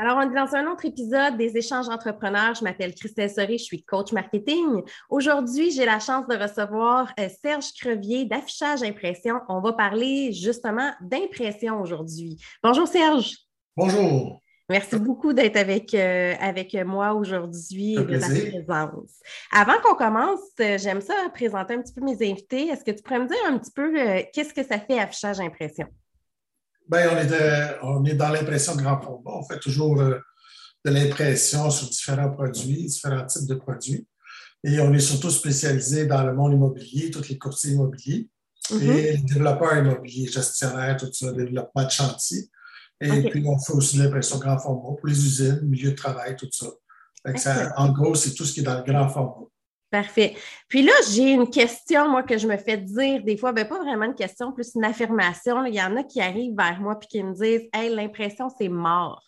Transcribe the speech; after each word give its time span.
Alors, 0.00 0.18
on 0.18 0.30
est 0.30 0.32
dans 0.32 0.54
un 0.54 0.70
autre 0.70 0.84
épisode 0.84 1.36
des 1.36 1.56
échanges 1.56 1.88
entrepreneurs. 1.88 2.54
Je 2.54 2.62
m'appelle 2.62 2.94
Christelle 2.94 3.28
Soré, 3.28 3.58
je 3.58 3.64
suis 3.64 3.82
coach 3.82 4.12
marketing. 4.12 4.80
Aujourd'hui, 5.10 5.72
j'ai 5.72 5.84
la 5.84 5.98
chance 5.98 6.24
de 6.28 6.36
recevoir 6.36 7.12
euh, 7.18 7.28
Serge 7.42 7.72
Crevier 7.76 8.24
d'Affichage 8.24 8.84
Impression. 8.84 9.40
On 9.48 9.60
va 9.60 9.72
parler 9.72 10.32
justement 10.32 10.92
d'impression 11.00 11.80
aujourd'hui. 11.80 12.36
Bonjour 12.62 12.86
Serge. 12.86 13.38
Bonjour. 13.76 14.40
Merci 14.70 15.00
beaucoup 15.00 15.32
d'être 15.32 15.56
avec, 15.56 15.92
euh, 15.94 16.34
avec 16.38 16.74
moi 16.74 17.14
aujourd'hui 17.14 17.94
et 17.94 18.04
de 18.04 18.20
ta 18.20 18.28
présence. 18.28 19.20
Avant 19.50 19.80
qu'on 19.82 19.96
commence, 19.96 20.38
euh, 20.60 20.78
j'aime 20.78 21.00
ça 21.00 21.14
présenter 21.34 21.74
un 21.74 21.82
petit 21.82 21.94
peu 21.94 22.02
mes 22.02 22.30
invités. 22.30 22.68
Est-ce 22.68 22.84
que 22.84 22.92
tu 22.92 23.02
pourrais 23.02 23.18
me 23.18 23.26
dire 23.26 23.36
un 23.48 23.58
petit 23.58 23.72
peu 23.72 23.92
qu'est-ce 24.32 24.54
que 24.54 24.62
ça 24.62 24.78
fait 24.78 25.00
Affichage 25.00 25.40
Impression? 25.40 25.88
Bien, 26.88 27.10
on, 27.12 27.18
est 27.18 27.78
on 27.82 28.04
est 28.04 28.14
dans 28.14 28.30
l'impression 28.30 28.74
grand 28.76 29.00
format. 29.00 29.30
On 29.30 29.44
fait 29.44 29.58
toujours 29.58 30.00
euh, 30.00 30.18
de 30.84 30.90
l'impression 30.90 31.70
sur 31.70 31.88
différents 31.88 32.30
produits, 32.30 32.86
différents 32.86 33.26
types 33.26 33.46
de 33.46 33.54
produits. 33.54 34.06
Et 34.64 34.80
on 34.80 34.92
est 34.92 35.00
surtout 35.00 35.30
spécialisé 35.30 36.06
dans 36.06 36.24
le 36.24 36.34
monde 36.34 36.54
immobilier, 36.54 37.10
tous 37.10 37.28
les 37.28 37.38
courtiers 37.38 37.72
immobiliers 37.72 38.28
mm-hmm. 38.70 38.82
et 38.82 39.12
les 39.12 39.18
développeurs 39.18 39.76
immobiliers, 39.76 40.28
gestionnaires, 40.30 40.96
tout 40.96 41.12
ça, 41.12 41.32
développement 41.32 41.84
de 41.84 41.90
chantier. 41.90 42.48
Et 43.00 43.30
puis, 43.30 43.44
on 43.46 43.58
fait 43.58 43.74
aussi 43.74 43.96
de 43.96 44.02
l'impression 44.02 44.38
grand 44.38 44.58
format 44.58 44.96
pour 44.96 45.06
les 45.06 45.24
usines, 45.24 45.60
milieu 45.62 45.90
de 45.90 45.96
travail, 45.96 46.34
tout 46.34 46.48
ça. 46.50 46.66
ça 47.36 47.72
en 47.76 47.92
gros, 47.92 48.14
c'est 48.16 48.34
tout 48.34 48.44
ce 48.44 48.52
qui 48.52 48.60
est 48.60 48.64
dans 48.64 48.78
le 48.78 48.82
grand 48.82 49.08
format. 49.08 49.46
Parfait. 49.90 50.36
Puis 50.68 50.82
là, 50.82 50.92
j'ai 51.10 51.32
une 51.32 51.48
question, 51.48 52.10
moi, 52.10 52.22
que 52.22 52.36
je 52.36 52.46
me 52.46 52.58
fais 52.58 52.76
dire 52.76 53.22
des 53.24 53.38
fois, 53.38 53.52
bien, 53.52 53.64
pas 53.64 53.78
vraiment 53.78 54.04
une 54.04 54.14
question, 54.14 54.52
plus 54.52 54.72
une 54.74 54.84
affirmation. 54.84 55.64
Il 55.64 55.74
y 55.74 55.80
en 55.80 55.96
a 55.96 56.02
qui 56.02 56.20
arrivent 56.20 56.56
vers 56.56 56.78
moi 56.78 56.98
et 57.02 57.06
qui 57.06 57.22
me 57.22 57.32
disent 57.32 57.68
Hey, 57.72 57.94
l'impression, 57.94 58.48
c'est 58.58 58.68
mort. 58.68 59.24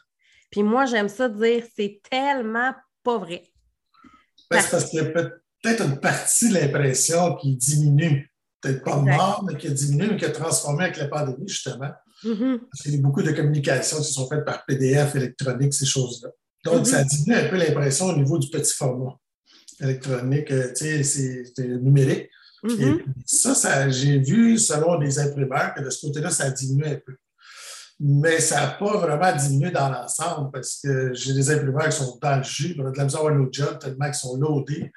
Puis 0.50 0.62
moi, 0.62 0.84
j'aime 0.84 1.08
ça 1.08 1.28
dire 1.30 1.64
c'est 1.74 2.00
tellement 2.10 2.74
pas 3.02 3.16
vrai. 3.16 3.44
Ben, 4.50 4.60
c'est 4.60 4.70
parce 4.70 4.90
qu'il 4.90 5.02
y 5.02 5.06
a 5.06 5.06
peut-être 5.06 5.82
une 5.82 5.98
partie 5.98 6.50
de 6.50 6.54
l'impression 6.54 7.36
qui 7.36 7.56
diminue. 7.56 8.30
Peut-être 8.60 8.84
pas 8.84 8.96
mort, 8.96 9.42
mais 9.46 9.56
qui 9.56 9.68
a 9.68 9.70
diminué, 9.70 10.08
mais 10.08 10.16
qui 10.18 10.26
a 10.26 10.30
transformé 10.30 10.84
avec 10.84 10.98
la 10.98 11.08
pandémie, 11.08 11.48
justement. 11.48 11.90
Mm-hmm. 12.22 12.58
Parce 12.70 12.82
qu'il 12.82 12.94
y 12.94 12.98
a 12.98 13.00
beaucoup 13.00 13.22
de 13.22 13.32
communications 13.32 14.02
qui 14.02 14.12
sont 14.12 14.28
faites 14.28 14.44
par 14.44 14.66
PDF, 14.66 15.14
électronique, 15.14 15.72
ces 15.72 15.86
choses-là. 15.86 16.28
Donc, 16.66 16.82
mm-hmm. 16.82 16.90
ça 16.90 17.04
diminue 17.04 17.36
un 17.36 17.48
peu 17.48 17.56
l'impression 17.56 18.06
au 18.06 18.16
niveau 18.16 18.38
du 18.38 18.50
petit 18.50 18.74
format 18.74 19.16
électronique, 19.80 20.50
euh, 20.50 20.72
tu 20.76 21.04
sais, 21.04 21.52
c'est 21.54 21.66
numérique. 21.66 22.28
Mm-hmm. 22.62 23.04
ça, 23.24 23.54
ça 23.54 23.88
j'ai 23.88 24.18
vu, 24.18 24.58
selon 24.58 24.98
les 24.98 25.18
imprimeurs, 25.18 25.74
que 25.74 25.82
de 25.82 25.90
ce 25.90 26.06
côté-là, 26.06 26.30
ça 26.30 26.44
a 26.44 26.50
diminué 26.50 26.88
un 26.88 26.96
peu. 26.96 27.16
Mais 27.98 28.40
ça 28.40 28.60
n'a 28.60 28.66
pas 28.68 28.96
vraiment 28.96 29.34
diminué 29.36 29.70
dans 29.70 29.90
l'ensemble 29.90 30.50
parce 30.52 30.80
que 30.82 31.12
j'ai 31.12 31.34
des 31.34 31.50
imprimeurs 31.50 31.88
qui 31.88 31.96
sont 31.96 32.18
dans 32.20 32.36
le 32.36 32.42
jus, 32.42 32.74
on 32.78 32.86
a 32.86 32.90
de 32.90 32.96
la 32.96 33.04
misère 33.04 33.26
à 33.26 33.30
nos 33.30 33.48
jobs 33.52 33.78
tellement 33.78 34.06
qu'ils 34.06 34.14
sont 34.14 34.36
loadés. 34.36 34.90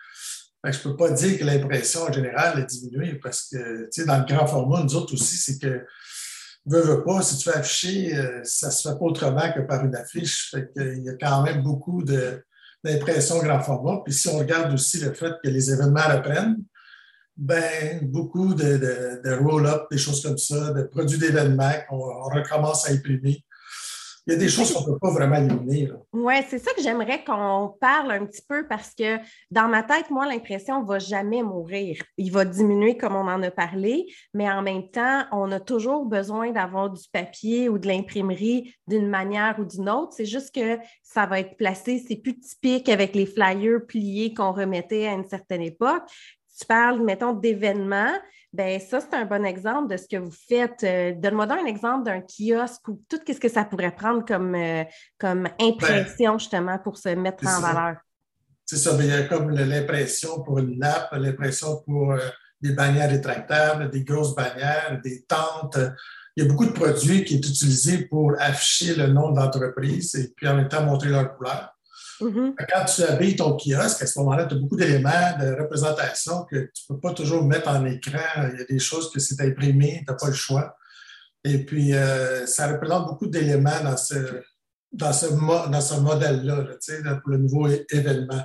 je 0.64 0.70
ne 0.70 0.84
peux 0.84 0.96
pas 0.96 1.12
dire 1.12 1.38
que 1.38 1.44
l'impression 1.44 2.04
en 2.04 2.12
général 2.12 2.60
a 2.60 2.62
diminué 2.62 3.16
parce 3.16 3.50
que, 3.50 3.84
tu 3.86 4.02
sais, 4.02 4.06
dans 4.06 4.20
le 4.20 4.26
grand 4.26 4.48
format, 4.48 4.84
nous 4.84 4.96
autres 4.96 5.14
aussi, 5.14 5.36
c'est 5.36 5.60
que, 5.60 5.86
veux, 6.66 6.82
veux 6.82 7.04
pas, 7.04 7.22
si 7.22 7.38
tu 7.38 7.50
veux 7.50 7.58
afficher, 7.58 8.16
euh, 8.16 8.40
ça 8.44 8.68
ne 8.68 8.72
se 8.72 8.88
fait 8.88 8.98
pas 8.98 9.06
autrement 9.06 9.52
que 9.52 9.60
par 9.62 9.84
une 9.84 9.96
affiche. 9.96 10.52
Fait 10.52 10.70
Il 10.78 11.04
y 11.04 11.10
a 11.10 11.16
quand 11.16 11.44
même 11.44 11.62
beaucoup 11.62 12.04
de, 12.04 12.42
d'impression 12.84 13.40
grand 13.40 13.62
format. 13.62 14.02
Puis 14.04 14.14
si 14.14 14.28
on 14.28 14.38
regarde 14.38 14.74
aussi 14.74 15.00
le 15.00 15.14
fait 15.14 15.34
que 15.44 15.50
les 15.50 15.72
événements 15.72 16.08
reprennent, 16.08 16.58
ben, 17.36 18.00
beaucoup 18.04 18.54
de, 18.54 18.78
de, 19.24 19.34
roll-up, 19.44 19.88
des 19.90 19.98
choses 19.98 20.22
comme 20.22 20.38
ça, 20.38 20.72
de 20.72 20.84
produits 20.84 21.18
d'événements 21.18 21.74
qu'on 21.90 22.30
recommence 22.30 22.88
à 22.88 22.94
imprimer 22.94 23.44
il 24.26 24.34
y 24.34 24.36
a 24.38 24.40
des 24.40 24.48
choses 24.48 24.74
qu'on 24.74 24.82
ne 24.82 24.94
peut 24.94 25.00
pas 25.00 25.12
vraiment 25.12 25.36
éliminer. 25.36 25.92
Oui, 26.14 26.36
c'est 26.48 26.60
ça 26.60 26.72
que 26.74 26.82
j'aimerais 26.82 27.24
qu'on 27.26 27.76
parle 27.82 28.12
un 28.12 28.26
petit 28.26 28.42
peu 28.48 28.66
parce 28.68 28.94
que 28.94 29.18
dans 29.52 29.68
ma 29.68 29.84
tête, 29.84 30.10
moi, 30.10 30.26
l'impression 30.26 30.82
ne 30.82 30.88
va 30.88 30.98
jamais 30.98 31.44
mourir. 31.44 32.02
Il 32.18 32.32
va 32.32 32.46
diminuer 32.46 32.96
comme 32.96 33.16
on 33.16 33.28
en 33.28 33.44
a 33.44 33.52
parlé, 33.52 34.06
mais 34.34 34.50
en 34.50 34.62
même 34.62 34.90
temps, 34.90 35.24
on 35.34 35.52
a 35.52 35.60
toujours 35.60 36.06
besoin 36.06 36.52
d'avoir 36.52 36.90
du 36.90 37.04
papier 37.12 37.68
ou 37.68 37.78
de 37.78 37.88
l'imprimerie 37.88 38.74
d'une 38.88 39.10
manière 39.10 39.58
ou 39.60 39.66
d'une 39.66 39.90
autre. 39.90 40.14
C'est 40.16 40.26
juste 40.26 40.56
que 40.56 40.80
ça 41.02 41.26
va 41.26 41.42
être 41.42 41.58
placé, 41.58 42.02
c'est 42.08 42.16
plus 42.16 42.40
typique 42.40 42.88
avec 42.88 43.16
les 43.16 43.26
flyers 43.26 43.86
pliés 43.86 44.34
qu'on 44.34 44.54
remettait 44.54 45.08
à 45.08 45.14
une 45.14 45.28
certaine 45.28 45.62
époque. 45.62 46.04
Tu 46.58 46.66
parles, 46.66 47.04
mettons, 47.04 47.34
d'événements. 47.34 48.14
Bien, 48.54 48.78
ça, 48.80 49.00
c'est 49.02 49.16
un 49.16 49.26
bon 49.26 49.44
exemple 49.46 49.92
de 49.92 49.98
ce 49.98 50.08
que 50.08 50.18
vous 50.18 50.32
faites. 50.32 50.84
Euh, 50.84 51.14
donne-moi 51.18 51.48
donc 51.48 51.58
un 51.64 51.66
exemple 51.66 52.06
d'un 52.06 52.22
kiosque 52.22 52.88
ou 52.88 53.04
tout 53.10 53.20
ce 53.28 53.40
que 53.40 53.50
ça 53.50 53.66
pourrait 53.66 53.96
prendre 53.96 54.24
comme, 54.24 54.54
euh, 54.54 54.84
comme 55.18 55.50
impression, 55.60 56.38
justement, 56.38 56.78
pour 56.78 57.00
se 57.00 57.10
mettre 57.10 57.48
en 57.48 57.60
valeur. 57.60 57.98
C'est 58.64 58.78
ça. 58.78 58.96
il 59.00 59.08
y 59.08 59.12
a 59.12 59.24
comme 59.24 59.50
l'impression 59.50 60.44
pour 60.44 60.60
une 60.60 60.78
nappe, 60.78 61.10
l'impression 61.14 61.82
pour 61.82 62.12
euh, 62.12 62.20
des 62.62 62.74
bannières 62.74 63.10
rétractables, 63.10 63.90
des 63.90 64.04
grosses 64.04 64.36
bannières, 64.36 65.02
des 65.04 65.24
tentes. 65.24 65.80
Il 66.36 66.44
y 66.44 66.48
a 66.48 66.50
beaucoup 66.50 66.66
de 66.66 66.72
produits 66.72 67.26
qui 67.26 67.42
sont 67.42 67.50
utilisés 67.50 68.06
pour 68.06 68.34
afficher 68.38 68.96
le 68.96 69.08
nom 69.08 69.32
de 69.32 69.40
l'entreprise 69.40 70.14
et 70.14 70.32
puis 70.36 70.48
en 70.48 70.56
même 70.56 70.70
temps 70.70 70.86
montrer 70.86 71.10
leur 71.10 71.36
couleur. 71.36 71.73
Mm-hmm. 72.22 72.56
Quand 72.70 72.86
tu 72.86 73.04
habilles 73.04 73.36
ton 73.36 73.58
kiosque, 73.58 74.02
à 74.02 74.08
ce 74.08 74.20
moment-là, 74.20 74.46
tu 74.46 74.56
as 74.56 74.58
beaucoup 74.58 74.76
d'éléments 74.76 75.38
de 75.40 75.62
représentation 75.62 76.44
que 76.44 76.70
tu 76.74 76.84
ne 76.90 76.96
peux 76.96 77.00
pas 77.00 77.14
toujours 77.14 77.44
mettre 77.44 77.70
en 77.70 77.86
écran. 77.86 78.20
Il 78.54 78.60
y 78.60 78.62
a 78.62 78.66
des 78.66 78.80
choses 78.80 79.12
que 79.12 79.20
c'est 79.20 79.42
imprimé, 79.42 80.04
tu 80.06 80.12
n'as 80.12 80.18
pas 80.18 80.28
le 80.28 80.34
choix. 80.34 80.76
Et 81.44 81.66
puis, 81.66 81.94
euh, 81.94 82.46
ça 82.46 82.68
représente 82.68 83.08
beaucoup 83.08 83.28
d'éléments 83.28 83.84
dans 83.84 83.98
ce, 83.98 84.16
dans 84.92 85.14
ce, 85.14 85.26
dans 85.26 85.82
ce 85.82 85.96
modèle-là, 86.00 86.66
pour 87.22 87.32
le 87.32 87.38
nouveau 87.38 87.68
événement. 87.68 88.44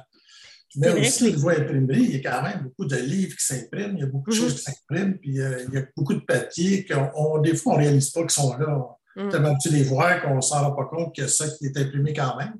Mais 0.76 0.90
aussi, 0.90 1.24
le 1.24 1.36
niveau 1.36 1.48
imprimerie, 1.48 2.02
il 2.02 2.16
y 2.16 2.26
a 2.26 2.30
quand 2.30 2.42
même 2.42 2.62
beaucoup 2.64 2.84
de 2.84 2.96
livres 2.96 3.34
qui 3.36 3.44
s'impriment, 3.44 3.96
il 3.96 4.00
y 4.00 4.02
a 4.02 4.06
beaucoup 4.06 4.30
de 4.30 4.34
mm-hmm. 4.34 4.38
choses 4.38 4.54
qui 4.54 4.62
s'impriment, 4.62 5.18
puis 5.18 5.40
euh, 5.40 5.64
il 5.68 5.74
y 5.74 5.78
a 5.78 5.82
beaucoup 5.96 6.14
de 6.14 6.20
papiers 6.20 6.84
qu'on, 6.84 7.38
des 7.38 7.56
fois, 7.56 7.74
on 7.74 7.78
ne 7.78 7.84
réalise 7.84 8.10
pas 8.10 8.20
qu'ils 8.20 8.30
sont 8.30 8.56
là. 8.58 8.98
Mm. 9.16 9.28
Tellement 9.30 9.56
tu 9.58 9.70
les 9.70 9.82
vois 9.82 10.20
qu'on 10.20 10.36
ne 10.36 10.40
s'en 10.40 10.62
rend 10.62 10.72
pas 10.72 10.84
compte 10.84 11.14
que 11.14 11.26
ça 11.26 11.48
qui 11.48 11.66
est 11.66 11.76
imprimé 11.76 12.12
quand 12.12 12.36
même. 12.36 12.54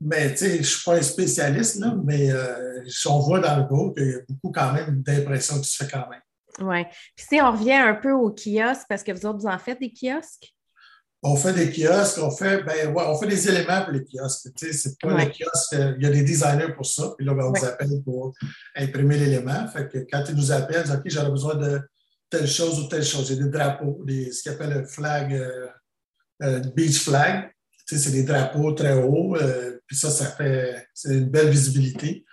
Mais 0.00 0.32
tu 0.32 0.38
sais, 0.38 0.50
je 0.54 0.58
ne 0.58 0.62
suis 0.62 0.84
pas 0.84 0.96
un 0.96 1.02
spécialiste, 1.02 1.76
là, 1.76 1.94
mais 2.04 2.30
euh, 2.30 2.82
on 3.06 3.20
voit 3.20 3.40
dans 3.40 3.56
le 3.56 3.64
groupe 3.64 3.96
qu'il 3.96 4.10
y 4.10 4.14
a 4.14 4.18
beaucoup 4.28 4.52
quand 4.52 4.72
même 4.72 5.02
d'impressions 5.02 5.60
qui 5.60 5.68
se 5.70 5.82
fait 5.82 5.90
quand 5.90 6.08
même. 6.10 6.20
Oui. 6.60 6.84
Puis 7.16 7.26
si 7.28 7.40
on 7.40 7.52
revient 7.52 7.72
un 7.72 7.94
peu 7.94 8.12
aux 8.12 8.30
kiosques, 8.30 8.86
parce 8.88 9.02
que 9.02 9.12
vous 9.12 9.26
autres, 9.26 9.38
vous 9.38 9.46
en 9.46 9.58
faites 9.58 9.80
des 9.80 9.92
kiosques? 9.92 10.52
On 11.22 11.36
fait 11.36 11.54
des 11.54 11.72
kiosques, 11.72 12.18
on 12.22 12.30
fait, 12.30 12.62
ben, 12.64 12.92
ouais, 12.92 13.04
on 13.06 13.18
fait 13.18 13.26
des 13.26 13.48
éléments 13.48 13.82
pour 13.82 13.92
les 13.92 14.04
kiosques. 14.04 14.48
Tu 14.56 14.66
sais, 14.66 14.72
c'est 14.74 14.98
pas 15.00 15.16
les 15.16 15.30
kiosques, 15.30 15.72
il 15.72 16.02
y 16.02 16.06
a 16.06 16.10
des 16.10 16.22
designers 16.22 16.74
pour 16.76 16.84
ça. 16.84 17.14
Puis 17.16 17.24
là, 17.24 17.32
ben, 17.32 17.44
on 17.44 17.52
nous 17.52 17.64
appelle 17.64 18.02
pour 18.04 18.34
imprimer 18.76 19.16
l'élément. 19.16 19.66
Fait 19.68 19.88
que 19.88 19.98
quand 20.10 20.22
ils 20.28 20.34
nous 20.34 20.52
appellent, 20.52 20.84
ils 20.84 20.90
disent 20.90 20.96
OK, 20.96 21.02
j'aurais 21.06 21.30
besoin 21.30 21.54
de 21.54 21.80
telle 22.28 22.46
chose 22.46 22.78
ou 22.80 22.88
telle 22.88 23.04
chose. 23.04 23.30
Il 23.30 23.36
y 23.36 23.40
a 23.40 23.44
des 23.44 23.50
drapeaux, 23.50 24.02
des, 24.04 24.32
ce 24.32 24.42
qu'ils 24.42 24.52
appellent 24.52 24.80
le 24.80 24.86
flag, 24.86 25.32
euh, 25.32 25.68
euh, 26.42 26.60
beach 26.74 27.00
flag 27.00 27.53
c'est 27.84 28.10
des 28.10 28.22
drapeaux 28.22 28.72
très 28.72 28.94
hauts, 28.94 29.36
euh, 29.36 29.78
puis 29.86 29.96
ça, 29.96 30.10
ça 30.10 30.26
fait 30.26 30.88
c'est 30.94 31.14
une 31.14 31.28
belle 31.28 31.50
visibilité. 31.50 32.24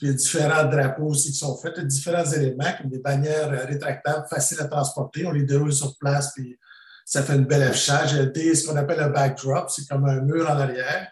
il 0.00 0.08
y 0.08 0.10
a 0.10 0.14
différents 0.14 0.64
drapeaux 0.64 1.06
aussi 1.06 1.30
qui 1.32 1.38
sont 1.38 1.56
faits, 1.56 1.78
différents 1.86 2.24
éléments, 2.24 2.72
comme 2.78 2.90
des 2.90 2.98
bannières 2.98 3.50
rétractables, 3.66 4.26
faciles 4.28 4.60
à 4.60 4.66
transporter. 4.66 5.26
On 5.26 5.32
les 5.32 5.44
déroule 5.44 5.72
sur 5.72 5.96
place, 5.98 6.32
puis 6.34 6.58
ça 7.04 7.22
fait 7.22 7.36
une 7.36 7.44
belle 7.44 7.62
affichage. 7.62 8.12
Il 8.12 8.46
y 8.46 8.50
a 8.50 8.54
ce 8.54 8.66
qu'on 8.66 8.76
appelle 8.76 9.00
un 9.00 9.10
backdrop, 9.10 9.70
c'est 9.70 9.86
comme 9.88 10.06
un 10.06 10.20
mur 10.22 10.50
en 10.50 10.58
arrière, 10.58 11.08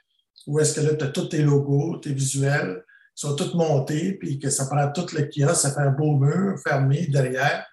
où 0.46 0.58
est-ce 0.58 0.74
que 0.74 0.80
là, 0.80 0.94
tu 0.94 1.04
as 1.04 1.08
tous 1.08 1.26
tes 1.26 1.42
logos, 1.42 1.98
tes 1.98 2.12
visuels, 2.12 2.84
sont 3.14 3.36
tous 3.36 3.54
montés, 3.54 4.14
puis 4.14 4.38
que 4.38 4.50
ça 4.50 4.66
prend 4.66 4.90
tout 4.90 5.06
le 5.14 5.24
kiosque, 5.24 5.62
ça 5.62 5.72
fait 5.72 5.80
un 5.80 5.90
beau 5.90 6.16
mur 6.16 6.58
fermé 6.62 7.06
derrière. 7.06 7.66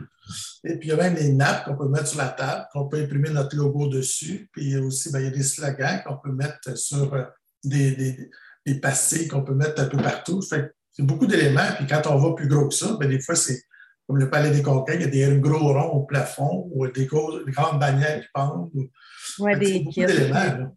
Et 0.63 0.78
puis, 0.78 0.90
il 0.90 0.91
y 0.91 0.94
a 0.94 0.97
même 0.97 1.16
des 1.16 1.31
nappes 1.31 1.66
qu'on 1.66 1.75
peut 1.75 1.90
mettre 1.90 2.07
sur 2.07 2.19
la 2.19 2.29
table, 2.29 2.68
qu'on 2.72 2.88
peut 2.88 3.02
imprimer 3.02 3.29
notre 3.31 3.56
logo 3.56 3.88
dessus. 3.88 4.50
Puis 4.53 4.78
aussi, 4.78 5.12
ben, 5.12 5.19
il 5.19 5.25
y 5.25 5.28
a 5.28 5.31
des 5.31 5.44
slogans 5.44 6.01
qu'on 6.06 6.18
peut 6.18 6.31
mettre 6.31 6.77
sur 6.77 7.13
euh, 7.13 7.24
des, 7.63 7.95
des, 7.95 8.30
des 8.66 8.75
pastilles 8.80 9.27
qu'on 9.27 9.44
peut 9.44 9.56
mettre 9.56 9.81
un 9.81 9.88
peu 9.88 9.98
partout. 9.98 10.42
Fait 10.42 10.71
c'est 10.92 11.06
beaucoup 11.06 11.25
d'éléments. 11.25 11.71
Puis 11.77 11.88
quand 11.88 12.01
on 12.07 12.18
va 12.18 12.36
plus 12.36 12.48
gros 12.48 12.68
que 12.68 12.75
ça, 12.75 12.95
ben, 13.00 13.10
des 13.10 13.19
fois, 13.19 13.36
c'est 13.36 13.62
comme 14.07 14.18
le 14.18 14.30
palais 14.30 14.51
des 14.51 14.62
conquêtes, 14.62 14.98
il 15.00 15.18
y 15.18 15.24
a 15.24 15.30
des 15.30 15.39
gros 15.39 15.74
ronds 15.74 15.92
au 15.94 16.04
plafond 16.04 16.69
ou 16.74 16.88
des, 16.88 17.06
grandes 17.06 17.80
bannières 17.80 18.21
qui 18.21 18.27
pendent. 18.33 18.69
Oui, 19.39 19.57
des 19.57 19.80
beaucoup 19.80 20.06
d'éléments. 20.06 20.75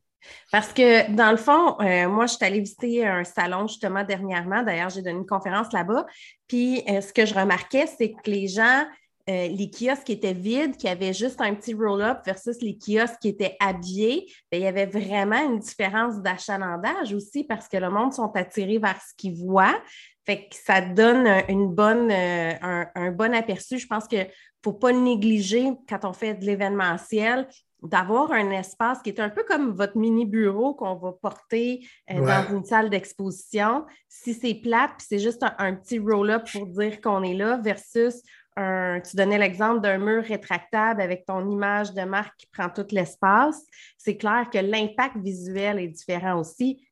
Parce 0.50 0.72
que, 0.72 1.10
dans 1.12 1.30
le 1.30 1.36
fond, 1.36 1.76
euh, 1.80 2.08
moi, 2.08 2.26
je 2.26 2.34
suis 2.34 2.44
allée 2.44 2.60
visiter 2.60 3.06
un 3.06 3.24
salon 3.24 3.66
justement 3.66 4.04
dernièrement. 4.04 4.62
D'ailleurs, 4.62 4.90
j'ai 4.90 5.02
donné 5.02 5.18
une 5.18 5.26
conférence 5.26 5.72
là-bas. 5.72 6.06
Puis, 6.46 6.82
euh, 6.88 7.00
ce 7.00 7.12
que 7.12 7.26
je 7.26 7.34
remarquais, 7.34 7.86
c'est 7.86 8.12
que 8.12 8.30
les 8.30 8.48
gens 8.48 8.84
euh, 9.30 9.48
les 9.48 9.70
kiosques 9.70 10.04
qui 10.04 10.12
étaient 10.12 10.34
vides, 10.34 10.76
qui 10.76 10.86
avaient 10.86 11.14
juste 11.14 11.40
un 11.40 11.54
petit 11.54 11.72
roll-up 11.72 12.18
versus 12.26 12.58
les 12.60 12.76
kiosques 12.76 13.20
qui 13.22 13.28
étaient 13.28 13.56
habillés, 13.58 14.30
il 14.52 14.58
y 14.58 14.66
avait 14.66 14.84
vraiment 14.84 15.42
une 15.42 15.60
différence 15.60 16.20
d'achalandage 16.20 17.14
aussi 17.14 17.42
parce 17.42 17.66
que 17.66 17.78
le 17.78 17.88
monde 17.88 18.12
sont 18.12 18.30
attirés 18.36 18.76
vers 18.76 19.00
ce 19.00 19.14
qu'ils 19.16 19.34
voient. 19.34 19.80
Fait 20.26 20.48
que 20.48 20.54
ça 20.54 20.82
donne 20.82 21.26
une 21.48 21.68
bonne, 21.68 22.10
euh, 22.10 22.84
un, 22.94 23.12
bon 23.12 23.34
aperçu. 23.34 23.78
Je 23.78 23.86
pense 23.86 24.06
qu'il 24.06 24.18
ne 24.18 24.24
faut 24.62 24.74
pas 24.74 24.92
négliger 24.92 25.72
quand 25.88 26.04
on 26.04 26.12
fait 26.12 26.34
de 26.34 26.44
l'événementiel 26.44 27.48
d'avoir 27.84 28.32
un 28.32 28.50
espace 28.50 29.00
qui 29.02 29.10
est 29.10 29.20
un 29.20 29.28
peu 29.28 29.44
comme 29.44 29.72
votre 29.72 29.96
mini 29.96 30.24
bureau 30.24 30.74
qu'on 30.74 30.94
va 30.94 31.12
porter 31.12 31.86
euh, 32.10 32.24
dans 32.24 32.56
une 32.56 32.64
salle 32.64 32.90
d'exposition. 32.90 33.84
Si 34.08 34.34
c'est 34.34 34.54
plate, 34.54 34.92
puis 34.98 35.06
c'est 35.08 35.18
juste 35.18 35.44
un, 35.58 35.74
petit 35.74 35.98
roll-up 35.98 36.44
pour 36.52 36.66
dire 36.66 37.00
qu'on 37.00 37.22
est 37.22 37.34
là, 37.34 37.58
versus 37.58 38.22
un, 38.56 39.00
tu 39.00 39.16
donnais 39.16 39.38
l'exemple 39.38 39.80
d'un 39.80 39.98
mur 39.98 40.24
rétractable 40.24 41.02
avec 41.02 41.26
ton 41.26 41.48
image 41.50 41.92
de 41.92 42.02
marque 42.02 42.36
qui 42.38 42.46
prend 42.46 42.68
tout 42.70 42.86
l'espace, 42.90 43.60
c'est 43.98 44.16
clair 44.16 44.48
que 44.52 44.58
l'impact 44.58 45.16
visuel 45.18 45.78
est 45.78 45.88
différent 45.88 46.38
aussi. 46.38 46.86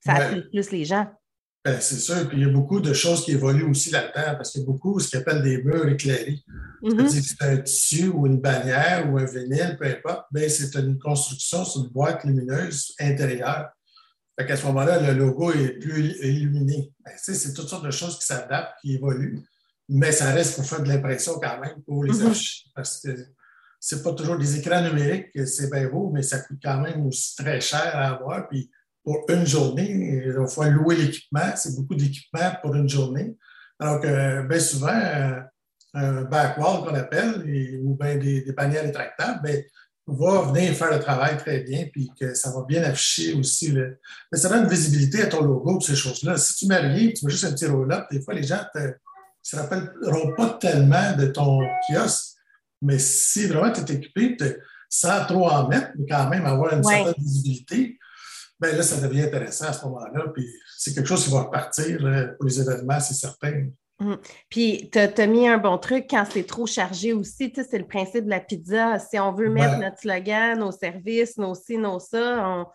Ça 0.00 0.14
attire 0.14 0.48
plus 0.50 0.72
les 0.72 0.84
gens. 0.84 1.06
Ben, 1.64 1.80
c'est 1.80 1.98
sûr. 1.98 2.28
Puis 2.28 2.38
il 2.38 2.46
y 2.46 2.50
a 2.50 2.52
beaucoup 2.52 2.80
de 2.80 2.92
choses 2.92 3.24
qui 3.24 3.32
évoluent 3.32 3.70
aussi 3.70 3.90
là-dedans 3.90 4.34
parce 4.36 4.50
qu'il 4.50 4.62
y 4.62 4.64
a 4.64 4.66
beaucoup 4.66 4.98
ce 4.98 5.10
qu'on 5.10 5.18
appelle 5.18 5.42
des 5.42 5.62
murs 5.62 5.88
éclairés. 5.88 6.40
Mm-hmm. 6.82 7.08
C'est-à-dire 7.08 7.22
que 7.22 7.28
c'est 7.28 7.42
un 7.42 7.56
tissu 7.58 8.08
ou 8.08 8.26
une 8.26 8.40
bannière 8.40 9.08
ou 9.10 9.18
un 9.18 9.24
vinyle, 9.24 9.76
peu 9.78 9.86
importe, 9.86 10.26
ben, 10.32 10.48
c'est 10.48 10.74
une 10.76 10.98
construction 10.98 11.64
sur 11.64 11.84
une 11.84 11.90
boîte 11.90 12.24
lumineuse 12.24 12.94
intérieure. 12.98 13.70
Fait 14.38 14.46
qu'à 14.46 14.56
ce 14.56 14.66
moment-là, 14.66 15.12
le 15.12 15.18
logo 15.18 15.52
est 15.52 15.78
plus 15.78 16.16
illuminé. 16.22 16.90
Ben, 17.04 17.12
c'est 17.16 17.52
toutes 17.54 17.68
sortes 17.68 17.84
de 17.84 17.90
choses 17.90 18.18
qui 18.18 18.26
s'adaptent, 18.26 18.74
qui 18.80 18.94
évoluent, 18.94 19.40
mais 19.88 20.10
ça 20.10 20.32
reste 20.32 20.56
pour 20.56 20.64
faire 20.64 20.82
de 20.82 20.88
l'impression 20.88 21.38
quand 21.40 21.60
même 21.60 21.82
pour 21.86 22.02
les 22.02 22.12
mm 22.12 22.32
Parce 22.74 23.00
que 23.00 23.10
c'est 23.78 24.02
pas 24.02 24.14
toujours 24.14 24.38
des 24.38 24.58
écrans 24.58 24.82
numériques, 24.82 25.26
c'est 25.46 25.70
bien 25.70 25.88
beau, 25.88 26.10
mais 26.12 26.22
ça 26.22 26.40
coûte 26.40 26.58
quand 26.62 26.80
même 26.80 27.06
aussi 27.06 27.36
très 27.36 27.60
cher 27.60 27.90
à 27.94 28.14
avoir. 28.14 28.48
Puis 28.48 28.70
pour 29.04 29.24
une 29.28 29.46
journée. 29.46 30.22
Il 30.26 30.46
faut 30.48 30.64
louer 30.64 30.96
l'équipement. 30.96 31.54
C'est 31.56 31.76
beaucoup 31.76 31.94
d'équipement 31.94 32.52
pour 32.62 32.74
une 32.74 32.88
journée. 32.88 33.36
Alors 33.78 34.00
que 34.00 34.46
bien 34.46 34.60
souvent, 34.60 34.94
euh, 34.94 35.40
un 35.94 36.22
backwall 36.22 36.84
qu'on 36.84 36.94
appelle, 36.94 37.44
ou 37.82 37.96
bien 37.96 38.16
des, 38.16 38.42
des 38.42 38.52
paniers 38.52 38.80
rétractables, 38.80 39.42
bien, 39.42 39.60
va 40.06 40.42
venir 40.52 40.74
faire 40.74 40.90
le 40.90 41.00
travail 41.00 41.36
très 41.36 41.60
bien, 41.60 41.86
puis 41.92 42.10
que 42.18 42.34
ça 42.34 42.50
va 42.50 42.64
bien 42.66 42.82
afficher 42.82 43.34
aussi. 43.34 43.68
Le... 43.72 43.98
Mais 44.30 44.38
ça 44.38 44.48
donne 44.48 44.64
une 44.64 44.70
visibilité 44.70 45.22
à 45.22 45.26
ton 45.26 45.42
logo, 45.42 45.80
ces 45.80 45.96
choses-là. 45.96 46.36
Si 46.36 46.54
tu 46.56 46.66
mets 46.66 46.78
rien, 46.78 47.10
tu 47.10 47.24
mets 47.24 47.30
juste 47.30 47.44
un 47.44 47.52
petit 47.52 47.66
roll-up, 47.66 48.06
des 48.10 48.20
fois, 48.22 48.34
les 48.34 48.42
gens 48.42 48.62
ne 48.74 48.88
se 49.42 49.56
rappelleront 49.56 50.34
pas 50.36 50.58
tellement 50.60 51.16
de 51.16 51.26
ton 51.26 51.60
kiosque. 51.88 52.36
Mais 52.80 52.98
si 52.98 53.46
vraiment 53.46 53.72
tu 53.72 53.80
es 53.80 53.96
équipé, 53.96 54.36
sans 54.88 55.24
trop 55.24 55.48
en 55.48 55.68
mettre, 55.68 55.90
mais 55.98 56.06
quand 56.08 56.28
même 56.28 56.46
avoir 56.46 56.74
une 56.74 56.82
certaine 56.82 57.14
visibilité, 57.16 57.98
bien 58.62 58.76
là, 58.76 58.82
ça 58.82 59.06
devient 59.06 59.22
intéressant 59.22 59.66
à 59.66 59.72
ce 59.72 59.84
moment-là. 59.86 60.26
Puis 60.34 60.48
c'est 60.78 60.94
quelque 60.94 61.08
chose 61.08 61.24
qui 61.24 61.30
va 61.30 61.42
repartir 61.42 61.98
pour 62.38 62.46
les 62.46 62.60
événements, 62.60 63.00
c'est 63.00 63.14
certain. 63.14 63.66
Hum. 64.00 64.18
Puis, 64.48 64.90
tu 64.90 64.98
as, 64.98 65.26
mis 65.26 65.48
un 65.48 65.58
bon 65.58 65.78
truc 65.78 66.06
quand 66.10 66.24
c'est 66.28 66.46
trop 66.46 66.66
chargé 66.66 67.12
aussi. 67.12 67.52
C'est 67.54 67.78
le 67.78 67.86
principe 67.86 68.24
de 68.24 68.30
la 68.30 68.40
pizza. 68.40 68.98
Si 68.98 69.18
on 69.18 69.32
veut 69.32 69.48
mettre 69.48 69.78
notre 69.78 69.98
slogan, 69.98 70.58
nos 70.58 70.72
services, 70.72 71.36
nos 71.36 71.54
ci, 71.54 71.78
nos 71.78 72.00
ça, 72.00 72.66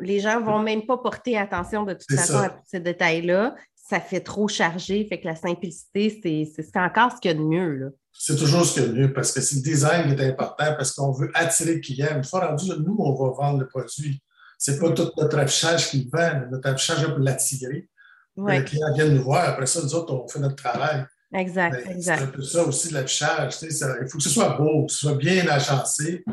les 0.00 0.20
gens 0.20 0.40
ne 0.40 0.44
vont 0.44 0.60
même 0.60 0.86
pas 0.86 0.98
porter 0.98 1.36
attention 1.36 1.84
de 1.84 1.94
toute 1.94 2.16
façon 2.16 2.38
à 2.38 2.60
ces 2.66 2.80
détails-là. 2.80 3.54
Ça 3.74 4.00
fait 4.00 4.20
trop 4.20 4.48
chargé. 4.48 5.04
Fait 5.06 5.20
que 5.20 5.26
la 5.26 5.36
simplicité, 5.36 6.20
c'est 6.54 6.76
encore 6.76 7.12
ce 7.12 7.20
qu'il 7.20 7.30
y 7.30 7.34
a 7.34 7.36
de 7.36 7.44
mieux. 7.44 7.96
C'est 8.12 8.36
toujours 8.36 8.64
ce 8.64 8.74
qu'il 8.74 8.82
y 8.82 8.86
a 8.86 8.88
de 8.88 8.94
mieux 8.94 9.12
parce 9.12 9.32
que 9.32 9.40
c'est 9.40 9.56
le 9.56 9.62
design 9.62 10.14
qui 10.14 10.20
est 10.20 10.28
important 10.28 10.74
parce 10.76 10.92
qu'on 10.92 11.12
veut 11.12 11.30
attirer 11.34 11.74
le 11.74 11.80
client. 11.80 12.16
Une 12.16 12.24
fois 12.24 12.46
rendu, 12.46 12.70
nous, 12.78 12.96
on 12.98 13.14
va 13.14 13.32
vendre 13.32 13.60
le 13.60 13.66
produit. 13.66 14.20
Ce 14.60 14.70
n'est 14.70 14.78
pas 14.78 14.90
tout 14.90 15.10
notre 15.16 15.38
affichage 15.38 15.88
qui 15.88 16.08
vend. 16.12 16.42
Notre 16.50 16.68
affichage 16.68 17.02
est 17.02 17.08
pour 17.08 17.18
l'attirer. 17.20 17.88
Le 18.36 18.62
client 18.62 18.92
vient 18.94 19.08
nous 19.08 19.22
voir. 19.22 19.48
Après 19.48 19.64
ça, 19.64 19.80
nous 19.82 19.94
autres, 19.94 20.12
on 20.12 20.28
fait 20.28 20.38
notre 20.38 20.56
travail. 20.56 21.06
Exact, 21.32 21.86
exact. 21.88 22.18
C'est 22.18 22.24
un 22.24 22.26
peu 22.26 22.42
ça 22.42 22.64
aussi, 22.64 22.92
l'affichage. 22.92 23.54
il 23.62 24.08
faut 24.08 24.18
que 24.18 24.24
ce 24.24 24.28
soit 24.28 24.50
beau, 24.58 24.84
que 24.84 24.92
ce 24.92 24.98
soit 24.98 25.14
bien 25.14 25.48
agencé, 25.48 26.24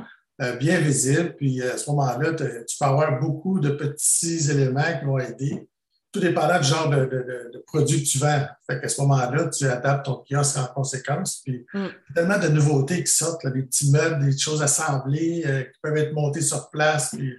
euh, 0.42 0.58
bien 0.58 0.80
visible. 0.80 1.36
Puis 1.38 1.62
à 1.62 1.78
ce 1.78 1.90
moment-là, 1.92 2.34
tu 2.34 2.78
peux 2.78 2.86
avoir 2.86 3.18
beaucoup 3.18 3.62
de 3.62 3.70
petits 3.70 4.52
éléments 4.52 5.00
qui 5.00 5.06
vont 5.06 5.20
aider. 5.20 5.70
Tout 6.12 6.20
dépendant 6.20 6.60
du 6.60 6.68
genre 6.68 6.90
de, 6.90 7.64
produit 7.66 8.04
que 8.04 8.10
tu 8.10 8.18
vends. 8.18 8.46
Fait 8.70 8.82
qu'à 8.82 8.90
ce 8.90 9.00
moment-là, 9.02 9.50
tu 9.50 9.66
adaptes 9.68 10.06
ton 10.06 10.24
kiosque 10.30 10.58
en 10.58 10.66
conséquence. 10.68 11.42
Puis 11.46 11.66
mm. 11.74 11.78
il 11.78 11.82
y 11.82 11.86
a 11.86 12.14
tellement 12.14 12.40
de 12.40 12.48
nouveautés 12.50 13.04
qui 13.04 13.12
sortent, 13.12 13.48
des 13.48 13.64
petits 13.64 13.90
meubles, 13.92 14.26
des 14.26 14.38
choses 14.38 14.62
assemblées 14.62 15.44
euh, 15.46 15.64
qui 15.64 15.80
peuvent 15.82 15.98
être 15.98 16.14
montées 16.14 16.42
sur 16.42 16.70
place. 16.70 17.16
Puis 17.16 17.34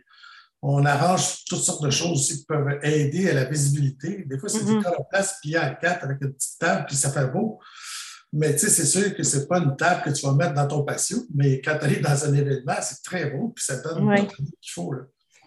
on 0.62 0.84
arrange 0.84 1.44
toutes 1.44 1.60
sortes 1.60 1.82
de 1.82 1.90
choses 1.90 2.20
aussi 2.20 2.38
qui 2.38 2.44
peuvent 2.44 2.78
aider 2.82 3.30
à 3.30 3.34
la 3.34 3.44
visibilité. 3.44 4.24
Des 4.26 4.38
fois, 4.38 4.48
c'est 4.48 4.64
du 4.64 4.80
corps 4.82 5.00
en 5.00 5.04
place 5.04 5.38
plié 5.40 5.58
en 5.58 5.74
quatre 5.74 6.04
avec 6.04 6.18
une 6.20 6.32
petite 6.32 6.58
table, 6.58 6.84
puis 6.86 6.96
ça 6.96 7.10
fait 7.10 7.28
beau. 7.28 7.60
Mais 8.32 8.52
tu 8.52 8.58
sais, 8.58 8.68
c'est 8.68 8.84
sûr 8.84 9.14
que 9.14 9.22
ce 9.22 9.38
n'est 9.38 9.46
pas 9.46 9.58
une 9.58 9.76
table 9.76 10.02
que 10.02 10.10
tu 10.10 10.26
vas 10.26 10.34
mettre 10.34 10.54
dans 10.54 10.66
ton 10.66 10.82
patio, 10.84 11.18
mais 11.34 11.60
quand 11.60 11.78
tu 11.78 11.84
arrives 11.84 12.02
dans 12.02 12.24
un 12.24 12.34
événement, 12.34 12.74
c'est 12.82 13.02
très 13.02 13.30
beau, 13.30 13.52
puis 13.54 13.64
ça 13.64 13.80
donne 13.80 14.16
ce 14.16 14.34
qu'il 14.34 14.72
faut. 14.72 14.92
Là. 14.92 15.02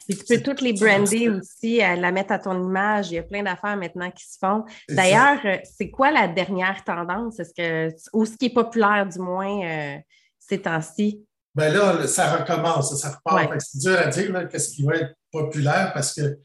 Et 0.09 0.15
tu 0.15 0.25
peux 0.25 0.41
toutes 0.41 0.61
les 0.61 0.73
brander 0.73 1.29
aussi, 1.29 1.77
la 1.77 2.11
mettre 2.11 2.33
à 2.33 2.39
ton 2.39 2.61
image. 2.61 3.11
Il 3.11 3.15
y 3.15 3.19
a 3.19 3.23
plein 3.23 3.43
d'affaires 3.43 3.77
maintenant 3.77 4.09
qui 4.11 4.25
se 4.25 4.37
font. 4.37 4.65
D'ailleurs, 4.89 5.39
euh, 5.45 5.57
c'est 5.77 5.89
quoi 5.89 6.11
la 6.11 6.27
dernière 6.27 6.83
tendance? 6.83 7.39
Est-ce 7.39 7.53
que, 7.53 7.95
ou 8.13 8.25
ce 8.25 8.35
qui 8.35 8.47
est 8.47 8.53
populaire, 8.53 9.07
du 9.07 9.19
moins, 9.19 9.63
euh, 9.63 9.97
ces 10.39 10.59
temps-ci? 10.59 11.23
Ben 11.53 11.73
là, 11.73 12.07
ça 12.07 12.37
recommence, 12.37 12.95
ça 12.99 13.09
repart. 13.09 13.51
C'est 13.59 13.79
dur 13.79 13.97
à 13.99 14.07
dire 14.07 14.47
qu'est-ce 14.49 14.69
qui 14.69 14.83
va 14.83 14.95
être 14.95 15.15
populaire 15.31 15.91
parce 15.93 16.13
que 16.13 16.37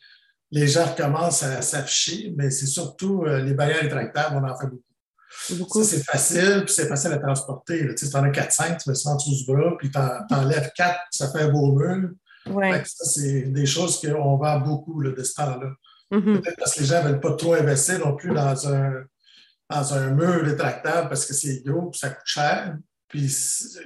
les 0.51 0.67
gens 0.67 0.85
recommencent 0.85 1.43
à 1.43 1.63
s'afficher, 1.63 2.33
mais 2.37 2.51
c'est 2.51 2.67
surtout 2.67 3.25
euh, 3.25 3.41
les 3.43 3.55
barrières 3.55 3.83
rétractables, 3.83 4.37
on 4.37 4.49
en 4.49 4.57
fait 4.59 4.67
beaucoup. 4.67 5.59
beaucoup. 5.59 5.85
c'est 5.85 6.05
facile, 6.05 6.63
puis 6.65 6.75
c'est 6.75 6.89
facile 6.89 7.13
à 7.13 7.19
transporter. 7.19 7.95
Tu 7.95 8.07
en 8.15 8.23
as 8.25 8.31
4-5, 8.31 8.83
tu 8.83 8.91
mets 8.91 8.95
ça 8.95 9.11
en 9.11 9.17
dessous 9.17 9.35
du 9.35 9.53
bras, 9.53 9.77
puis 9.79 9.91
tu 9.91 9.99
enlèves 10.35 10.71
4, 10.77 10.99
ça 11.11 11.31
fait 11.31 11.43
un 11.43 11.49
beau 11.49 11.73
mur. 11.73 12.11
Ça, 12.47 13.05
c'est 13.05 13.43
des 13.43 13.67
choses 13.67 14.01
qu'on 14.01 14.37
vend 14.37 14.61
beaucoup 14.61 15.03
de 15.03 15.23
ce 15.23 15.35
temps-là. 15.35 15.71
Mm-hmm. 16.13 16.41
Peut-être 16.41 16.57
parce 16.59 16.75
que 16.75 16.81
les 16.81 16.87
gens 16.87 17.03
ne 17.03 17.09
veulent 17.09 17.21
pas 17.21 17.35
trop 17.35 17.55
investir 17.55 17.99
non 17.99 18.15
plus 18.15 18.33
dans 18.33 18.69
un, 18.69 19.05
dans 19.69 19.95
un 19.95 20.11
mur 20.11 20.45
rétractable 20.45 21.09
parce 21.09 21.27
que 21.27 21.35
c'est 21.35 21.63
gros 21.65 21.91
et 21.93 21.97
ça 21.97 22.11
coûte 22.11 22.27
cher. 22.27 22.77
Puis 23.09 23.33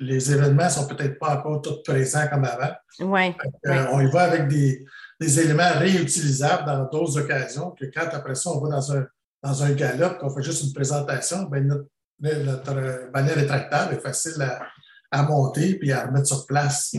les 0.00 0.32
événements 0.32 0.64
ne 0.64 0.70
sont 0.70 0.86
peut-être 0.86 1.18
pas 1.18 1.36
encore 1.36 1.60
tous 1.60 1.82
présents 1.82 2.26
comme 2.28 2.44
avant. 2.44 2.72
Ouais, 3.00 3.34
euh, 3.66 3.86
On 3.92 4.00
y 4.00 4.10
va 4.10 4.22
avec 4.22 4.48
des, 4.48 4.86
éléments 5.20 5.72
réutilisables 5.74 6.64
dans 6.64 6.84
d'autres 6.84 7.18
occasions, 7.18 7.72
que 7.72 7.84
quand 7.86 8.08
après 8.12 8.34
ça, 8.34 8.50
on 8.50 8.60
va 8.60 8.70
dans 8.70 8.92
un, 8.96 9.06
dans 9.42 9.62
un 9.62 9.72
galop, 9.72 10.18
qu'on 10.18 10.34
fait 10.34 10.42
juste 10.42 10.64
une 10.64 10.72
présentation, 10.72 11.42
bien, 11.44 11.60
notre, 11.60 11.86
notre 12.20 13.10
bannière 13.12 13.34
rétractable 13.34 13.94
est 13.94 14.00
facile 14.00 14.40
à, 14.40 14.62
à 15.10 15.22
monter 15.24 15.74
puis 15.74 15.92
à 15.92 16.06
remettre 16.06 16.26
sur 16.26 16.46
place. 16.46 16.94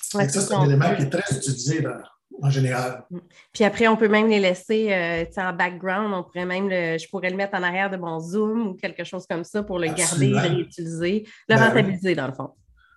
ça, 0.00 0.28
c'est 0.28 0.54
un 0.54 0.64
élément 0.64 0.94
qui 0.94 1.02
est 1.02 1.10
très 1.10 1.36
utilisé 1.36 1.80
dans, 1.80 1.98
en 2.42 2.50
général. 2.50 3.04
Mm. 3.10 3.18
Puis 3.52 3.64
après, 3.64 3.88
on 3.88 3.96
peut 3.96 4.08
même 4.08 4.28
les 4.28 4.40
laisser 4.40 4.92
euh, 4.92 5.24
en 5.36 5.52
background. 5.52 6.12
On 6.14 6.22
pourrait 6.22 6.46
même 6.46 6.70
je 6.70 7.08
pourrais 7.08 7.30
le 7.30 7.36
mettre 7.36 7.56
en 7.56 7.62
arrière 7.62 7.90
de 7.90 7.96
mon 7.96 8.20
Zoom 8.20 8.68
ou 8.68 8.74
quelque 8.74 9.04
chose 9.04 9.26
comme 9.28 9.44
ça 9.44 9.62
pour 9.62 9.78
le 9.78 9.88
garder, 9.88 10.28
le 10.28 10.38
réutiliser, 10.38 11.24
le 11.48 11.56
ben 11.56 11.64
rentabiliser 11.64 12.14
dans 12.14 12.26
le 12.26 12.34
fond. 12.34 12.50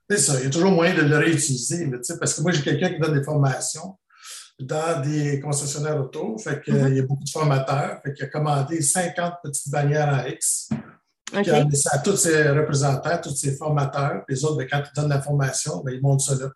C'est 0.09 0.17
ça. 0.17 0.39
Il 0.39 0.45
y 0.45 0.47
a 0.47 0.49
toujours 0.49 0.71
moyen 0.71 0.95
de 0.95 1.01
le 1.01 1.17
réutiliser. 1.17 1.89
parce 2.19 2.33
que 2.33 2.41
moi, 2.41 2.51
j'ai 2.51 2.61
quelqu'un 2.61 2.89
qui 2.89 2.99
donne 2.99 3.13
des 3.13 3.23
formations 3.23 3.97
dans 4.59 5.01
des 5.01 5.39
concessionnaires 5.39 5.99
auto. 5.99 6.37
Fait 6.37 6.55
mm-hmm. 6.55 6.95
y 6.95 6.99
a 6.99 7.03
beaucoup 7.03 7.23
de 7.23 7.29
formateurs. 7.29 7.99
Fait 8.03 8.13
qu'il 8.13 8.25
a 8.25 8.29
commandé 8.29 8.81
50 8.81 9.35
petites 9.43 9.71
bannières 9.71 10.07
en 10.07 10.27
X. 10.27 10.69
Puis 11.31 11.49
a 11.49 11.69
ça 11.73 11.95
à 11.95 11.97
tous 11.99 12.15
ses 12.15 12.49
représentants, 12.49 13.19
tous 13.21 13.35
ses 13.35 13.55
formateurs. 13.55 14.23
Les 14.29 14.43
autres, 14.45 14.57
ben, 14.57 14.67
quand 14.71 14.81
ils 14.81 14.95
donnent 14.95 15.09
la 15.09 15.21
formation, 15.21 15.83
ben, 15.83 15.93
ils 15.93 16.01
montent 16.01 16.21
ça 16.21 16.35
là 16.35 16.49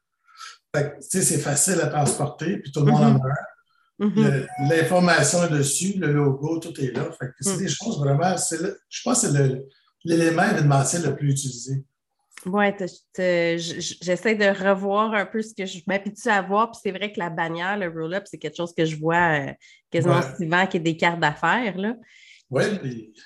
c'est 1.00 1.40
facile 1.40 1.80
à 1.82 1.88
transporter, 1.88 2.58
puis 2.58 2.72
tout 2.72 2.86
le 2.86 2.92
monde 2.92 3.04
en 3.04 4.06
mm-hmm. 4.06 4.26
a 4.26 4.30
mm-hmm. 4.30 4.48
L'information 4.70 5.44
est 5.46 5.50
dessus, 5.50 5.98
le 5.98 6.12
logo, 6.12 6.60
tout 6.60 6.80
est 6.80 6.92
là. 6.96 7.10
c'est 7.40 7.56
mm. 7.56 7.58
des 7.58 7.68
choses 7.68 8.00
vraiment, 8.00 8.36
je 8.38 9.02
pense 9.04 9.22
que 9.22 9.28
c'est 9.28 9.64
l'élément 10.04 10.44
événementiel 10.44 11.04
le 11.04 11.16
plus 11.16 11.32
utilisé. 11.32 11.84
Oui, 12.46 12.66
j'essaie 13.16 14.36
de 14.36 14.68
revoir 14.68 15.14
un 15.14 15.26
peu 15.26 15.42
ce 15.42 15.54
que 15.54 15.66
je 15.66 15.80
m'habitue 15.86 16.30
à 16.30 16.42
voir. 16.42 16.72
Puis 16.72 16.80
c'est 16.84 16.92
vrai 16.92 17.12
que 17.12 17.20
la 17.20 17.30
bannière, 17.30 17.78
le 17.78 17.88
roll-up, 17.88 18.24
c'est 18.26 18.40
quelque 18.40 18.58
chose 18.58 18.74
que 18.74 18.84
je 18.84 18.96
vois 18.96 19.40
euh, 19.40 19.54
quasiment 19.92 20.22
souvent 20.38 20.66
qui 20.66 20.78
est 20.78 20.82
des 20.82 20.98
cartes 20.98 21.20
d'affaires. 21.20 21.76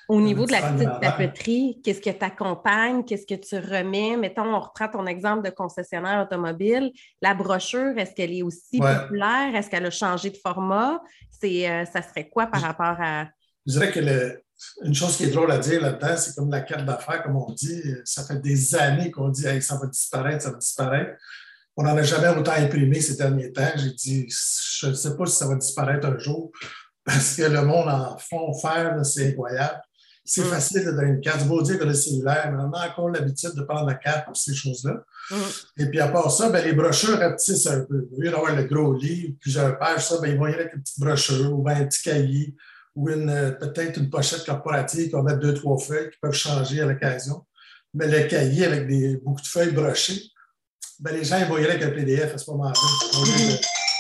Au 0.08 0.22
niveau 0.22 0.46
de 0.46 0.52
la 0.52 0.62
petite 0.62 1.02
tapeterie, 1.02 1.82
qu'est-ce 1.84 2.02
que 2.02 2.12
tu 2.12 2.24
accompagnes? 2.24 3.04
Qu'est-ce 3.04 3.26
que 3.26 3.36
tu 3.36 3.56
remets? 3.56 4.18
Mettons, 4.18 4.54
on 4.54 4.60
reprend 4.60 4.88
ton 4.88 5.08
exemple 5.08 5.44
de 5.44 5.50
concessionnaire 5.50 6.24
automobile. 6.24 6.92
La 7.22 7.34
brochure, 7.34 7.98
est-ce 7.98 8.14
qu'elle 8.14 8.34
est 8.34 8.44
aussi 8.44 8.78
populaire? 8.78 9.56
Est-ce 9.56 9.70
qu'elle 9.70 9.86
a 9.86 9.92
changé 9.92 10.30
de 10.30 10.38
format? 10.38 11.02
C'est, 11.42 11.70
euh, 11.70 11.86
ça 11.86 12.02
serait 12.04 12.30
quoi 12.30 12.48
par 12.48 12.62
rapport 12.62 12.98
à. 13.00 13.26
Je 13.66 13.74
dirais 13.74 13.92
que 13.92 14.44
une 14.84 14.94
chose 14.94 15.18
qui 15.18 15.26
est 15.26 15.32
drôle 15.32 15.52
à 15.52 15.58
dire 15.58 15.82
là-dedans, 15.82 16.16
c'est 16.16 16.36
comme 16.36 16.52
la 16.52 16.62
carte 16.62 16.86
d'affaires, 16.86 17.24
comme 17.24 17.36
on 17.36 17.52
dit. 17.52 17.82
Ça 18.06 18.24
fait 18.24 18.40
des 18.40 18.76
années 18.76 19.12
qu'on 19.12 19.30
dit 19.30 19.44
ça 19.62 19.78
va 19.78 19.88
disparaître, 19.88 20.44
ça 20.44 20.52
va 20.52 20.58
disparaître. 20.58 21.20
On 21.76 21.84
n'en 21.84 21.98
a 21.98 22.04
jamais 22.04 22.30
autant 22.30 22.54
imprimé 22.54 23.02
ces 23.02 23.18
derniers 23.18 23.52
temps. 23.52 23.72
J'ai 23.76 23.92
dit, 23.92 24.28
je 24.30 24.88
ne 24.88 24.94
sais 24.94 25.18
pas 25.18 25.26
si 25.26 25.36
ça 25.36 25.48
va 25.48 25.56
disparaître 25.56 26.08
un 26.08 26.18
jour 26.18 26.52
parce 27.06 27.36
que 27.36 27.44
le 27.44 27.62
monde 27.62 27.88
en 27.88 28.18
font 28.18 28.54
faire, 28.54 29.06
c'est 29.06 29.30
incroyable. 29.30 29.80
C'est 30.28 30.44
mm. 30.44 30.50
facile 30.50 30.86
de 30.86 30.92
donner 30.92 31.10
une 31.10 31.22
carte. 31.22 31.42
C'est 31.42 31.48
beau 31.48 31.62
dire 31.62 31.78
que 31.78 31.84
le 31.84 31.94
cellulaire, 31.94 32.52
mais 32.52 32.64
on 32.64 32.74
a 32.74 32.90
encore 32.90 33.10
l'habitude 33.10 33.54
de 33.54 33.62
prendre 33.62 33.86
la 33.86 33.94
carte 33.94 34.26
pour 34.26 34.36
ces 34.36 34.56
choses-là. 34.56 35.04
Mm. 35.30 35.36
Et 35.78 35.86
puis 35.86 36.00
à 36.00 36.08
part 36.08 36.32
ça, 36.32 36.50
ben, 36.50 36.66
les 36.66 36.74
brochures 36.74 37.20
rapetissent 37.20 37.68
un 37.68 37.82
peu. 37.82 38.08
Au 38.12 38.20
lieu 38.20 38.32
d'avoir 38.32 38.56
le 38.56 38.64
gros 38.64 38.94
livre, 38.94 39.36
plusieurs 39.40 39.78
pages, 39.78 40.08
ça, 40.08 40.20
ben, 40.20 40.32
ils 40.32 40.38
vont 40.38 40.48
y 40.48 40.54
aller 40.54 40.62
avec 40.62 40.74
une 40.74 40.82
petite 40.82 41.00
brochure 41.00 41.54
ou 41.54 41.62
ben, 41.62 41.78
un 41.78 41.86
petit 41.86 42.02
cahier 42.02 42.56
ou 42.96 43.10
euh, 43.10 43.52
peut-être 43.52 44.00
une 44.00 44.10
pochette 44.10 44.46
corporative 44.46 45.08
qui 45.08 45.12
va 45.12 45.22
mettre 45.22 45.40
deux, 45.40 45.54
trois 45.54 45.78
feuilles 45.78 46.10
qui 46.10 46.18
peuvent 46.20 46.34
changer 46.34 46.82
à 46.82 46.86
l'occasion. 46.86 47.46
Mais 47.94 48.08
le 48.08 48.28
cahier 48.28 48.66
avec 48.66 48.88
des, 48.88 49.18
beaucoup 49.18 49.42
de 49.42 49.48
feuilles 49.48 49.74
brochées, 49.74 50.24
ben, 51.00 51.14
les 51.14 51.24
gens 51.24 51.38
ils 51.38 51.46
vont 51.46 51.58
y 51.58 51.66
aller 51.66 51.74
avec 51.74 51.84
un 51.84 51.92
PDF 51.92 52.34
à 52.34 52.38
ce 52.38 52.50
moment-là. 52.50 52.74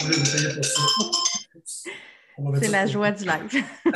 On 0.01 0.07
de 0.07 0.31
payer 0.31 0.55
pour 0.55 0.65
ça. 0.65 0.81
C'est 2.61 2.67
la 2.67 2.85
joie 2.85 3.11
du 3.11 3.25
live. 3.25 3.63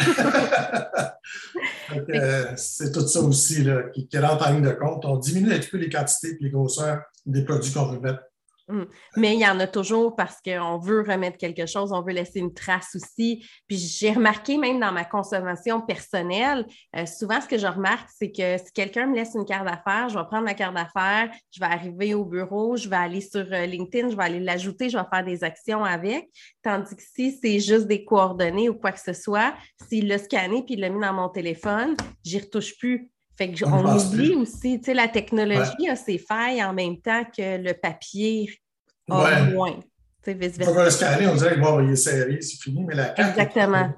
Euh, 2.12 2.54
c'est 2.56 2.92
tout 2.92 3.08
ça 3.08 3.20
aussi 3.20 3.64
là, 3.64 3.84
qui, 3.94 4.08
rentre 4.18 4.48
en 4.48 4.54
ligne 4.54 4.64
de 4.64 4.72
compte. 4.72 5.06
On 5.06 5.18
diminue 5.18 5.54
un 5.54 5.60
petit 5.60 5.70
peu 5.70 5.78
les 5.78 5.90
quantités 5.90 6.30
et 6.30 6.38
les 6.40 6.50
grosseurs 6.50 7.02
des 7.26 7.44
produits 7.44 7.72
qu'on 7.72 7.88
veut 7.88 8.00
mettre 8.00 8.22
Mm. 8.70 8.84
Mais 9.18 9.34
il 9.34 9.40
y 9.40 9.48
en 9.48 9.60
a 9.60 9.68
toujours 9.68 10.16
parce 10.16 10.38
qu'on 10.42 10.78
veut 10.78 11.02
remettre 11.02 11.38
quelque 11.38 11.66
chose, 11.66 11.92
on 11.92 12.02
veut 12.02 12.14
laisser 12.14 12.40
une 12.40 12.54
trace 12.54 12.96
aussi. 12.96 13.46
Puis 13.68 13.78
j'ai 13.78 14.12
remarqué 14.12 14.58
même 14.58 14.80
dans 14.80 14.92
ma 14.92 15.06
consommation 15.06 15.82
personnelle, 15.82 16.66
euh, 16.96 17.06
souvent 17.08 17.42
ce 17.42 17.48
que 17.48 17.58
je 17.58 17.66
remarque, 17.66 18.08
c'est 18.16 18.32
que 18.32 18.58
si 18.58 18.72
quelqu'un 18.74 19.08
me 19.08 19.16
laisse 19.16 19.34
une 19.34 19.46
carte 19.46 19.66
d'affaires, 19.66 20.10
je 20.10 20.20
vais 20.20 20.26
prendre 20.26 20.46
ma 20.46 20.54
carte 20.54 20.76
d'affaires, 20.76 21.32
je 21.52 21.60
vais 21.60 21.66
arriver 21.66 22.14
au 22.14 22.26
bureau, 22.26 22.78
je 22.78 22.88
vais 22.88 22.96
aller 22.96 23.22
sur 23.22 23.46
euh, 23.52 23.66
LinkedIn, 23.66 24.10
je 24.12 24.16
vais 24.16 24.24
aller 24.24 24.40
l'ajouter, 24.40 24.90
je 24.90 24.98
vais 24.98 25.06
faire 25.12 25.26
des 25.26 25.44
actions 25.44 25.84
avec. 25.84 26.30
Tandis 26.62 26.96
que 26.96 27.04
si 27.04 27.38
c'est 27.42 27.60
juste 27.60 27.88
des 27.88 28.06
coordonnées 28.06 28.70
ou 28.70 28.76
quoi 28.76 28.92
que 28.92 29.02
ce 29.02 29.14
soit, 29.14 29.56
s'il 29.88 30.08
l'a 30.08 30.20
scanné 30.20 30.64
puis 30.64 30.76
il 30.76 30.82
l'a 30.82 30.90
mis 30.90 31.02
dans 31.02 31.14
mon 31.14 31.30
téléphone, 31.30 31.96
j'y 32.24 32.40
retouche 32.40 32.78
plus. 32.78 33.10
Fait 33.40 33.54
que 33.54 33.64
on, 33.64 33.96
oublie 33.96 34.36
aussi, 34.36 34.80
tu 34.80 34.88
sais, 34.88 34.94
la 34.94 35.08
technologie 35.08 35.88
a 35.90 35.96
ses 35.96 36.18
failles 36.18 36.62
en 36.62 36.74
même 36.74 37.00
temps 37.00 37.24
que 37.24 37.58
le 37.58 37.72
papier 37.74 38.54
a 39.10 39.44
moins. 39.46 39.80
Il 40.28 40.52
faut 40.66 40.74
le 40.74 40.90
scanner, 40.90 41.26
on 41.26 41.36
dirait 41.36 41.56
que 41.56 41.62
bon, 41.62 41.80
il 41.80 41.92
est 41.92 41.96
serré, 41.96 42.42
c'est 42.42 42.62
fini, 42.62 42.84
mais 42.84 42.96
la 42.96 43.06
carte. 43.06 43.30
Exactement. 43.30 43.94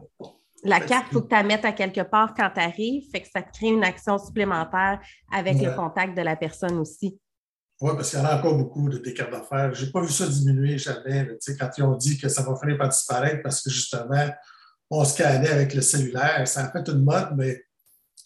La 0.63 0.79
carte, 0.79 1.07
il 1.10 1.13
faut 1.15 1.21
que 1.24 1.29
tu 1.29 1.33
la 1.33 1.41
mettes 1.41 1.65
à 1.65 1.71
quelque 1.71 2.01
part 2.01 2.36
quand 2.36 2.51
tu 2.53 2.62
arrives, 2.62 3.10
fait 3.12 3.21
que 3.21 3.27
ça 3.33 3.41
te 3.41 3.51
crée 3.51 3.69
une 3.69 3.83
action 3.83 4.19
supplémentaire 4.19 5.00
avec 5.33 5.60
le 5.60 5.75
contact 5.75 6.15
de 6.15 6.21
la 6.21 6.36
personne 6.36 6.77
aussi. 6.77 7.19
Oui, 7.81 7.93
parce 7.95 8.12
qu'il 8.12 8.19
y 8.19 8.21
en 8.21 8.25
a 8.25 8.38
encore 8.38 8.55
beaucoup 8.55 8.89
de 8.89 9.00
des 9.00 9.15
cartes 9.15 9.31
d'affaires. 9.31 9.74
Je 9.74 9.86
n'ai 9.86 9.91
pas 9.91 10.01
vu 10.01 10.12
ça 10.12 10.27
diminuer 10.27 10.77
jamais. 10.77 11.27
quand 11.60 11.69
ils 11.79 11.83
ont 11.83 11.95
dit 11.95 12.19
que 12.19 12.29
ça 12.29 12.43
va 12.43 12.55
finir 12.62 12.77
par 12.77 12.89
disparaître 12.89 13.41
parce 13.41 13.63
que 13.63 13.71
justement, 13.71 14.29
on 14.91 15.03
scannait 15.03 15.50
avec 15.50 15.74
le 15.74 15.81
cellulaire. 15.81 16.48
Ça 16.48 16.65
a 16.65 16.71
fait 16.71 16.88
une 16.91 17.03
mode, 17.03 17.29
mais 17.36 17.60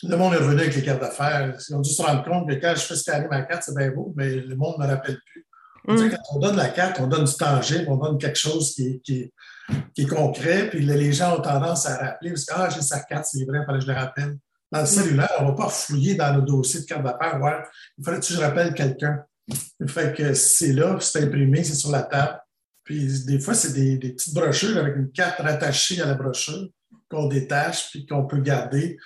le 0.04 0.18
monde 0.18 0.34
est 0.34 0.38
revenu 0.38 0.62
avec 0.62 0.76
les 0.76 0.84
cartes 0.84 1.02
d'affaires. 1.02 1.56
Ils 1.70 1.76
ont 1.76 1.82
dû 1.82 1.90
se 1.90 2.02
rendre 2.02 2.24
compte 2.24 2.50
que 2.50 2.56
quand 2.56 2.74
je 2.76 2.82
fais 2.82 2.96
scanner 2.96 3.28
ma 3.30 3.42
carte, 3.44 3.64
c'est 3.66 3.76
bien 3.76 3.92
beau, 3.92 4.14
mais 4.16 4.30
le 4.30 4.56
monde 4.56 4.76
ne 4.78 4.86
me 4.86 4.90
rappelle 4.90 5.20
plus. 5.26 5.46
Mm. 5.88 6.10
Quand 6.10 6.36
on 6.36 6.40
donne 6.40 6.56
la 6.56 6.70
carte, 6.70 7.00
on 7.00 7.08
donne 7.08 7.26
du 7.26 7.34
tangible, 7.34 7.86
on 7.88 7.98
donne 7.98 8.18
quelque 8.18 8.40
chose 8.40 8.74
qui 8.74 9.02
est, 9.08 9.34
qui 9.94 10.06
concret, 10.08 10.70
puis 10.70 10.82
les 10.82 11.14
gens 11.14 11.38
ont 11.38 11.42
tendance 11.42 11.86
à 11.86 11.98
rappeler 11.98 12.32
parce 12.32 12.46
que 12.46 12.54
ah, 12.56 12.70
j'ai 12.70 12.82
sa 12.82 13.02
carte, 13.02 13.26
c'est 13.32 13.46
vrai, 13.46 13.60
il 13.62 13.66
fallait 13.66 13.80
que 13.80 13.86
je 13.86 13.92
le 13.92 13.98
rappelle. 13.98 14.38
Dans 14.72 14.80
le 14.80 14.86
mm. 14.86 14.88
cellulaire, 14.88 15.32
on 15.40 15.44
ne 15.44 15.50
va 15.50 15.56
pas 15.56 15.70
fouiller 15.70 16.16
dans 16.16 16.34
nos 16.34 16.42
dossiers 16.42 16.82
de 16.82 16.86
carte 16.86 17.04
d'affaires, 17.04 17.40
ouais, 17.42 17.64
il 17.98 18.04
fallait 18.04 18.20
que 18.20 18.26
je 18.26 18.40
rappelle 18.40 18.74
quelqu'un. 18.74 19.24
Fait 19.88 20.16
que 20.16 20.34
c'est 20.34 20.74
là, 20.74 20.98
c'est 21.00 21.24
imprimé, 21.24 21.64
c'est 21.64 21.76
sur 21.76 21.92
la 21.92 22.02
table. 22.02 22.40
Puis 22.84 23.26
des 23.26 23.40
fois, 23.40 23.54
c'est 23.54 23.74
des, 23.74 23.98
des, 23.98 24.14
petites 24.14 24.34
brochures 24.34 24.78
avec 24.78 24.96
une 24.96 25.12
carte 25.12 25.40
rattachée 25.40 26.02
à 26.02 26.08
la 26.08 26.16
brochure 26.16 26.68
qu'on 27.10 27.28
détache 27.28 27.92
puis 27.92 28.06
qu'on 28.06 28.26
peut 28.26 28.40
garder 28.40 28.98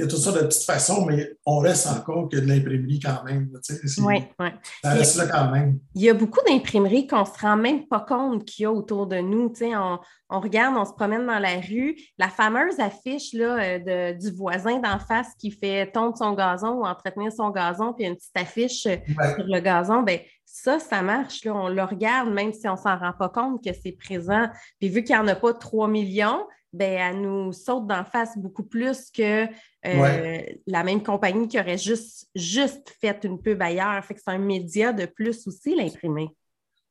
il 0.00 0.04
y 0.04 0.06
a 0.06 0.08
toutes 0.08 0.20
sortes 0.20 0.40
de 0.40 0.46
petites 0.46 0.64
façons, 0.64 1.04
mais 1.04 1.30
on 1.44 1.58
reste 1.58 1.86
encore 1.86 2.30
que 2.30 2.38
de 2.38 2.46
l'imprimerie 2.46 3.00
quand 3.00 3.22
même. 3.24 3.50
Oui, 3.98 4.24
oui. 4.38 4.48
Ça 4.82 4.90
reste 4.94 5.16
là 5.16 5.26
quand 5.26 5.50
même. 5.50 5.78
Il 5.94 6.00
y 6.00 6.08
a 6.08 6.14
beaucoup 6.14 6.40
d'imprimeries 6.48 7.06
qu'on 7.06 7.20
ne 7.20 7.26
se 7.26 7.38
rend 7.38 7.56
même 7.56 7.86
pas 7.86 8.00
compte 8.00 8.46
qu'il 8.46 8.62
y 8.62 8.66
a 8.66 8.72
autour 8.72 9.06
de 9.06 9.18
nous. 9.18 9.52
On, 9.60 9.98
on, 10.30 10.40
regarde, 10.40 10.74
on 10.78 10.86
se 10.86 10.92
promène 10.92 11.26
dans 11.26 11.38
la 11.38 11.60
rue. 11.60 11.96
La 12.16 12.28
fameuse 12.28 12.80
affiche 12.80 13.34
là, 13.34 13.58
euh, 13.58 14.14
de, 14.14 14.18
du 14.18 14.34
voisin 14.34 14.78
d'en 14.78 14.98
face 14.98 15.28
qui 15.38 15.50
fait 15.50 15.92
tondre 15.92 16.16
son 16.16 16.32
gazon 16.32 16.78
ou 16.78 16.86
entretenir 16.86 17.30
son 17.30 17.50
gazon, 17.50 17.92
puis 17.92 18.06
une 18.06 18.16
petite 18.16 18.36
affiche 18.36 18.86
euh, 18.86 18.96
sur 19.36 19.44
le 19.46 19.60
gazon, 19.60 20.02
bien, 20.02 20.20
ça, 20.46 20.78
ça 20.78 21.02
marche. 21.02 21.44
Là. 21.44 21.54
On 21.54 21.68
le 21.68 21.82
regarde, 21.82 22.30
même 22.30 22.54
si 22.54 22.66
on 22.68 22.72
ne 22.72 22.78
s'en 22.78 22.96
rend 22.96 23.12
pas 23.12 23.28
compte 23.28 23.62
que 23.62 23.70
c'est 23.82 23.92
présent. 23.92 24.48
Puis 24.78 24.88
vu 24.88 25.04
qu'il 25.04 25.14
n'y 25.14 25.20
en 25.20 25.28
a 25.28 25.34
pas 25.34 25.52
3 25.52 25.88
millions, 25.88 26.46
ben, 26.72 26.92
elle 26.92 27.20
nous 27.22 27.52
saute 27.52 27.86
d'en 27.86 28.04
face 28.04 28.36
beaucoup 28.36 28.62
plus 28.62 29.10
que 29.10 29.46
euh, 29.86 30.42
la 30.66 30.84
même 30.84 31.02
compagnie 31.02 31.48
qui 31.48 31.58
aurait 31.58 31.78
juste, 31.78 32.28
juste 32.34 32.94
fait 33.00 33.18
une 33.24 33.40
pub 33.40 33.60
ailleurs. 33.60 34.04
Fait 34.04 34.14
que 34.14 34.20
c'est 34.24 34.32
un 34.32 34.38
média 34.38 34.92
de 34.92 35.06
plus 35.06 35.46
aussi, 35.46 35.74
l'imprimer. 35.74 36.28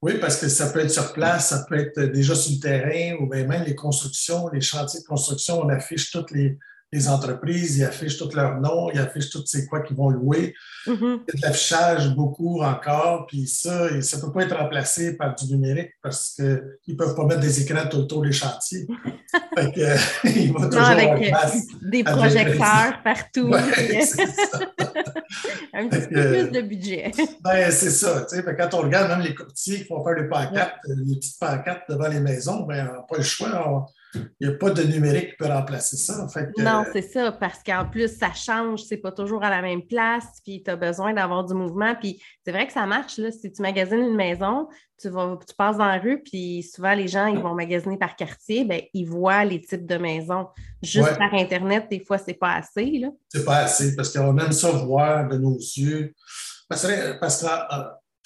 Oui, 0.01 0.13
parce 0.19 0.39
que 0.39 0.47
ça 0.47 0.71
peut 0.71 0.79
être 0.79 0.91
sur 0.91 1.11
place, 1.11 1.49
ça 1.49 1.65
peut 1.67 1.75
être 1.75 1.99
déjà 2.11 2.33
sur 2.33 2.53
le 2.53 2.59
terrain, 2.59 3.17
ou 3.21 3.27
bien 3.27 3.45
même 3.45 3.63
les 3.63 3.75
constructions, 3.75 4.47
les 4.49 4.61
chantiers 4.61 5.01
de 5.01 5.05
construction, 5.05 5.59
on 5.61 5.69
affiche 5.69 6.11
toutes 6.11 6.31
les, 6.31 6.57
les 6.91 7.07
entreprises, 7.07 7.77
ils 7.77 7.83
affichent 7.83 8.17
tous 8.17 8.33
leurs 8.33 8.59
noms, 8.59 8.89
ils 8.91 8.99
affichent 8.99 9.29
toutes 9.29 9.47
ces 9.47 9.67
quoi 9.67 9.81
qu'ils 9.81 9.95
vont 9.95 10.09
louer. 10.09 10.55
Il 10.87 10.93
y 10.93 10.95
a 10.95 10.97
de 10.97 11.41
l'affichage 11.43 12.15
beaucoup 12.15 12.63
encore, 12.63 13.27
puis 13.27 13.45
ça, 13.45 14.01
ça 14.01 14.17
ne 14.17 14.21
peut 14.23 14.31
pas 14.31 14.43
être 14.43 14.57
remplacé 14.57 15.15
par 15.15 15.35
du 15.35 15.45
numérique 15.53 15.91
parce 16.01 16.33
qu'ils 16.33 16.63
ne 16.87 16.95
peuvent 16.95 17.15
pas 17.15 17.25
mettre 17.25 17.41
des 17.41 17.61
écrans 17.61 17.87
tout 17.87 17.97
autour 17.97 18.23
des 18.23 18.31
chantiers. 18.31 18.87
fait 19.55 19.71
que, 19.71 20.27
il 20.39 20.51
va 20.51 20.65
toujours 20.65 20.81
avec 20.81 21.31
euh, 21.31 21.59
des 21.83 22.03
projecteurs 22.03 23.03
partout. 23.03 23.53
Un 25.73 25.87
petit 25.87 26.07
peu 26.07 26.31
plus 26.31 26.51
de 26.51 26.61
budget. 26.61 27.11
ben, 27.41 27.69
c'est 27.71 27.91
ça. 27.91 28.25
Quand 28.57 28.73
on 28.73 28.81
regarde 28.81 29.09
même 29.09 29.21
les 29.21 29.35
courtiers 29.35 29.77
qui 29.77 29.85
font 29.85 30.03
faire 30.03 30.15
les 30.15 30.27
pancartes, 30.27 30.77
les 30.87 31.15
petites 31.15 31.39
pancartes 31.39 31.83
devant 31.87 32.07
les 32.07 32.19
maisons, 32.19 32.61
ben, 32.61 32.89
on 32.89 32.93
n'a 32.95 33.05
pas 33.07 33.17
le 33.17 33.23
choix. 33.23 33.85
Il 34.15 34.47
n'y 34.47 34.47
a 34.47 34.57
pas 34.57 34.71
de 34.71 34.81
numérique 34.83 35.31
qui 35.31 35.35
peut 35.37 35.45
remplacer 35.45 35.97
ça. 35.97 36.25
non, 36.57 36.83
c'est 36.91 37.01
ça, 37.01 37.31
parce 37.31 37.61
qu'en 37.63 37.85
plus, 37.85 38.07
ça 38.17 38.33
change, 38.33 38.83
c'est 38.83 38.97
pas 38.97 39.11
toujours 39.11 39.43
à 39.43 39.49
la 39.49 39.61
même 39.61 39.85
place, 39.85 40.25
puis 40.43 40.63
tu 40.63 40.71
as 40.71 40.75
besoin 40.75 41.13
d'avoir 41.13 41.45
du 41.45 41.53
mouvement. 41.53 41.95
Puis 41.95 42.21
c'est 42.43 42.51
vrai 42.51 42.65
que 42.65 42.73
ça 42.73 42.85
marche, 42.87 43.17
là, 43.17 43.31
si 43.31 43.51
tu 43.51 43.61
magasines 43.61 43.99
une 43.99 44.15
maison, 44.15 44.67
tu, 44.99 45.09
vas, 45.09 45.37
tu 45.47 45.53
passes 45.55 45.77
dans 45.77 45.85
la 45.85 45.99
rue, 45.99 46.21
puis 46.23 46.63
souvent 46.63 46.93
les 46.93 47.07
gens, 47.07 47.27
ils 47.27 47.39
vont 47.39 47.53
magasiner 47.53 47.97
par 47.97 48.15
quartier, 48.15 48.65
bien, 48.65 48.81
ils 48.93 49.05
voient 49.05 49.45
les 49.45 49.61
types 49.61 49.85
de 49.85 49.97
maisons. 49.97 50.47
Juste 50.81 51.17
par 51.17 51.33
Internet, 51.33 51.87
des 51.89 52.03
fois, 52.03 52.17
c'est 52.17 52.33
pas 52.33 52.53
assez. 52.53 53.03
C'est 53.29 53.45
pas 53.45 53.57
assez, 53.57 53.95
parce 53.95 54.11
qu'on 54.11 54.37
aime 54.37 54.51
ça 54.51 54.71
voir 54.71 55.27
de 55.27 55.37
nos 55.37 55.57
yeux. 55.57 56.13
Parce 56.67 56.87
parce 57.19 57.41
que 57.41 57.47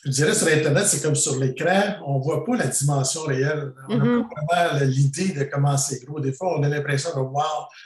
je 0.05 0.11
dirais 0.11 0.33
sur 0.33 0.47
Internet, 0.47 0.85
c'est 0.85 1.01
comme 1.01 1.15
sur 1.15 1.39
l'écran, 1.39 1.95
on 2.05 2.17
ne 2.17 2.23
voit 2.23 2.43
pas 2.43 2.57
la 2.57 2.67
dimension 2.67 3.21
réelle. 3.21 3.73
On 3.87 3.97
n'a 3.97 4.03
mm-hmm. 4.03 4.27
pas 4.49 4.69
vraiment 4.69 4.85
l'idée 4.85 5.29
de 5.29 5.43
comment 5.45 5.77
c'est 5.77 6.03
gros. 6.03 6.19
Des 6.19 6.33
fois, 6.33 6.59
on 6.59 6.63
a 6.63 6.67
l'impression 6.67 7.11
que, 7.11 7.19
wow, 7.19 7.41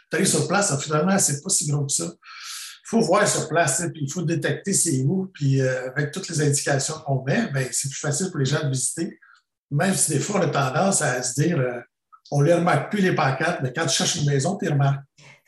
tu 0.09 0.15
arrives 0.15 0.27
sur 0.27 0.47
place, 0.47 0.75
finalement, 0.81 1.17
c'est 1.19 1.43
pas 1.43 1.49
si 1.49 1.69
gros 1.69 1.85
que 1.85 1.91
ça. 1.91 2.05
Il 2.05 2.89
faut 2.89 3.01
voir 3.01 3.27
sur 3.27 3.47
place, 3.47 3.83
puis 3.93 4.05
il 4.05 4.11
faut 4.11 4.23
détecter 4.23 4.73
c'est 4.73 5.03
où, 5.03 5.29
puis 5.33 5.61
euh, 5.61 5.89
avec 5.91 6.11
toutes 6.11 6.27
les 6.29 6.41
indications 6.41 6.95
qu'on 7.05 7.23
met, 7.23 7.51
ben, 7.51 7.67
c'est 7.71 7.89
plus 7.89 7.99
facile 7.99 8.31
pour 8.31 8.39
les 8.39 8.45
gens 8.45 8.63
de 8.63 8.69
visiter. 8.69 9.19
Même 9.69 9.93
si 9.93 10.11
des 10.13 10.19
fois, 10.19 10.39
on 10.39 10.43
a 10.43 10.47
tendance 10.47 11.01
à 11.01 11.21
se 11.21 11.39
dire, 11.39 11.59
euh, 11.59 11.81
on 12.31 12.41
ne 12.41 12.47
les 12.47 12.53
remarque 12.55 12.89
plus 12.89 13.01
les 13.01 13.13
pancartes, 13.13 13.59
mais 13.61 13.71
quand 13.73 13.85
tu 13.85 13.95
cherches 13.95 14.15
une 14.15 14.25
maison, 14.25 14.57
tu 14.57 14.65
les 14.65 14.71
remarques. 14.71 15.03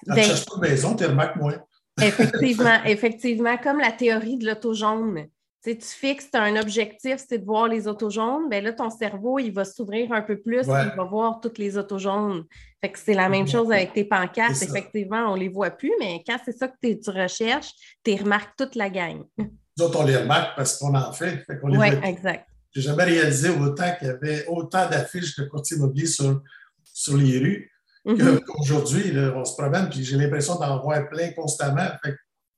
Quand 0.05 0.13
tu 0.13 0.21
ben 0.21 0.23
cherches 0.23 0.45
pas 0.45 0.55
une 0.55 0.61
maison, 0.61 0.95
tu 0.95 1.03
les 1.03 1.09
remarques 1.09 1.35
moins. 1.37 1.57
effectivement, 1.99 2.83
effectivement, 2.85 3.57
comme 3.57 3.79
la 3.79 3.91
théorie 3.91 4.37
de 4.37 4.45
l'auto 4.45 4.73
jaune 4.73 5.29
tu 5.63 5.75
fixes, 5.81 6.31
tu 6.31 6.37
as 6.37 6.43
un 6.43 6.55
objectif, 6.55 7.17
c'est 7.27 7.39
de 7.39 7.45
voir 7.45 7.67
les 7.67 7.87
autos 7.87 8.09
jaunes, 8.09 8.49
bien 8.49 8.61
là, 8.61 8.73
ton 8.73 8.89
cerveau, 8.89 9.39
il 9.39 9.51
va 9.51 9.65
s'ouvrir 9.65 10.11
un 10.13 10.21
peu 10.21 10.39
plus, 10.39 10.65
il 10.65 10.93
va 10.95 11.03
voir 11.03 11.41
toutes 11.41 11.57
les 11.57 11.77
autos 11.77 11.99
jaunes. 11.99 12.45
Fait 12.81 12.91
que 12.91 12.99
c'est 12.99 13.13
la 13.13 13.27
même 13.27 13.47
chose 13.47 13.71
avec 13.71 13.93
tes 13.93 14.05
pancartes. 14.05 14.61
Effectivement, 14.61 15.31
on 15.31 15.35
ne 15.35 15.41
les 15.41 15.49
voit 15.49 15.71
plus, 15.71 15.91
mais 15.99 16.23
quand 16.25 16.37
c'est 16.45 16.57
ça 16.57 16.67
que 16.67 16.75
tu 16.81 17.09
recherches, 17.09 17.71
tu 18.03 18.15
remarques 18.15 18.55
toute 18.57 18.75
la 18.75 18.89
gang. 18.89 19.23
Nous 19.37 19.85
autres, 19.85 19.99
on 19.99 20.05
les 20.05 20.17
remarque 20.17 20.55
parce 20.55 20.77
qu'on 20.77 20.95
en 20.95 21.11
fait. 21.11 21.45
oui, 21.63 21.87
exact. 22.03 22.47
J'ai 22.71 22.81
jamais 22.81 23.03
réalisé 23.03 23.49
autant 23.49 23.91
qu'il 23.97 24.07
y 24.07 24.11
avait 24.11 24.45
autant 24.47 24.87
d'affiches 24.89 25.35
de 25.37 25.45
courtiers 25.45 25.77
immobiliers 25.77 26.05
sur, 26.05 26.41
sur 26.83 27.17
les 27.17 27.39
rues 27.39 27.71
mm-hmm. 28.05 28.43
qu'aujourd'hui, 28.43 29.11
on 29.35 29.43
se 29.43 29.55
promène, 29.55 29.89
puis 29.89 30.03
j'ai 30.03 30.17
l'impression 30.17 30.55
d'en 30.55 30.79
voir 30.81 31.09
plein 31.09 31.31
constamment. 31.31 31.87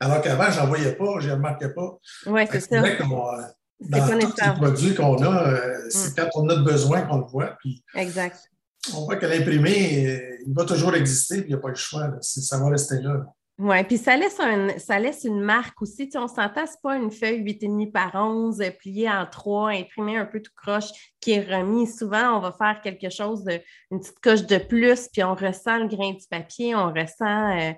Alors 0.02 0.20
qu'avant, 0.20 0.50
je 0.50 0.60
n'en 0.60 0.68
voyais 0.68 0.94
pas, 0.94 1.20
je 1.20 1.30
ne 1.30 1.34
remarquais 1.34 1.70
pas. 1.70 1.98
Oui, 2.26 2.42
c'est 2.52 2.60
ça. 2.60 2.80
Vrai 2.80 2.98
euh, 3.00 3.42
dans 3.82 4.08
tous 4.08 4.18
les 4.18 4.54
produits 4.54 4.96
qu'on 4.96 5.22
a, 5.24 5.48
euh, 5.48 5.78
c'est 5.90 6.12
mm. 6.12 6.16
quand 6.18 6.42
on 6.42 6.50
a 6.50 6.56
besoin 6.56 7.02
qu'on 7.04 7.20
le 7.20 7.26
voit. 7.26 7.56
Puis 7.60 7.84
exact. 7.94 8.50
On 8.96 9.06
voit 9.06 9.18
que 9.18 9.28
l'imprimé, 9.28 10.08
euh, 10.08 10.44
il 10.48 10.54
va 10.56 10.66
toujours 10.66 10.96
exister, 10.96 11.42
puis 11.42 11.52
il 11.52 11.54
n'y 11.54 11.60
a 11.60 11.62
pas 11.62 11.70
le 11.70 11.76
choix. 11.76 12.10
Ça 12.22 12.58
va 12.58 12.70
rester 12.70 13.00
là. 13.00 13.26
Oui, 13.64 13.84
puis 13.84 14.00
ça 14.00 14.18
laisse, 14.18 14.40
un, 14.40 14.80
ça 14.80 14.98
laisse 14.98 15.24
une 15.24 15.40
marque 15.40 15.80
aussi. 15.84 16.08
Tu 16.08 16.14
sais, 16.14 16.18
on 16.18 16.28
s'entend, 16.28 16.66
ce 16.66 16.74
pas 16.82 16.98
une 16.98 17.12
feuille 17.12 17.44
8,5 17.44 17.92
par 17.92 18.16
11 18.16 18.60
pliée 18.80 19.08
en 19.08 19.28
trois, 19.28 19.70
imprimée 19.70 20.18
un 20.18 20.26
peu 20.26 20.42
tout 20.42 20.52
croche, 20.56 20.90
qui 21.20 21.34
est 21.34 21.42
remise. 21.42 21.96
Souvent, 21.96 22.38
on 22.38 22.42
va 22.42 22.54
faire 22.54 22.82
quelque 22.82 23.12
chose, 23.12 23.44
de, 23.44 23.60
une 23.92 24.00
petite 24.00 24.20
coche 24.20 24.48
de 24.48 24.58
plus, 24.58 25.08
puis 25.14 25.24
on 25.24 25.36
ressent 25.36 25.78
le 25.78 25.88
grain 25.88 26.14
du 26.14 26.26
papier, 26.28 26.74
on 26.74 26.92
ressent. 26.92 27.60
Euh, 27.60 27.74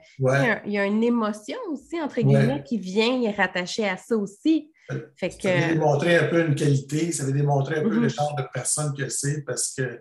il, 0.65 0.71
y 0.71 0.77
a, 0.77 0.85
une 0.85 1.03
émotion 1.03 1.57
aussi, 1.69 2.01
entre 2.01 2.21
guillemets, 2.21 2.63
qui 2.63 2.77
vient 2.77 3.17
y 3.17 3.29
rattacher 3.29 3.85
à 3.89 3.97
ça 3.97 4.15
aussi. 4.15 4.71
Fait 5.17 5.29
que... 5.29 5.41
Ça 5.41 5.67
veut 5.67 5.73
démontrer 5.73 6.15
un 6.15 6.27
peu 6.27 6.47
une 6.47 6.55
qualité, 6.55 7.11
ça 7.11 7.25
veut 7.25 7.33
démontrer 7.33 7.79
un 7.79 7.81
peu 7.81 7.89
le 7.89 8.07
mm-hmm. 8.07 8.15
genre 8.15 8.35
de 8.37 8.43
personne 8.53 8.93
que 8.97 9.09
c'est, 9.09 9.43
parce 9.43 9.73
que 9.75 9.99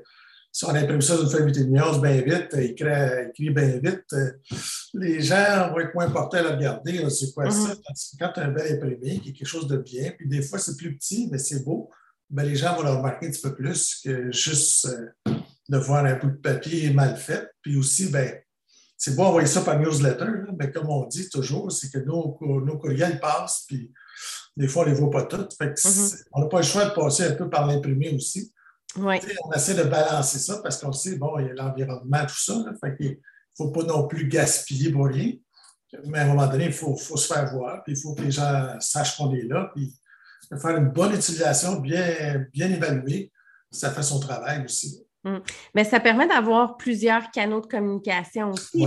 si 0.52 0.66
on 0.66 0.74
imprime 0.74 1.00
ça 1.00 1.16
d'une 1.16 1.30
feuille 1.30 1.46
8 1.46 1.70
bien 1.70 2.20
vite, 2.20 2.54
écrit, 2.54 2.86
écrit 3.30 3.50
bien 3.50 3.78
vite, 3.82 4.04
euh, 4.12 4.32
les 4.92 5.22
gens 5.22 5.70
vont 5.70 5.80
être 5.80 5.94
moins 5.94 6.10
portés 6.10 6.38
à 6.38 6.42
le 6.42 6.50
regarder. 6.50 7.08
C'est 7.08 7.32
quoi 7.32 7.50
ça? 7.50 7.72
Mm-hmm. 7.74 8.16
Quand 8.20 8.32
tu 8.34 8.40
as 8.40 8.44
un 8.44 8.50
bel 8.50 8.74
imprimé, 8.74 9.18
qui 9.20 9.30
est 9.30 9.32
quelque 9.32 9.46
chose 9.46 9.66
de 9.66 9.78
bien, 9.78 10.12
puis 10.16 10.28
des 10.28 10.42
fois 10.42 10.58
c'est 10.58 10.76
plus 10.76 10.94
petit, 10.94 11.28
mais 11.32 11.38
c'est 11.38 11.64
beau, 11.64 11.90
ben, 12.28 12.44
les 12.44 12.54
gens 12.54 12.76
vont 12.76 12.82
le 12.82 12.90
remarquer 12.90 13.28
un 13.28 13.30
petit 13.30 13.40
peu 13.40 13.54
plus 13.54 14.00
que 14.04 14.30
juste 14.30 14.86
euh, 14.86 15.32
de 15.70 15.78
voir 15.78 16.04
un 16.04 16.16
bout 16.16 16.30
de 16.30 16.36
papier 16.36 16.92
mal 16.92 17.16
fait. 17.16 17.48
Puis 17.62 17.78
aussi, 17.78 18.10
ben, 18.10 18.34
c'est 18.98 19.16
beau 19.16 19.22
envoyer 19.22 19.48
ça 19.48 19.62
par 19.62 19.80
newsletter, 19.80 20.52
mais 20.58 20.70
comme 20.70 20.90
on 20.90 21.06
dit 21.06 21.30
toujours, 21.30 21.72
c'est 21.72 21.90
que 21.90 21.98
nos, 21.98 22.38
nos 22.42 22.78
courriels 22.78 23.18
passent, 23.20 23.64
puis 23.66 23.90
des 24.54 24.68
fois, 24.68 24.82
on 24.82 24.86
ne 24.86 24.90
les 24.90 25.00
voit 25.00 25.10
pas 25.10 25.24
toutes. 25.24 25.52
Mm-hmm. 25.58 26.24
On 26.32 26.42
n'a 26.42 26.46
pas 26.46 26.58
le 26.58 26.64
choix 26.64 26.84
de 26.84 26.94
passer 26.94 27.24
un 27.24 27.32
peu 27.32 27.48
par 27.48 27.66
l'imprimé 27.66 28.14
aussi. 28.14 28.51
On 28.98 29.52
essaie 29.54 29.74
de 29.74 29.84
balancer 29.84 30.38
ça 30.38 30.60
parce 30.62 30.78
qu'on 30.78 30.92
sait, 30.92 31.16
bon, 31.16 31.38
il 31.38 31.46
y 31.46 31.50
a 31.50 31.54
l'environnement, 31.54 32.26
tout 32.26 32.38
ça. 32.38 32.64
il 33.00 33.10
ne 33.10 33.14
faut 33.56 33.70
pas 33.70 33.84
non 33.84 34.06
plus 34.06 34.28
gaspiller 34.28 34.90
pour 34.90 35.06
rien. 35.06 35.32
Mais 36.06 36.20
à 36.20 36.22
un 36.22 36.26
moment 36.28 36.46
donné, 36.46 36.66
il 36.66 36.72
faut, 36.72 36.96
se 36.96 37.32
faire 37.32 37.50
voir, 37.52 37.82
puis 37.84 37.94
il 37.94 38.00
faut 38.00 38.14
que 38.14 38.22
les 38.22 38.30
gens 38.30 38.80
sachent 38.80 39.16
qu'on 39.16 39.34
est 39.34 39.42
là, 39.42 39.70
puis 39.74 39.92
faire 40.60 40.76
une 40.76 40.88
bonne 40.88 41.14
utilisation, 41.14 41.80
bien, 41.80 42.46
bien 42.52 42.70
évaluée, 42.70 43.30
ça 43.70 43.90
fait 43.90 44.02
son 44.02 44.20
travail 44.20 44.64
aussi. 44.64 45.04
Mm. 45.24 45.38
Mais 45.74 45.84
ça 45.84 46.00
permet 46.00 46.26
d'avoir 46.26 46.76
plusieurs 46.76 47.30
canaux 47.30 47.60
de 47.60 47.66
communication 47.66 48.50
aussi. 48.50 48.84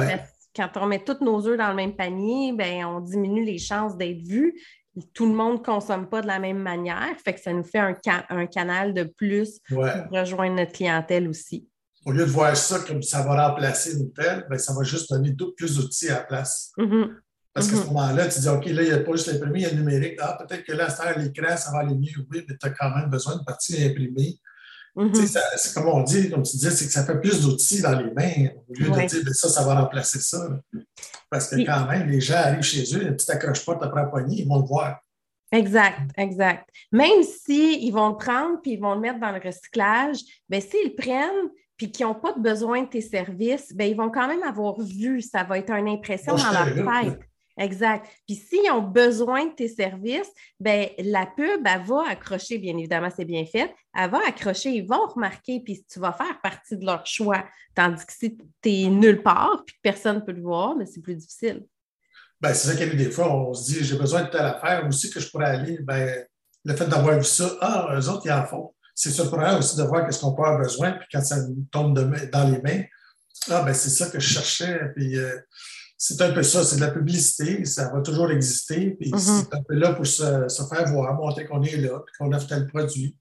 quand 0.55 0.69
on 0.75 0.87
met 0.87 1.03
tous 1.03 1.23
nos 1.23 1.45
œufs 1.47 1.57
dans 1.57 1.69
le 1.69 1.75
même 1.75 1.95
panier, 1.95 2.53
ben, 2.53 2.85
on 2.85 3.01
diminue 3.01 3.43
les 3.43 3.59
chances 3.59 3.97
d'être 3.97 4.25
vus 4.25 4.59
tout 5.13 5.25
le 5.25 5.33
monde 5.33 5.59
ne 5.59 5.63
consomme 5.63 6.07
pas 6.07 6.21
de 6.21 6.27
la 6.27 6.39
même 6.39 6.59
manière. 6.59 7.15
Fait 7.23 7.33
que 7.33 7.41
ça 7.41 7.51
nous 7.53 7.63
fait 7.63 7.79
un, 7.79 7.95
un 8.29 8.45
canal 8.45 8.93
de 8.93 9.03
plus 9.03 9.59
pour 9.67 9.85
rejoindre 10.11 10.55
notre 10.55 10.71
clientèle 10.71 11.27
aussi. 11.27 11.67
Au 12.05 12.11
lieu 12.11 12.25
de 12.25 12.29
voir 12.29 12.55
ça 12.55 12.79
comme 12.79 13.01
ça 13.01 13.23
va 13.23 13.47
remplacer 13.47 13.97
une 13.97 14.13
telle, 14.13 14.45
ben, 14.49 14.59
ça 14.59 14.73
va 14.73 14.83
juste 14.83 15.09
donner 15.09 15.35
plus 15.57 15.77
d'outils 15.77 16.09
à 16.09 16.19
la 16.19 16.23
place. 16.23 16.71
Mm-hmm. 16.77 17.09
Parce 17.51 17.67
qu'à 17.67 17.77
ce 17.77 17.81
mm-hmm. 17.81 17.87
moment-là, 17.87 18.27
tu 18.27 18.39
dis, 18.39 18.47
OK, 18.49 18.65
là, 18.65 18.83
il 18.83 18.89
n'y 18.89 18.93
a 18.93 18.99
pas 18.99 19.11
juste 19.13 19.27
l'imprimé, 19.27 19.59
il 19.59 19.63
y 19.63 19.65
a 19.65 19.71
le 19.71 19.77
numérique. 19.77 20.19
Ah, 20.21 20.37
peut-être 20.37 20.63
que 20.65 20.73
là, 20.73 20.87
à 20.87 21.17
l'écran, 21.17 21.57
ça 21.57 21.71
va 21.71 21.79
aller 21.79 21.95
mieux. 21.95 22.25
Oui, 22.29 22.45
mais 22.47 22.55
tu 22.57 22.67
as 22.67 22.69
quand 22.69 22.93
même 22.95 23.09
besoin 23.09 23.37
de 23.37 23.43
partie 23.43 23.83
imprimée. 23.83 24.37
Mm-hmm. 24.95 25.57
C'est 25.57 25.73
comme 25.73 25.89
on 25.89 26.03
dit, 26.03 26.29
comme 26.29 26.43
tu 26.43 26.55
disais, 26.55 26.71
c'est 26.71 26.85
que 26.85 26.91
ça 26.91 27.05
fait 27.05 27.19
plus 27.19 27.41
d'outils 27.41 27.81
dans 27.81 27.99
les 27.99 28.11
mains 28.11 28.49
au 28.69 28.73
lieu 28.73 28.89
de 28.89 29.07
dire, 29.07 29.23
ben, 29.25 29.33
ça, 29.33 29.49
ça 29.49 29.63
va 29.63 29.81
remplacer 29.81 30.19
ça. 30.19 30.47
Parce 31.29 31.49
que 31.49 31.55
quand 31.65 31.85
même, 31.87 32.07
les 32.07 32.21
gens 32.21 32.35
arrivent 32.35 32.61
chez 32.61 32.83
eux, 32.95 33.01
une 33.01 33.15
petite 33.15 33.29
accroche-porte 33.29 33.83
après 33.83 34.03
la 34.03 34.07
poignée, 34.07 34.41
ils 34.41 34.47
vont 34.47 34.59
le 34.59 34.65
voir. 34.65 34.99
Exact, 35.51 35.99
exact. 36.17 36.69
Même 36.91 37.23
s'ils 37.23 37.93
vont 37.93 38.09
le 38.09 38.17
prendre 38.17 38.61
puis 38.61 38.73
ils 38.73 38.79
vont 38.79 38.95
le 38.95 39.01
mettre 39.01 39.19
dans 39.19 39.31
le 39.31 39.39
recyclage, 39.43 40.19
bien, 40.49 40.61
s'ils 40.61 40.89
le 40.89 40.95
prennent 40.95 41.49
puis 41.77 41.91
qu'ils 41.91 42.05
n'ont 42.05 42.15
pas 42.15 42.33
besoin 42.33 42.83
de 42.83 42.87
tes 42.87 43.01
services, 43.01 43.73
bien, 43.73 43.87
ils 43.87 43.97
vont 43.97 44.09
quand 44.09 44.27
même 44.27 44.43
avoir 44.43 44.79
vu. 44.79 45.21
Ça 45.21 45.43
va 45.43 45.59
être 45.59 45.71
une 45.71 45.89
impression 45.89 46.35
dans 46.35 46.51
leur 46.51 46.73
tête. 46.73 47.19
Exact. 47.57 48.05
Puis 48.27 48.35
s'ils 48.35 48.69
ont 48.71 48.81
besoin 48.81 49.45
de 49.45 49.53
tes 49.53 49.69
services, 49.69 50.29
ben 50.59 50.89
la 50.99 51.25
pub, 51.25 51.65
elle 51.65 51.83
va 51.83 52.09
accrocher, 52.09 52.57
bien 52.57 52.77
évidemment, 52.77 53.09
c'est 53.15 53.25
bien 53.25 53.45
fait. 53.45 53.73
Elle 53.97 54.09
va 54.09 54.19
accrocher, 54.27 54.71
ils 54.71 54.85
vont 54.85 55.07
remarquer, 55.07 55.61
puis 55.61 55.85
tu 55.89 55.99
vas 55.99 56.11
faire 56.11 56.41
partie 56.41 56.75
de 56.75 56.85
leur 56.85 57.05
choix. 57.05 57.45
Tandis 57.73 58.05
que 58.05 58.11
si 58.11 58.37
tu 58.61 58.69
es 58.69 58.87
nulle 58.87 59.23
part, 59.23 59.63
puis 59.65 59.75
que 59.75 59.79
personne 59.81 60.17
ne 60.17 60.21
peut 60.21 60.33
le 60.33 60.41
voir, 60.41 60.75
ben, 60.75 60.85
c'est 60.85 61.01
plus 61.01 61.15
difficile. 61.15 61.65
Ben, 62.41 62.53
c'est 62.53 62.67
ça 62.67 62.75
qu'il 62.75 62.89
y 62.89 62.91
a 62.91 62.95
des 62.95 63.09
fois, 63.09 63.33
on 63.33 63.53
se 63.53 63.71
dit 63.71 63.85
j'ai 63.85 63.97
besoin 63.97 64.23
de 64.23 64.29
telle 64.29 64.45
affaire, 64.45 64.85
aussi 64.85 65.09
que 65.09 65.21
je 65.21 65.29
pourrais 65.29 65.45
aller, 65.45 65.77
ben, 65.79 66.25
le 66.65 66.75
fait 66.75 66.87
d'avoir 66.87 67.17
vu 67.17 67.23
ça, 67.23 67.49
ah, 67.61 67.95
eux 67.97 68.09
autres, 68.09 68.23
ils 68.25 68.31
en 68.33 68.45
font. 68.45 68.73
C'est 68.93 69.11
surprenant 69.11 69.59
aussi 69.59 69.77
de 69.77 69.83
voir 69.83 70.05
qu'est-ce 70.05 70.19
qu'on 70.19 70.33
peut 70.33 70.43
avoir 70.43 70.59
besoin, 70.59 70.91
puis 70.91 71.07
quand 71.11 71.21
ça 71.21 71.37
nous 71.37 71.65
tombe 71.71 71.97
dans 71.97 72.49
les 72.49 72.61
mains, 72.61 72.83
ah, 73.49 73.61
ben, 73.63 73.73
c'est 73.73 73.89
ça 73.89 74.09
que 74.09 74.19
je 74.19 74.27
cherchais, 74.27 74.77
puis. 74.93 75.17
Euh, 75.17 75.37
c'est 75.97 76.21
un 76.21 76.31
peu 76.33 76.43
ça, 76.43 76.63
c'est 76.63 76.75
de 76.75 76.81
la 76.81 76.91
publicité, 76.91 77.63
ça 77.65 77.91
va 77.93 78.01
toujours 78.01 78.31
exister, 78.31 78.91
puis 78.99 79.11
mm-hmm. 79.11 79.43
c'est 79.49 79.55
un 79.55 79.63
peu 79.63 79.75
là 79.75 79.93
pour 79.93 80.05
se, 80.05 80.23
faire 80.23 80.87
voir, 80.91 81.13
montrer 81.15 81.45
qu'on 81.45 81.61
est 81.63 81.77
là, 81.77 82.01
puis 82.05 82.15
qu'on 82.17 82.31
offre 82.33 82.47
tel 82.47 82.67
produit. 82.67 83.17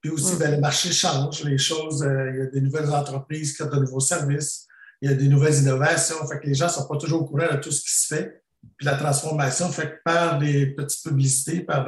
Puis 0.00 0.10
aussi, 0.10 0.34
mm. 0.34 0.38
ben, 0.38 0.50
le 0.52 0.60
marché 0.60 0.90
change, 0.92 1.44
les 1.44 1.58
choses, 1.58 2.02
euh, 2.02 2.30
il 2.32 2.38
y 2.38 2.42
a 2.42 2.46
des 2.46 2.60
nouvelles 2.60 2.90
entreprises 2.90 3.56
qui 3.56 3.62
ont 3.62 3.70
de 3.70 3.78
nouveaux 3.78 4.00
services, 4.00 4.66
il 5.00 5.10
y 5.10 5.12
a 5.12 5.16
des 5.16 5.28
nouvelles 5.28 5.54
innovations, 5.54 6.16
fait 6.26 6.40
que 6.40 6.46
les 6.46 6.54
gens 6.54 6.66
ne 6.66 6.72
sont 6.72 6.88
pas 6.88 6.96
toujours 6.96 7.22
au 7.22 7.24
courant 7.26 7.52
de 7.52 7.58
tout 7.58 7.70
ce 7.70 7.82
qui 7.82 7.90
se 7.90 8.14
fait. 8.14 8.42
Puis 8.76 8.86
la 8.86 8.96
transformation 8.96 9.68
fait 9.68 10.00
par 10.04 10.38
des 10.38 10.66
petites 10.66 11.04
publicités, 11.04 11.60
par 11.60 11.86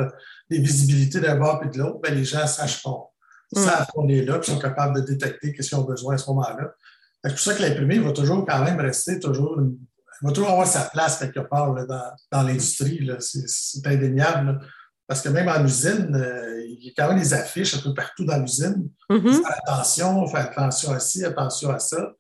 des 0.49 0.59
visibilités 0.61 1.19
d'un 1.19 1.37
bord 1.37 1.59
puis 1.59 1.71
de 1.71 1.79
l'autre, 1.79 2.01
ben, 2.01 2.15
les 2.15 2.25
gens 2.25 2.47
sachent 2.47 2.83
pas. 2.83 3.11
Ils 3.53 3.61
mm. 3.61 3.65
savent 3.65 3.87
qu'on 3.93 4.09
est 4.09 4.23
là, 4.23 4.39
puis 4.39 4.53
sont 4.53 4.59
capables 4.61 5.01
de 5.01 5.07
détecter 5.07 5.53
qu'est-ce 5.53 5.71
qu'ils 5.71 5.79
ont 5.79 5.85
besoin 5.85 6.15
à 6.15 6.19
ce 6.19 6.29
moment-là. 6.31 6.75
C'est 7.25 7.31
pour 7.31 7.41
ça 7.41 7.55
que 7.55 7.63
l'imprimé 7.63 7.99
va 7.99 8.13
toujours 8.13 8.47
quand 8.47 8.65
même 8.65 8.79
rester 8.79 9.19
toujours 9.19 9.59
une 9.59 9.77
va 10.27 10.33
toujours 10.33 10.51
avoir 10.51 10.67
sa 10.67 10.85
place 10.85 11.19
quelque 11.19 11.41
part 11.41 11.75
dans, 11.87 12.11
dans 12.33 12.43
l'industrie. 12.43 13.09
C'est 13.21 13.87
indéniable. 13.87 14.61
Parce 15.07 15.23
que 15.23 15.31
même 15.31 15.49
en 15.49 15.65
usine, 15.65 16.15
euh, 16.15 16.67
il 16.69 16.85
y 16.85 16.91
a 16.91 16.93
quand 16.95 17.09
même 17.09 17.19
des 17.19 17.33
affiches 17.33 17.75
un 17.75 17.81
peu 17.81 17.95
partout 17.95 18.27
dans 18.27 18.39
l'usine. 18.39 18.91
Mm-hmm. 19.09 19.41
Attention, 19.65 20.23
on 20.23 20.27
fait 20.27 20.37
attention 20.37 20.93
à 20.93 21.01
ci, 21.01 21.25
attention 21.25 21.71
à 21.71 21.79
ça. 21.79 22.13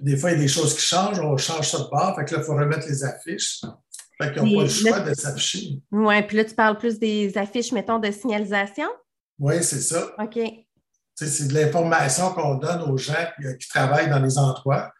Des 0.00 0.16
fois, 0.16 0.30
il 0.30 0.36
y 0.36 0.40
a 0.40 0.42
des 0.42 0.48
choses 0.48 0.74
qui 0.74 0.80
changent, 0.80 1.20
on 1.20 1.36
change 1.36 1.70
ça 1.70 1.78
de 1.78 1.90
bord. 1.90 2.16
Fait 2.16 2.24
que 2.24 2.34
là, 2.34 2.40
il 2.40 2.44
faut 2.44 2.54
remettre 2.54 2.88
les 2.88 3.04
affiches. 3.04 3.60
Fait 4.20 4.32
qu'ils 4.32 4.42
n'ont 4.42 4.56
pas 4.56 4.62
le 4.62 4.68
choix 4.68 5.00
de 5.00 5.12
s'afficher. 5.12 5.82
Oui, 5.90 6.22
puis 6.22 6.36
là, 6.38 6.44
tu 6.44 6.54
parles 6.54 6.78
plus 6.78 6.98
des 6.98 7.36
affiches, 7.36 7.72
mettons, 7.72 7.98
de 7.98 8.10
signalisation? 8.10 8.88
Oui, 9.38 9.62
c'est 9.62 9.80
ça. 9.80 10.12
OK. 10.18 10.38
C'est 11.16 11.48
de 11.48 11.54
l'information 11.54 12.32
qu'on 12.32 12.54
donne 12.54 12.82
aux 12.90 12.96
gens 12.96 13.26
qui 13.38 13.68
travaillent 13.68 14.08
dans 14.08 14.20
les 14.20 14.38
endroits 14.38 14.92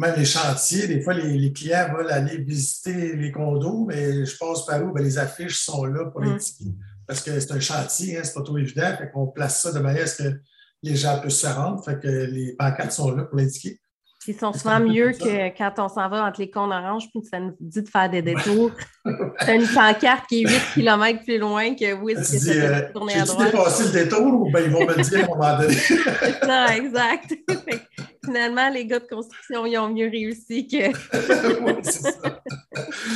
même 0.00 0.14
les 0.16 0.24
chantiers, 0.24 0.86
des 0.86 1.02
fois, 1.02 1.12
les, 1.12 1.52
clients 1.52 1.92
veulent 1.94 2.10
aller 2.10 2.38
visiter 2.38 3.14
les 3.16 3.30
condos, 3.30 3.84
mais 3.86 4.24
je 4.24 4.36
pense 4.36 4.64
par 4.64 4.82
où? 4.82 4.92
Ben, 4.92 5.04
les 5.04 5.18
affiches 5.18 5.58
sont 5.58 5.84
là 5.84 6.06
pour 6.06 6.22
mm. 6.22 6.28
indiquer. 6.28 6.64
Parce 7.06 7.20
que 7.20 7.38
c'est 7.38 7.52
un 7.52 7.60
chantier, 7.60 8.18
hein, 8.18 8.22
c'est 8.24 8.34
pas 8.34 8.42
trop 8.42 8.56
évident. 8.56 8.96
Fait 8.96 9.10
qu'on 9.10 9.26
place 9.26 9.62
ça 9.62 9.72
de 9.72 9.78
manière 9.78 10.04
à 10.04 10.06
ce 10.06 10.22
que 10.22 10.40
les 10.82 10.96
gens 10.96 11.20
puissent 11.20 11.40
se 11.40 11.46
rendre. 11.46 11.84
Fait 11.84 12.00
que 12.00 12.08
les 12.08 12.54
pancartes 12.56 12.92
sont 12.92 13.14
là 13.14 13.24
pour 13.24 13.38
l'indiquer. 13.38 13.78
Ils 14.26 14.38
sont 14.38 14.52
souvent 14.52 14.78
mieux 14.80 15.12
que 15.12 15.56
quand 15.56 15.72
on 15.78 15.88
s'en 15.88 16.08
va 16.08 16.26
entre 16.26 16.40
les 16.40 16.50
cônes 16.50 16.72
oranges 16.72 17.08
puis 17.10 17.22
ça 17.28 17.40
nous 17.40 17.56
dit 17.58 17.82
de 17.82 17.88
faire 17.88 18.10
des 18.10 18.20
détours. 18.20 18.70
C'est 19.40 19.56
une 19.56 19.66
pancarte 19.66 20.26
qui 20.28 20.42
est 20.42 20.48
8 20.48 20.60
km 20.74 21.24
plus 21.24 21.38
loin 21.38 21.74
que 21.74 21.94
oui, 21.94 22.14
que 22.14 22.22
ça 22.22 22.52
euh, 22.52 22.92
tourner 22.92 23.14
à 23.14 23.24
droite. 23.24 23.50
dépassé 23.50 23.84
le 23.84 23.90
détour 24.04 24.42
ou 24.42 24.52
bien 24.52 24.60
ils 24.60 24.70
vont 24.70 24.86
me 24.86 24.94
le 24.94 25.02
dire 25.02 25.20
à 25.20 25.24
un 25.24 25.26
moment 25.26 25.58
donné? 25.58 25.74
C'est 25.74 26.44
ça, 26.44 26.76
exact. 26.76 27.34
Finalement, 28.24 28.68
les 28.68 28.86
gars 28.86 28.98
de 28.98 29.06
construction, 29.06 29.64
ils 29.64 29.78
ont 29.78 29.88
mieux 29.88 30.08
réussi 30.08 30.66
que. 30.66 30.88
oui, 31.64 31.72
c'est 31.82 32.12
ça. 32.12 32.42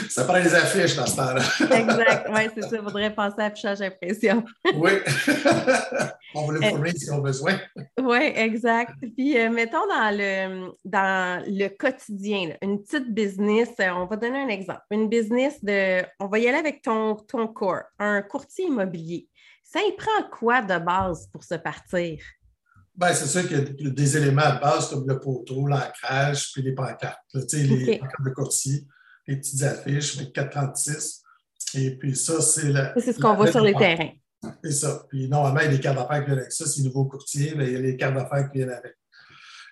Ça 0.08 0.24
prend 0.24 0.38
les 0.38 0.54
affiches 0.54 0.96
dans 0.96 1.06
ce 1.06 1.16
temps-là. 1.16 1.42
exact, 1.78 2.28
oui, 2.32 2.40
c'est 2.54 2.62
ça. 2.62 2.76
Il 2.76 2.82
faudrait 2.82 3.14
penser 3.14 3.36
à 3.38 3.44
affichage 3.46 3.82
impression. 3.82 4.44
oui. 4.74 4.92
on 6.34 6.46
va 6.46 6.52
le 6.54 6.60
fournir 6.62 6.92
si 6.96 7.10
on 7.10 7.18
a 7.18 7.20
besoin. 7.20 7.60
Oui, 8.00 8.32
exact. 8.34 8.92
Puis, 9.14 9.38
euh, 9.38 9.50
mettons 9.50 9.86
dans 9.88 10.16
le 10.16 10.72
dans 10.84 11.44
le 11.46 11.68
quotidien, 11.68 12.54
une 12.62 12.82
petite 12.82 13.12
business, 13.12 13.68
euh, 13.80 13.90
on 13.90 14.06
va 14.06 14.16
donner 14.16 14.42
un 14.42 14.48
exemple. 14.48 14.82
Une 14.90 15.08
business 15.08 15.62
de, 15.62 16.02
on 16.18 16.26
va 16.26 16.38
y 16.38 16.48
aller 16.48 16.58
avec 16.58 16.82
ton, 16.82 17.16
ton 17.16 17.46
core, 17.46 17.82
un 17.98 18.22
courtier 18.22 18.66
immobilier. 18.66 19.28
Ça 19.62 19.80
y 19.80 19.92
prend 19.96 20.28
quoi 20.30 20.62
de 20.62 20.78
base 20.78 21.28
pour 21.32 21.44
se 21.44 21.54
partir? 21.54 22.18
Bien, 22.96 23.12
c'est 23.12 23.26
sûr 23.26 23.48
qu'il 23.48 23.76
y 23.80 23.86
a 23.88 23.90
des 23.90 24.16
éléments 24.16 24.54
de 24.54 24.60
base 24.60 24.88
comme 24.88 25.06
le 25.08 25.18
poteau, 25.18 25.66
l'ancrage, 25.66 26.52
puis 26.52 26.62
les 26.62 26.72
pancartes. 26.72 27.18
les 27.34 27.98
pancartes 27.98 28.24
de 28.24 28.30
courtier, 28.30 28.86
les 29.26 29.36
petites 29.36 29.62
affiches, 29.62 30.16
les 30.16 30.30
436. 30.30 31.22
Et 31.74 31.96
puis 31.96 32.14
ça, 32.14 32.40
c'est 32.40 32.72
C'est 33.00 33.12
ce 33.12 33.18
qu'on 33.18 33.34
voit 33.34 33.50
sur 33.50 33.62
les 33.62 33.74
terrains. 33.74 34.12
C'est 34.62 34.72
ça. 34.72 35.06
Puis 35.08 35.28
normalement, 35.28 35.60
il 35.60 35.64
y 35.64 35.68
a 35.68 35.76
des 35.76 35.80
cartes 35.80 35.96
d'affaires 35.96 36.20
qui 36.20 36.26
viennent 36.26 36.38
avec 36.38 36.52
ça. 36.52 36.66
C'est 36.66 36.82
nouveau 36.82 37.06
courtier, 37.06 37.54
mais 37.56 37.66
il 37.66 37.72
y 37.72 37.76
a 37.76 37.80
les 37.80 37.96
cartes 37.96 38.14
d'affaires 38.14 38.48
qui 38.50 38.58
viennent 38.58 38.70
avec. 38.70 38.94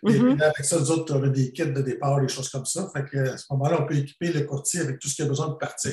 Et 0.05 0.11
mm-hmm. 0.11 0.35
puis 0.35 0.43
avec 0.43 0.65
ça, 0.65 0.81
nous 0.81 0.91
autres, 0.91 1.17
on 1.17 1.23
a 1.23 1.29
des 1.29 1.53
kits 1.53 1.65
de 1.65 1.81
départ, 1.81 2.21
des 2.21 2.29
choses 2.29 2.49
comme 2.49 2.65
ça. 2.65 2.89
Fait 2.93 3.05
que, 3.05 3.19
à 3.19 3.37
ce 3.37 3.45
moment-là, 3.51 3.83
on 3.83 3.87
peut 3.87 3.95
équiper 3.95 4.33
le 4.33 4.41
courtier 4.41 4.81
avec 4.81 4.99
tout 4.99 5.09
ce 5.09 5.15
qu'il 5.15 5.25
a 5.27 5.29
besoin 5.29 5.49
de 5.49 5.55
partir. 5.55 5.93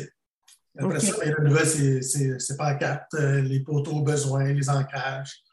Après 0.79 0.99
ça, 0.99 1.13
il 1.21 1.29
y 1.29 1.31
a 1.31 1.35
la 1.37 1.43
nouvelle, 1.43 2.03
c'est 2.03 2.57
pancartes, 2.57 3.13
euh, 3.15 3.41
les 3.41 3.59
poteaux 3.59 4.01
besoins, 4.01 4.51
les 4.51 4.69
ancrages. 4.69 5.43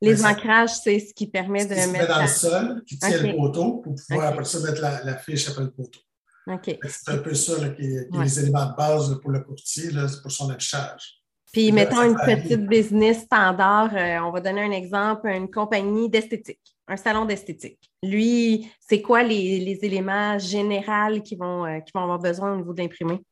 Les 0.00 0.24
ancrages, 0.24 0.76
c'est 0.82 0.98
ce 1.00 1.12
qui 1.12 1.26
permet 1.26 1.66
de 1.66 1.74
mettre. 1.74 1.92
Met 1.92 2.06
dans 2.06 2.22
le 2.22 2.28
sol, 2.28 2.82
qui 2.86 2.98
tient 2.98 3.20
le 3.20 3.36
poteau 3.36 3.78
pour 3.78 3.94
pouvoir 3.94 4.28
après 4.28 4.44
ça 4.44 4.60
mettre 4.60 4.80
la, 4.80 5.16
fiche 5.16 5.48
après 5.48 5.64
le 5.64 5.70
poteau. 5.70 6.00
C'est 6.88 7.10
un 7.10 7.18
peu 7.18 7.34
ça 7.34 7.68
qui, 7.70 7.82
est 7.82 8.08
les 8.10 8.40
éléments 8.40 8.66
de 8.66 8.76
base 8.76 9.18
pour 9.20 9.30
le 9.30 9.40
courtier, 9.40 9.90
pour 10.22 10.30
son 10.30 10.50
affichage. 10.50 11.18
Puis, 11.52 11.72
mettons 11.72 12.02
une 12.02 12.16
petite 12.16 12.66
business 12.66 13.22
standard, 13.22 13.94
euh, 13.94 14.18
on 14.20 14.30
va 14.30 14.40
donner 14.40 14.62
un 14.62 14.70
exemple, 14.70 15.28
une 15.28 15.50
compagnie 15.50 16.08
d'esthétique, 16.08 16.60
un 16.86 16.96
salon 16.96 17.24
d'esthétique. 17.24 17.90
Lui, 18.02 18.70
c'est 18.86 19.00
quoi 19.00 19.22
les, 19.22 19.78
éléments 19.82 20.38
généraux 20.38 21.20
qui 21.24 21.36
vont, 21.36 21.64
euh, 21.64 21.78
vont 21.94 22.02
avoir 22.02 22.18
besoin 22.18 22.52
au 22.52 22.56
niveau 22.56 22.74
de 22.74 22.82
l'imprimé? 22.82 23.22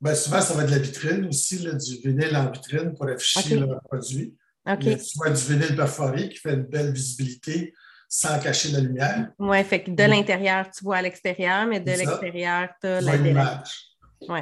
Bien, 0.00 0.14
souvent, 0.14 0.40
ça 0.42 0.52
va 0.52 0.64
être 0.64 0.70
de 0.70 0.76
la 0.76 0.82
vitrine 0.82 1.26
aussi, 1.26 1.58
du 1.58 1.96
vinyle 2.04 2.36
en 2.36 2.50
vitrine 2.50 2.94
pour 2.94 3.08
afficher 3.08 3.56
leurs 3.56 3.80
produits. 3.80 4.36
Okay. 4.66 4.98
Soit 4.98 5.30
du 5.30 5.42
vinyle 5.42 5.76
perforé 5.76 6.28
qui 6.28 6.38
fait 6.38 6.54
une 6.54 6.64
belle 6.64 6.92
visibilité 6.92 7.72
sans 8.08 8.38
cacher 8.38 8.70
la 8.70 8.80
lumière. 8.80 9.30
Oui, 9.38 9.62
fait 9.64 9.82
que 9.82 9.90
de 9.90 10.02
l'intérieur, 10.02 10.70
tu 10.70 10.84
vois 10.84 10.96
à 10.96 11.02
l'extérieur, 11.02 11.66
mais 11.66 11.80
de 11.80 11.90
l'extérieur, 11.90 12.68
tu 12.80 12.86
as 12.86 13.00
la 13.00 13.16
l'image. 13.16 13.96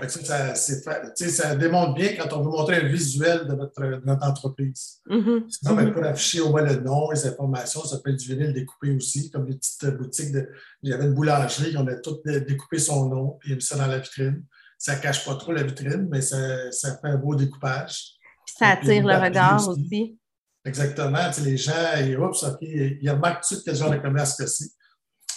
Ça, 0.06 0.54
ça, 0.54 1.56
démontre 1.56 1.94
bien 1.94 2.14
quand 2.16 2.32
on 2.36 2.42
veut 2.42 2.50
montrer 2.50 2.76
un 2.76 2.86
visuel 2.86 3.46
de 3.46 3.54
notre, 3.54 4.24
entreprise. 4.24 5.00
Mm-hmm. 5.10 5.50
Sinon, 5.50 5.74
ben, 5.74 5.88
mm-hmm. 5.88 5.92
pour 5.92 6.04
afficher 6.04 6.40
au 6.40 6.50
moins 6.50 6.62
le 6.62 6.80
nom, 6.80 7.10
les 7.10 7.26
informations, 7.26 7.84
ça 7.84 7.98
peut 7.98 8.10
être 8.10 8.18
du 8.18 8.28
vinyle 8.34 8.52
découpé 8.52 8.94
aussi, 8.94 9.30
comme 9.30 9.46
les 9.46 9.56
petites 9.56 9.84
boutiques. 9.96 10.32
De, 10.32 10.48
il 10.82 10.90
y 10.90 10.92
avait 10.92 11.04
une 11.04 11.14
boulangerie, 11.14 11.74
on 11.76 11.86
a 11.88 11.96
tout 11.96 12.20
découpé 12.24 12.78
son 12.78 13.08
nom, 13.08 13.38
et 13.44 13.56
mis 13.56 13.62
ça 13.62 13.76
dans 13.76 13.88
la 13.88 13.98
vitrine. 13.98 14.44
Ça 14.78 14.96
ne 14.96 15.00
cache 15.00 15.24
pas 15.24 15.34
trop 15.34 15.52
la 15.52 15.64
vitrine, 15.64 16.08
mais 16.08 16.20
ça, 16.20 16.70
ça 16.70 16.96
fait 16.98 17.08
un 17.08 17.16
beau 17.16 17.34
découpage. 17.34 18.14
Ça 18.58 18.68
attire 18.68 19.06
le 19.06 19.14
regard 19.14 19.68
aussi. 19.68 20.18
Exactement. 20.64 21.30
Les 21.42 21.56
gens, 21.56 21.72
ils, 22.00 22.16
oups, 22.16 22.44
ils 22.60 23.10
remarquent 23.10 23.42
tout 23.46 23.54
de 23.54 23.60
suite 23.60 23.62
quel 23.64 23.76
genre 23.76 23.90
de 23.90 23.98
commerce 23.98 24.36
que 24.36 24.46
c'est? 24.46 24.70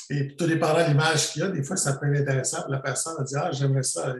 Et 0.10 0.36
tout 0.36 0.48
dépendant 0.48 0.84
de 0.84 0.90
l'image 0.90 1.32
qu'il 1.32 1.42
y 1.42 1.46
a, 1.46 1.50
des 1.50 1.64
fois, 1.64 1.76
ça 1.76 1.98
peut 1.98 2.14
être 2.14 2.22
intéressant 2.22 2.62
pour 2.62 2.72
la 2.72 2.80
personne 2.80 3.16
de 3.20 3.26
dire 3.26 3.42
Ah, 3.44 3.52
j'aimerais 3.52 3.84
ça 3.84 4.16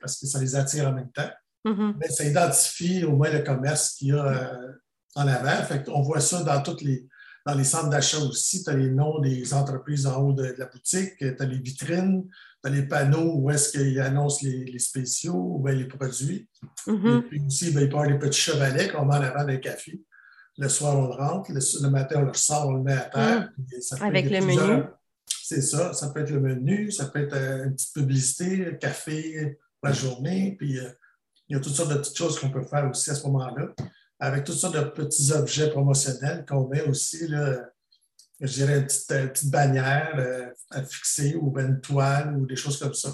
parce 0.00 0.20
que 0.20 0.26
ça 0.26 0.38
les 0.38 0.54
attire 0.54 0.88
en 0.88 0.92
même 0.92 1.10
temps. 1.10 1.30
Mm-hmm. 1.64 1.94
Mais 1.98 2.08
ça 2.08 2.24
identifie 2.24 3.04
au 3.04 3.16
moins 3.16 3.30
le 3.30 3.40
commerce 3.40 3.94
qu'il 3.94 4.08
y 4.08 4.12
a 4.12 4.24
euh, 4.24 4.72
en 5.16 5.26
avant. 5.26 5.64
Fait 5.64 5.88
on 5.88 6.02
voit 6.02 6.20
ça 6.20 6.44
dans 6.44 6.62
toutes 6.62 6.82
les, 6.82 7.08
dans 7.44 7.54
les 7.54 7.64
centres 7.64 7.90
d'achat 7.90 8.18
aussi. 8.18 8.62
Tu 8.62 8.70
as 8.70 8.74
les 8.74 8.90
noms 8.90 9.18
des 9.18 9.52
entreprises 9.52 10.06
en 10.06 10.22
haut 10.22 10.32
de, 10.32 10.54
la 10.56 10.66
boutique, 10.66 11.16
tu 11.18 11.34
as 11.36 11.44
les 11.44 11.58
vitrines, 11.58 12.24
les 12.64 12.82
panneaux 12.82 13.34
où 13.36 13.50
est-ce 13.50 13.70
qu'ils 13.72 14.00
annoncent 14.00 14.46
les, 14.46 14.78
spéciaux 14.78 15.58
ou 15.58 15.66
les 15.66 15.86
produits. 15.86 16.48
Mm-hmm. 16.86 17.18
Et 17.18 17.22
puis 17.22 17.42
aussi, 17.46 17.68
il 17.68 17.74
peut 17.74 17.82
y 17.82 17.84
avoir 17.84 18.06
des 18.06 18.18
petits 18.18 18.40
chevalets 18.40 18.88
qu'on 18.88 19.04
met 19.04 19.16
en 19.16 19.22
avant 19.22 19.44
d'un 19.44 19.56
café. 19.56 20.00
Le 20.58 20.68
soir, 20.68 20.96
on 20.98 21.08
le 21.08 21.14
rentre. 21.14 21.50
Le, 21.50 21.90
matin, 21.90 22.20
on 22.22 22.26
le 22.26 22.34
sort, 22.34 22.68
on 22.68 22.72
le 22.72 22.82
met 22.82 22.92
à 22.92 23.08
terre. 23.08 23.50
Mm. 23.56 24.04
Avec 24.04 24.30
le 24.30 24.40
menu. 24.40 24.84
C'est 25.42 25.62
ça. 25.62 25.92
Ça 25.92 26.10
peut 26.10 26.20
être 26.20 26.30
le 26.30 26.40
menu, 26.40 26.90
ça 26.90 27.06
peut 27.06 27.20
être 27.20 27.34
euh, 27.34 27.64
une 27.64 27.74
petite 27.74 27.94
publicité, 27.94 28.76
café 28.80 29.58
pour 29.80 29.88
la 29.88 29.92
journée. 29.92 30.56
Puis 30.58 30.78
euh, 30.78 30.88
il 31.48 31.56
y 31.56 31.58
a 31.58 31.60
toutes 31.60 31.74
sortes 31.74 31.90
de 31.90 31.98
petites 31.98 32.16
choses 32.16 32.38
qu'on 32.38 32.50
peut 32.50 32.62
faire 32.62 32.88
aussi 32.88 33.10
à 33.10 33.14
ce 33.14 33.26
moment-là, 33.26 33.68
avec 34.18 34.44
toutes 34.44 34.56
sortes 34.56 34.76
de 34.76 34.82
petits 34.82 35.32
objets 35.32 35.70
promotionnels 35.70 36.44
qu'on 36.48 36.68
met 36.68 36.82
aussi, 36.82 37.26
là, 37.28 37.60
je 38.40 38.52
dirais, 38.52 38.78
une 38.78 38.86
petite, 38.86 39.50
bannière 39.50 40.14
euh, 40.16 40.46
à 40.72 40.82
fixer 40.82 41.36
ou 41.36 41.56
une 41.58 41.80
toile 41.80 42.36
ou 42.36 42.46
des 42.46 42.56
choses 42.56 42.78
comme 42.78 42.94
ça. 42.94 43.10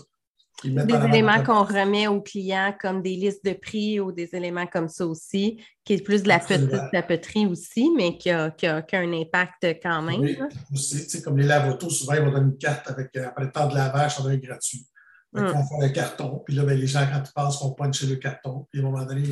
Des 0.64 0.70
éléments 0.70 1.42
qu'on 1.44 1.62
remet 1.62 2.08
aux 2.08 2.20
clients 2.20 2.74
comme 2.80 3.00
des 3.00 3.14
listes 3.14 3.44
de 3.44 3.52
prix 3.52 4.00
ou 4.00 4.10
des 4.10 4.34
éléments 4.34 4.66
comme 4.66 4.88
ça 4.88 5.06
aussi, 5.06 5.62
qui 5.84 5.92
est 5.92 6.02
plus 6.02 6.24
de 6.24 6.28
la 6.28 6.40
petite 6.40 6.68
tapeterie 6.90 7.46
aussi, 7.46 7.92
mais 7.96 8.18
qui 8.18 8.30
a, 8.30 8.52
un 8.64 9.12
impact 9.12 9.64
quand 9.80 10.02
même. 10.02 10.20
Oui, 10.20 10.36
aussi, 10.72 11.22
comme 11.22 11.38
les 11.38 11.46
lavotos, 11.46 11.90
souvent, 11.90 12.14
ils 12.14 12.22
vont 12.22 12.32
donner 12.32 12.46
une 12.46 12.58
carte 12.58 12.90
avec, 12.90 13.14
euh, 13.16 13.28
après 13.28 13.44
le 13.44 13.52
temps 13.52 13.68
de 13.68 13.74
lavage, 13.74 14.16
ça 14.16 14.22
va 14.24 14.34
être 14.34 14.42
gratuit. 14.42 14.84
Vont 15.32 15.46
faire 15.46 15.62
un 15.80 15.88
carton, 15.90 16.42
puis 16.44 16.56
là, 16.56 16.64
ben, 16.64 16.76
les 16.76 16.86
gens, 16.86 17.06
quand 17.06 17.22
ils 17.24 17.32
passent, 17.32 17.62
vont 17.62 17.72
puncher 17.74 18.06
le 18.06 18.16
carton, 18.16 18.66
puis 18.70 18.80
à 18.80 18.82
un 18.82 18.90
moment 18.90 19.04
donné, 19.04 19.22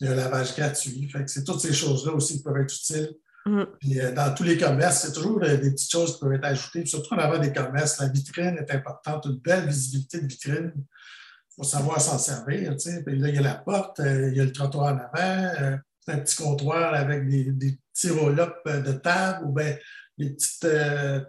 il 0.00 0.06
y 0.06 0.08
a 0.08 0.12
un 0.12 0.14
lavage 0.14 0.54
gratuit. 0.54 1.08
Fait 1.10 1.24
que 1.24 1.30
c'est 1.30 1.42
toutes 1.42 1.60
ces 1.60 1.72
choses-là 1.72 2.12
aussi 2.12 2.36
qui 2.36 2.42
peuvent 2.44 2.58
être 2.58 2.72
utiles 2.72 3.12
Mm. 3.46 3.62
Euh, 3.96 4.12
dans 4.12 4.34
tous 4.34 4.42
les 4.42 4.56
commerces, 4.56 5.02
c'est 5.02 5.12
toujours 5.12 5.42
euh, 5.42 5.56
des 5.56 5.70
petites 5.72 5.90
choses 5.90 6.14
qui 6.14 6.20
peuvent 6.20 6.32
être 6.32 6.44
ajoutées. 6.44 6.86
surtout 6.86 7.14
en 7.14 7.18
avant 7.18 7.38
des 7.38 7.52
commerces, 7.52 8.00
la 8.00 8.08
vitrine 8.08 8.56
est 8.58 8.70
importante, 8.74 9.26
une 9.26 9.38
belle 9.38 9.66
visibilité 9.66 10.20
de 10.20 10.26
vitrine. 10.26 10.72
Il 10.76 11.54
faut 11.56 11.64
savoir 11.64 12.00
s'en 12.00 12.18
servir. 12.18 12.74
Puis 13.06 13.18
là, 13.18 13.28
il 13.28 13.34
y 13.34 13.38
a 13.38 13.42
la 13.42 13.54
porte, 13.54 14.00
euh, 14.00 14.30
il 14.30 14.36
y 14.36 14.40
a 14.40 14.44
le 14.44 14.52
trottoir 14.52 14.94
en 14.94 14.98
avant, 14.98 15.80
un 16.06 16.18
petit 16.18 16.36
comptoir 16.36 16.94
avec 16.94 17.28
des, 17.28 17.78
petits 17.92 18.10
roll-up 18.10 18.56
de 18.66 18.92
table 18.92 19.46
ou 19.46 19.52
bien 19.52 19.76
des 20.18 20.30
petites 20.30 20.66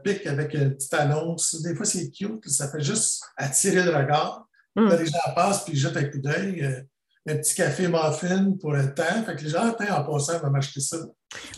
pics 0.04 0.25
avec 0.25 0.54
une 0.54 0.73
petite 0.73 0.93
annonce. 0.95 1.62
Des 1.62 1.75
fois, 1.75 1.86
c'est 1.86 2.10
cute, 2.10 2.47
ça 2.49 2.69
fait 2.69 2.82
juste 2.82 3.23
attirer 3.38 3.84
le 3.84 3.95
regard. 3.95 4.47
Mm. 4.75 4.89
les 4.89 5.06
gens 5.06 5.34
passent 5.36 5.63
puis 5.63 5.73
ils 5.73 5.80
jettent 5.80 5.95
un 5.95 6.04
coup 6.04 6.17
d'œil 6.17 6.86
un 7.27 7.38
petit 7.38 7.55
café 7.55 7.88
muffin 7.88 8.53
pour 8.59 8.71
le 8.71 8.93
temps. 8.93 9.23
Fait 9.25 9.35
que 9.35 9.43
les 9.43 9.49
gens, 9.49 9.67
en 9.67 10.03
passant, 10.03 10.39
vont 10.39 10.51
m'acheter 10.51 10.79
ça. 10.79 10.97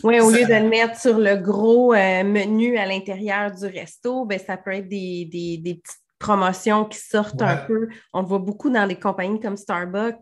Oui, 0.02 0.18
au 0.20 0.30
lieu 0.30 0.44
de 0.44 0.54
le 0.54 0.68
mettre 0.68 0.98
sur 0.98 1.18
le 1.18 1.36
gros 1.36 1.92
euh, 1.92 2.24
menu 2.24 2.78
à 2.78 2.86
l'intérieur 2.86 3.50
du 3.52 3.66
resto, 3.66 4.24
ben, 4.24 4.38
ça 4.38 4.56
peut 4.56 4.72
être 4.72 4.88
des, 4.88 5.26
des, 5.30 5.58
des 5.58 5.74
petites 5.74 6.00
promotions 6.18 6.84
qui 6.84 6.98
sortent 6.98 7.42
un 7.42 7.56
peu. 7.56 7.88
On 8.12 8.22
le 8.22 8.26
voit 8.26 8.38
beaucoup 8.38 8.70
dans 8.70 8.86
des 8.86 8.98
compagnies 8.98 9.40
comme 9.40 9.56
Starbucks. 9.56 10.16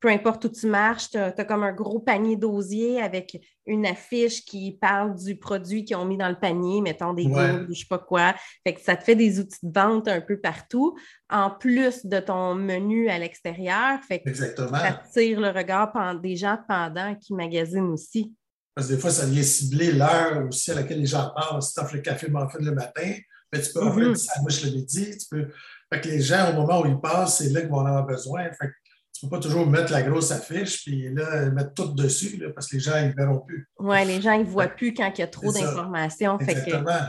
peu 0.00 0.08
importe 0.08 0.44
où 0.44 0.48
tu 0.48 0.66
marches, 0.66 1.10
tu 1.10 1.18
as, 1.18 1.32
comme 1.44 1.62
un 1.62 1.72
gros 1.72 2.00
panier 2.00 2.36
d'osier 2.36 3.00
avec 3.00 3.40
une 3.66 3.86
affiche 3.86 4.44
qui 4.44 4.78
parle 4.80 5.14
du 5.16 5.36
produit 5.36 5.84
qu'ils 5.84 5.96
ont 5.96 6.04
mis 6.04 6.16
dans 6.16 6.28
le 6.28 6.38
panier, 6.38 6.80
mettons 6.80 7.12
des 7.12 7.26
ouais. 7.26 7.52
ou 7.68 7.72
je 7.72 7.80
sais 7.80 7.86
pas 7.88 7.98
quoi. 7.98 8.34
Fait 8.66 8.74
que 8.74 8.80
ça 8.80 8.96
te 8.96 9.04
fait 9.04 9.16
des 9.16 9.38
outils 9.38 9.58
de 9.62 9.72
vente 9.72 10.08
un 10.08 10.20
peu 10.20 10.40
partout, 10.40 10.96
en 11.30 11.50
plus 11.50 12.04
de 12.04 12.18
ton 12.18 12.54
menu 12.54 13.08
à 13.08 13.18
l'extérieur. 13.18 14.00
Fait 14.06 14.20
que 14.20 14.28
Exactement. 14.28 14.78
ça 14.78 15.02
tire 15.12 15.40
le 15.40 15.50
regard 15.50 15.92
des 16.20 16.36
gens 16.36 16.58
pendant 16.68 17.14
qui 17.14 17.34
magasinent 17.34 17.90
aussi. 17.90 18.34
Parce 18.74 18.86
que 18.88 18.94
des 18.94 19.00
fois, 19.00 19.10
ça 19.10 19.26
vient 19.26 19.42
cibler 19.42 19.90
l'heure 19.90 20.46
aussi 20.48 20.70
à 20.70 20.76
laquelle 20.76 21.00
les 21.00 21.06
gens 21.06 21.32
parlent. 21.34 21.60
Si 21.60 21.74
tu 21.74 21.80
offres 21.80 21.96
le 21.96 22.00
café 22.00 22.28
muffin 22.28 22.58
le 22.60 22.70
matin, 22.70 23.12
mais 23.52 23.60
tu 23.60 23.72
peux 23.72 23.80
offrir 23.80 24.08
mm 24.08 24.12
-hmm. 24.12 24.12
un 24.12 24.14
sandwich 24.14 24.64
le 24.64 24.70
midi. 24.72 25.18
Tu 25.18 25.26
peux... 25.30 25.48
Fait 25.92 26.00
que 26.00 26.08
les 26.08 26.20
gens, 26.20 26.50
au 26.50 26.54
moment 26.54 26.82
où 26.82 26.86
ils 26.86 27.00
passent, 27.00 27.38
c'est 27.38 27.50
là 27.50 27.60
qu'ils 27.60 27.70
vont 27.70 27.78
en 27.78 27.86
avoir 27.86 28.06
besoin. 28.06 28.44
Fait 28.44 28.68
que 28.68 28.74
tu 29.12 29.24
ne 29.24 29.30
peux 29.30 29.36
pas 29.36 29.42
toujours 29.42 29.66
mettre 29.66 29.90
la 29.92 30.02
grosse 30.02 30.30
affiche 30.30 30.84
puis 30.84 31.12
là, 31.12 31.50
mettre 31.50 31.74
tout 31.74 31.88
dessus 31.94 32.36
là, 32.36 32.50
parce 32.54 32.68
que 32.68 32.76
les 32.76 32.80
gens, 32.80 32.98
ils 32.98 33.08
ne 33.08 33.14
verront 33.14 33.40
plus. 33.40 33.68
Oui, 33.78 34.04
les 34.04 34.20
gens, 34.20 34.32
ils 34.32 34.46
ne 34.46 34.52
voient 34.56 34.68
plus 34.68 34.92
quand 34.94 35.10
il 35.16 35.20
y 35.20 35.24
a 35.24 35.26
trop 35.26 35.52
d'informations. 35.52 36.38
Exactement. 36.38 37.06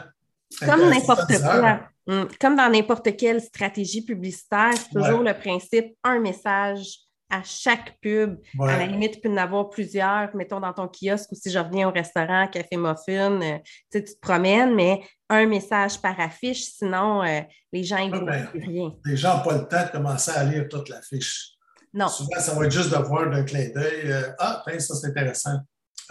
Comme 0.66 0.90
n'importe 0.90 1.38
quoi. 1.40 1.82
Mm, 2.08 2.24
comme 2.42 2.56
dans 2.56 2.70
n'importe 2.70 3.16
quelle 3.16 3.40
stratégie 3.40 4.04
publicitaire, 4.04 4.74
c'est 4.76 5.00
toujours 5.00 5.22
le 5.22 5.34
principe 5.34 5.96
un 6.04 6.20
message 6.20 7.09
à 7.30 7.44
chaque 7.44 7.98
pub. 8.02 8.38
À 8.60 8.78
la 8.78 8.86
limite, 8.86 9.16
tu 9.16 9.22
peux 9.22 9.30
en 9.30 9.38
avoir 9.38 9.70
plusieurs, 9.70 10.36
mettons 10.36 10.60
dans 10.60 10.74
ton 10.74 10.88
kiosque 10.88 11.32
ou 11.32 11.36
si 11.36 11.52
je 11.52 11.60
reviens 11.60 11.88
au 11.88 11.92
restaurant, 11.92 12.48
café 12.48 12.76
muffin, 12.76 13.42
euh, 13.42 13.58
tu 13.92 14.04
te 14.04 14.20
promènes, 14.20 14.74
mais 14.74 15.02
un 15.30 15.46
message 15.46 16.02
par 16.02 16.20
affiche, 16.20 16.64
sinon 16.64 17.24
euh, 17.24 17.42
les 17.72 17.84
gens 17.84 18.08
ne 18.08 18.18
voient 18.18 18.26
ben, 18.26 18.48
plus 18.48 18.60
rien. 18.60 18.92
Les 19.06 19.16
gens 19.16 19.38
n'ont 19.38 19.44
pas 19.44 19.58
le 19.58 19.68
temps 19.68 19.86
de 19.86 19.92
commencer 19.92 20.32
à 20.32 20.44
lire 20.44 20.68
toute 20.68 20.90
l'affiche. 20.90 21.52
Non. 21.94 22.08
Souvent, 22.08 22.40
ça 22.40 22.54
va 22.54 22.66
être 22.66 22.72
juste 22.72 22.92
de 22.92 22.98
voir 22.98 23.30
d'un 23.30 23.44
clin 23.44 23.70
d'œil 23.74 24.12
euh, 24.12 24.32
Ah, 24.40 24.64
ben, 24.66 24.80
ça 24.80 24.96
c'est 24.96 25.08
intéressant. 25.08 25.58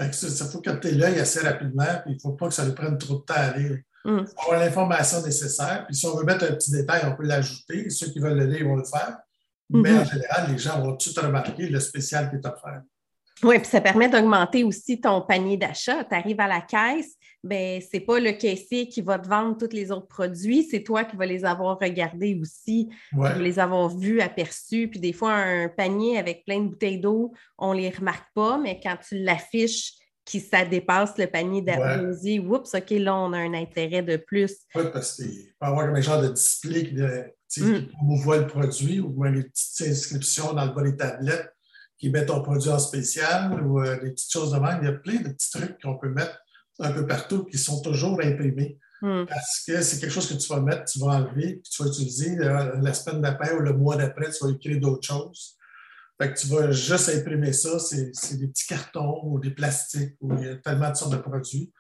Il 0.01 0.13
faut 0.53 0.61
capter 0.61 0.93
l'œil 0.93 1.19
assez 1.19 1.41
rapidement, 1.41 2.01
puis 2.05 2.13
il 2.13 2.15
ne 2.15 2.21
faut 2.21 2.33
pas 2.33 2.47
que 2.47 2.55
ça 2.55 2.65
lui 2.65 2.73
prenne 2.73 2.97
trop 2.99 3.15
de 3.15 3.23
temps 3.23 3.35
à 3.35 3.57
lire. 3.57 3.79
Mm. 4.05 4.19
Il 4.21 4.27
faut 4.27 4.53
avoir 4.53 4.61
l'information 4.61 5.23
nécessaire. 5.23 5.85
Puis 5.87 5.97
si 5.97 6.07
on 6.07 6.17
veut 6.17 6.25
mettre 6.25 6.45
un 6.45 6.53
petit 6.53 6.71
détail, 6.71 7.03
on 7.05 7.17
peut 7.17 7.25
l'ajouter. 7.25 7.91
Ceux 7.91 8.09
qui 8.09 8.21
veulent 8.21 8.39
le 8.39 8.47
lire 8.47 8.67
vont 8.67 8.77
le 8.77 8.85
faire. 8.85 9.19
Mais 9.71 9.93
en 9.93 10.01
mhm. 10.01 10.07
général, 10.07 10.53
les 10.53 10.59
gens 10.59 10.81
vont 10.81 10.97
tout 10.97 11.11
remarquer 11.21 11.69
le 11.69 11.81
spécial 11.81 12.31
qui 12.31 12.37
est 12.37 12.47
offert. 12.47 12.83
Oui, 13.43 13.59
puis 13.59 13.69
ça 13.69 13.81
permet 13.81 14.09
d'augmenter 14.09 14.65
aussi 14.65 15.01
ton 15.01 15.21
panier 15.23 15.57
d'achat. 15.57 16.03
Tu 16.05 16.15
arrives 16.15 16.41
à 16.41 16.49
la 16.49 16.61
caisse, 16.61 17.17
ben 17.45 17.81
c'est 17.81 18.01
pas 18.01 18.19
le 18.19 18.33
caissier 18.33 18.89
qui 18.89 19.01
va 19.01 19.19
te 19.19 19.29
vendre 19.29 19.57
tous 19.57 19.73
les 19.73 19.93
autres 19.93 20.09
produits, 20.09 20.65
c'est 20.65 20.83
toi 20.83 21.05
qui 21.05 21.17
vas 21.17 21.27
les 21.27 21.45
avoir 21.45 21.79
regardés 21.79 22.37
aussi, 22.41 22.89
les 23.39 23.59
avoir 23.61 23.97
vus, 23.97 24.21
aperçus. 24.21 24.89
Puis 24.89 24.99
des 24.99 25.13
fois, 25.13 25.35
un 25.35 25.69
panier 25.69 26.19
avec 26.19 26.45
plein 26.45 26.61
de 26.61 26.69
bouteilles 26.69 26.99
d'eau, 26.99 27.33
on 27.59 27.73
les 27.73 27.91
remarque 27.91 28.27
pas, 28.35 28.59
mais 28.59 28.81
quand 28.83 28.97
tu 29.07 29.19
l'affiches, 29.19 29.93
qui 30.25 30.41
ça 30.41 30.65
dépasse 30.65 31.17
le 31.17 31.27
panier 31.27 31.63
d'arrosé, 31.63 32.39
oups, 32.39 32.75
OK, 32.75 32.91
là, 32.91 33.17
on 33.17 33.33
a 33.33 33.39
un 33.39 33.55
intérêt 33.55 34.03
de 34.03 34.19
plus. 34.19 34.53
Oui, 34.75 34.83
parce 34.93 35.17
qu'il 35.17 35.27
peut 35.27 35.67
y 35.67 35.67
avoir 35.67 35.89
un 35.89 36.01
genre 36.03 36.21
de 36.21 36.29
display 36.29 36.93
qui, 37.49 37.83
promouvoit 37.93 38.39
mm. 38.39 38.41
le 38.41 38.47
produit 38.47 39.01
ou 39.01 39.25
des 39.31 39.45
petites 39.45 39.89
inscriptions 39.89 40.53
dans 40.53 40.65
le 40.65 40.73
bas 40.73 40.83
des 40.83 40.97
tablettes 40.97 41.55
qui 41.99 42.11
mettent 42.11 42.27
ton 42.27 42.43
produit 42.43 42.71
en 42.71 42.79
spécial 42.79 43.63
ou 43.65 43.81
euh, 43.81 44.01
des 44.01 44.11
petites 44.11 44.33
choses 44.33 44.53
de 44.53 44.59
même. 44.59 44.79
Il 44.83 44.87
y 44.87 44.89
a 44.89 44.93
plein 44.93 45.21
de 45.21 45.29
petits 45.31 45.51
trucs 45.51 45.81
qu'on 45.83 45.99
peut 45.99 46.11
mettre 46.11 46.39
un 46.79 46.93
peu 46.93 47.07
partout 47.07 47.45
qui 47.45 47.59
sont 47.59 47.81
toujours 47.83 48.21
imprimés. 48.23 48.79
Mm. 49.03 49.25
Parce 49.29 49.65
que 49.67 49.81
c'est 49.81 50.01
quelque 50.01 50.13
chose 50.13 50.29
que 50.29 50.35
tu 50.35 50.49
vas 50.49 50.61
mettre, 50.61 50.85
tu 50.85 50.99
vas 50.99 51.07
enlever, 51.07 51.55
puis 51.57 51.71
tu 51.71 51.83
vas 51.83 51.89
utiliser 51.89 52.39
euh, 52.39 52.77
la 52.81 52.93
semaine 52.93 53.21
d'après 53.21 53.53
ou 53.55 53.61
le 53.61 53.73
mois 53.73 53.97
d'après, 53.97 54.31
tu 54.31 54.45
vas 54.45 54.51
écrire 54.51 54.81
d'autres 54.81 55.07
choses. 55.07 55.57
Fait 56.21 56.33
que 56.33 56.39
tu 56.39 56.49
vas 56.49 56.73
juste 56.73 57.09
imprimer 57.11 57.53
ça, 57.53 57.79
c'est 57.79 58.37
des 58.39 58.49
petits 58.49 58.67
cartons 58.67 59.21
ou 59.23 59.39
des 59.39 59.51
plastiques, 59.51 60.17
où 60.21 60.35
il 60.35 60.45
y 60.45 60.49
a 60.49 60.57
tellement 60.57 60.91
de 60.91 60.97
sortes 60.97 61.13
de 61.13 61.19
produits. 61.19 61.73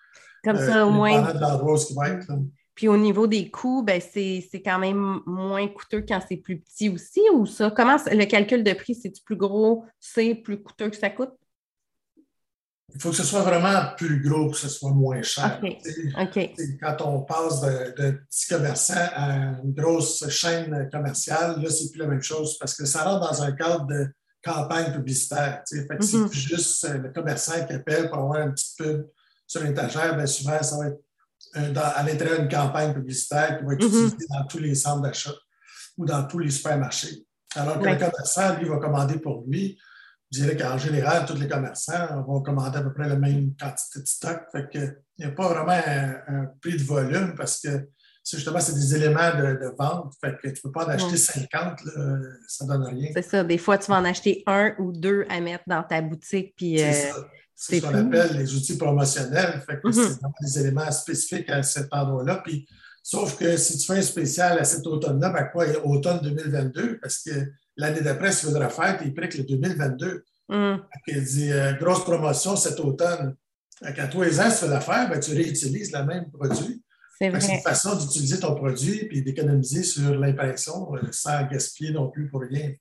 Comme 0.44 0.56
ça, 0.56 0.86
au 0.86 0.90
euh, 0.90 0.92
moins. 0.92 1.32
de 1.32 1.86
qui 1.86 1.94
va 1.94 2.08
être. 2.10 2.26
Puis 2.78 2.86
au 2.86 2.96
niveau 2.96 3.26
des 3.26 3.50
coûts, 3.50 3.82
ben 3.82 4.00
c'est 4.00 4.62
quand 4.64 4.78
même 4.78 5.18
moins 5.26 5.66
coûteux 5.66 6.04
quand 6.06 6.20
c'est 6.28 6.36
plus 6.36 6.60
petit 6.60 6.88
aussi, 6.88 7.20
ou 7.34 7.44
ça? 7.44 7.72
Comment 7.72 7.96
le 8.06 8.24
calcul 8.24 8.62
de 8.62 8.72
prix, 8.72 8.94
c'est-tu 8.94 9.20
plus 9.24 9.34
gros, 9.34 9.84
c'est 9.98 10.36
plus 10.36 10.62
coûteux 10.62 10.88
que 10.88 10.96
ça 10.96 11.10
coûte? 11.10 11.32
Il 12.94 13.00
faut 13.00 13.10
que 13.10 13.16
ce 13.16 13.24
soit 13.24 13.42
vraiment 13.42 13.82
plus 13.96 14.22
gros, 14.22 14.50
que 14.50 14.56
ce 14.56 14.68
soit 14.68 14.92
moins 14.92 15.22
cher. 15.22 15.60
OK. 16.20 16.50
Quand 16.80 16.96
on 17.04 17.22
passe 17.22 17.62
d'un 17.62 18.12
petit 18.12 18.46
commerçant 18.48 18.94
à 18.94 19.60
une 19.64 19.72
grosse 19.72 20.28
chaîne 20.28 20.88
commerciale, 20.92 21.60
là, 21.60 21.68
c'est 21.70 21.90
plus 21.90 21.98
la 21.98 22.06
même 22.06 22.22
chose 22.22 22.58
parce 22.60 22.76
que 22.76 22.86
ça 22.86 23.02
rentre 23.02 23.28
dans 23.28 23.42
un 23.42 23.50
cadre 23.50 23.88
de 23.88 24.06
campagne 24.40 24.92
publicitaire. 24.92 25.64
Fait 25.68 25.96
que 25.96 26.04
c'est 26.04 26.32
juste 26.32 26.84
euh, 26.84 26.98
le 26.98 27.12
commerçant 27.12 27.66
qui 27.66 27.72
appelle 27.72 28.08
pour 28.08 28.18
avoir 28.18 28.40
un 28.40 28.52
petit 28.52 28.72
pub 28.78 29.04
sur 29.48 29.64
l'étagère. 29.64 30.14
Bien 30.14 30.26
souvent, 30.26 30.62
ça 30.62 30.78
va 30.78 30.86
être 30.86 31.00
euh, 31.56 31.74
à 31.74 32.02
l'intérieur 32.02 32.40
d'une 32.40 32.48
campagne 32.48 32.92
publicitaire 32.92 33.58
qui 33.58 33.64
va 33.64 33.74
être 33.74 33.80
mm-hmm. 33.80 34.06
utilisée 34.06 34.26
dans 34.28 34.46
tous 34.46 34.58
les 34.58 34.74
centres 34.74 35.02
d'achat 35.02 35.34
ou 35.96 36.04
dans 36.04 36.26
tous 36.26 36.38
les 36.38 36.50
supermarchés. 36.50 37.24
Alors 37.54 37.78
que 37.78 37.86
le 37.86 37.96
commerçant, 37.96 38.56
lui, 38.58 38.68
va 38.68 38.76
commander 38.78 39.18
pour 39.18 39.44
lui 39.46 39.78
je 40.30 40.42
dirais 40.42 40.56
qu'en 40.56 40.76
général, 40.76 41.24
tous 41.26 41.36
les 41.36 41.48
commerçants 41.48 42.22
vont 42.26 42.42
commander 42.42 42.78
à 42.78 42.82
peu 42.82 42.92
près 42.92 43.08
la 43.08 43.16
même 43.16 43.54
quantité 43.58 44.00
de 44.00 44.06
stock. 44.06 44.42
Fait 44.52 44.68
que, 44.70 44.78
il 45.16 45.24
n'y 45.26 45.32
a 45.32 45.34
pas 45.34 45.48
vraiment 45.48 45.80
un, 46.28 46.46
prix 46.60 46.76
de 46.76 46.82
volume 46.82 47.34
parce 47.34 47.60
que 47.60 47.88
justement, 48.30 48.60
c'est 48.60 48.74
des 48.74 48.94
éléments 48.94 49.30
de, 49.36 49.74
vente. 49.78 50.12
Fait 50.20 50.36
que 50.36 50.48
tu 50.48 50.54
ne 50.54 50.60
peux 50.62 50.72
pas 50.72 50.84
en 50.84 50.90
acheter 50.90 51.16
50, 51.16 51.78
ça 52.46 52.64
ne 52.64 52.68
donne 52.68 52.84
rien. 52.84 53.10
C'est 53.14 53.22
ça. 53.22 53.42
Des 53.42 53.58
fois, 53.58 53.78
tu 53.78 53.90
vas 53.90 53.98
en 53.98 54.04
acheter 54.04 54.42
un 54.46 54.74
ou 54.78 54.92
deux 54.92 55.24
à 55.30 55.40
mettre 55.40 55.64
dans 55.66 55.82
ta 55.82 56.02
boutique. 56.02 56.52
Puis, 56.56 56.82
euh, 56.82 56.92
ce 57.58 57.80
qu'on 57.80 57.94
appelle 57.94 58.36
les 58.36 58.54
outils 58.54 58.76
promotionnels. 58.76 59.62
Fait 59.66 59.80
que 59.80 59.88
mm-hmm. 59.88 59.92
c'est 59.92 60.20
vraiment 60.20 60.34
des 60.40 60.58
éléments 60.60 60.92
spécifiques 60.92 61.50
à 61.50 61.62
cet 61.62 61.92
endroit-là. 61.92 62.40
Puis, 62.44 62.66
sauf 63.02 63.36
que 63.36 63.56
si 63.56 63.78
tu 63.78 63.86
fais 63.86 63.98
un 63.98 64.02
spécial 64.02 64.58
à 64.58 64.64
cet 64.64 64.86
automne-là, 64.86 65.30
ben 65.30 65.44
quoi, 65.52 65.66
automne 65.84 66.20
2022, 66.22 66.98
parce 67.00 67.18
que 67.18 67.32
L'année 67.78 68.00
d'après, 68.00 68.32
si 68.32 68.40
tu 68.40 68.46
voudrais 68.46 68.68
faire 68.68 68.98
tes 68.98 69.10
prix 69.12 69.28
que 69.28 69.38
le 69.38 69.44
2022. 69.44 70.24
Mm. 70.48 70.76
Il 71.06 71.24
dit 71.24 71.52
euh, 71.52 71.72
grosse 71.74 72.04
promotion 72.04 72.56
cet 72.56 72.80
automne. 72.80 73.36
À 73.80 74.08
tous 74.08 74.22
les 74.22 74.40
ans, 74.40 74.50
si 74.50 74.58
tu 74.58 74.64
fais 74.64 74.68
l'affaire, 74.68 75.08
ben, 75.08 75.20
tu 75.20 75.30
réutilises 75.30 75.92
le 75.92 76.04
même 76.04 76.28
produit. 76.30 76.82
C'est 77.20 77.28
une 77.28 77.60
façon 77.60 77.96
d'utiliser 77.96 78.40
ton 78.40 78.54
produit 78.56 79.08
et 79.12 79.22
d'économiser 79.22 79.84
sur 79.84 80.14
l'impression 80.16 80.92
euh, 80.96 81.00
sans 81.12 81.46
gaspiller 81.46 81.92
non 81.92 82.10
plus 82.10 82.28
pour 82.28 82.40
rien. 82.40 82.72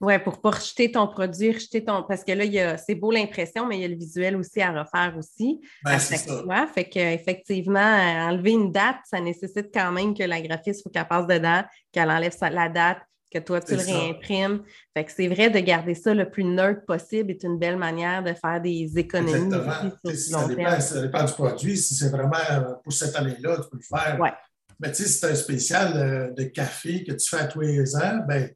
Oui, 0.00 0.18
pour 0.18 0.34
ne 0.34 0.38
pas 0.38 0.50
rejeter 0.50 0.92
ton 0.92 1.06
produit, 1.06 1.52
rejeter 1.52 1.84
ton. 1.84 2.02
Parce 2.02 2.22
que 2.22 2.32
là, 2.32 2.76
c'est 2.76 2.94
beau 2.94 3.10
l'impression, 3.10 3.66
mais 3.66 3.78
il 3.78 3.82
y 3.82 3.84
a 3.84 3.88
le 3.88 3.96
visuel 3.96 4.36
aussi 4.36 4.60
à 4.60 4.70
refaire 4.70 5.14
aussi. 5.18 5.60
Ben, 5.84 5.98
c'est 5.98 6.18
ça. 6.18 6.42
Fait 6.74 6.84
qu'effectivement, 6.84 7.80
enlever 7.80 8.52
une 8.52 8.72
date, 8.72 8.98
ça 9.04 9.20
nécessite 9.20 9.70
quand 9.72 9.92
même 9.92 10.14
que 10.14 10.22
la 10.22 10.40
graphiste 10.42 10.82
soit 10.82 10.92
capable 10.92 11.32
dedans, 11.32 11.62
qu'elle 11.92 12.10
enlève 12.10 12.36
la 12.42 12.68
date, 12.68 12.98
que 13.32 13.38
toi, 13.38 13.60
tu 13.60 13.74
le 13.74 13.80
réimprimes. 13.80 14.62
Fait 14.94 15.04
que 15.04 15.12
c'est 15.12 15.28
vrai 15.28 15.50
de 15.50 15.58
garder 15.60 15.94
ça 15.94 16.14
le 16.14 16.28
plus 16.28 16.44
neutre 16.44 16.84
possible 16.86 17.30
est 17.30 17.42
une 17.42 17.58
belle 17.58 17.76
manière 17.76 18.22
de 18.22 18.34
faire 18.34 18.60
des 18.60 18.98
économies. 18.98 19.54
Exactement. 20.04 20.80
ça, 20.80 21.00
dépend, 21.00 21.24
du 21.24 21.32
produit. 21.32 21.76
Si 21.76 21.94
c'est 21.94 22.10
vraiment 22.10 22.36
euh, 22.50 22.74
pour 22.84 22.92
cette 22.92 23.16
année-là, 23.16 23.56
tu 23.62 23.70
peux 23.70 23.78
le 23.78 23.98
faire. 23.98 24.18
Mais 24.78 24.90
tu 24.90 24.96
sais, 24.96 25.08
si 25.08 25.18
c'est 25.18 25.30
un 25.30 25.34
spécial 25.34 25.96
euh, 25.96 26.30
de 26.34 26.44
café 26.44 27.02
que 27.02 27.12
tu 27.12 27.28
fais 27.28 27.38
à 27.38 27.46
tous 27.46 27.60
les 27.60 27.96
ans, 27.96 28.20
ben, 28.28 28.50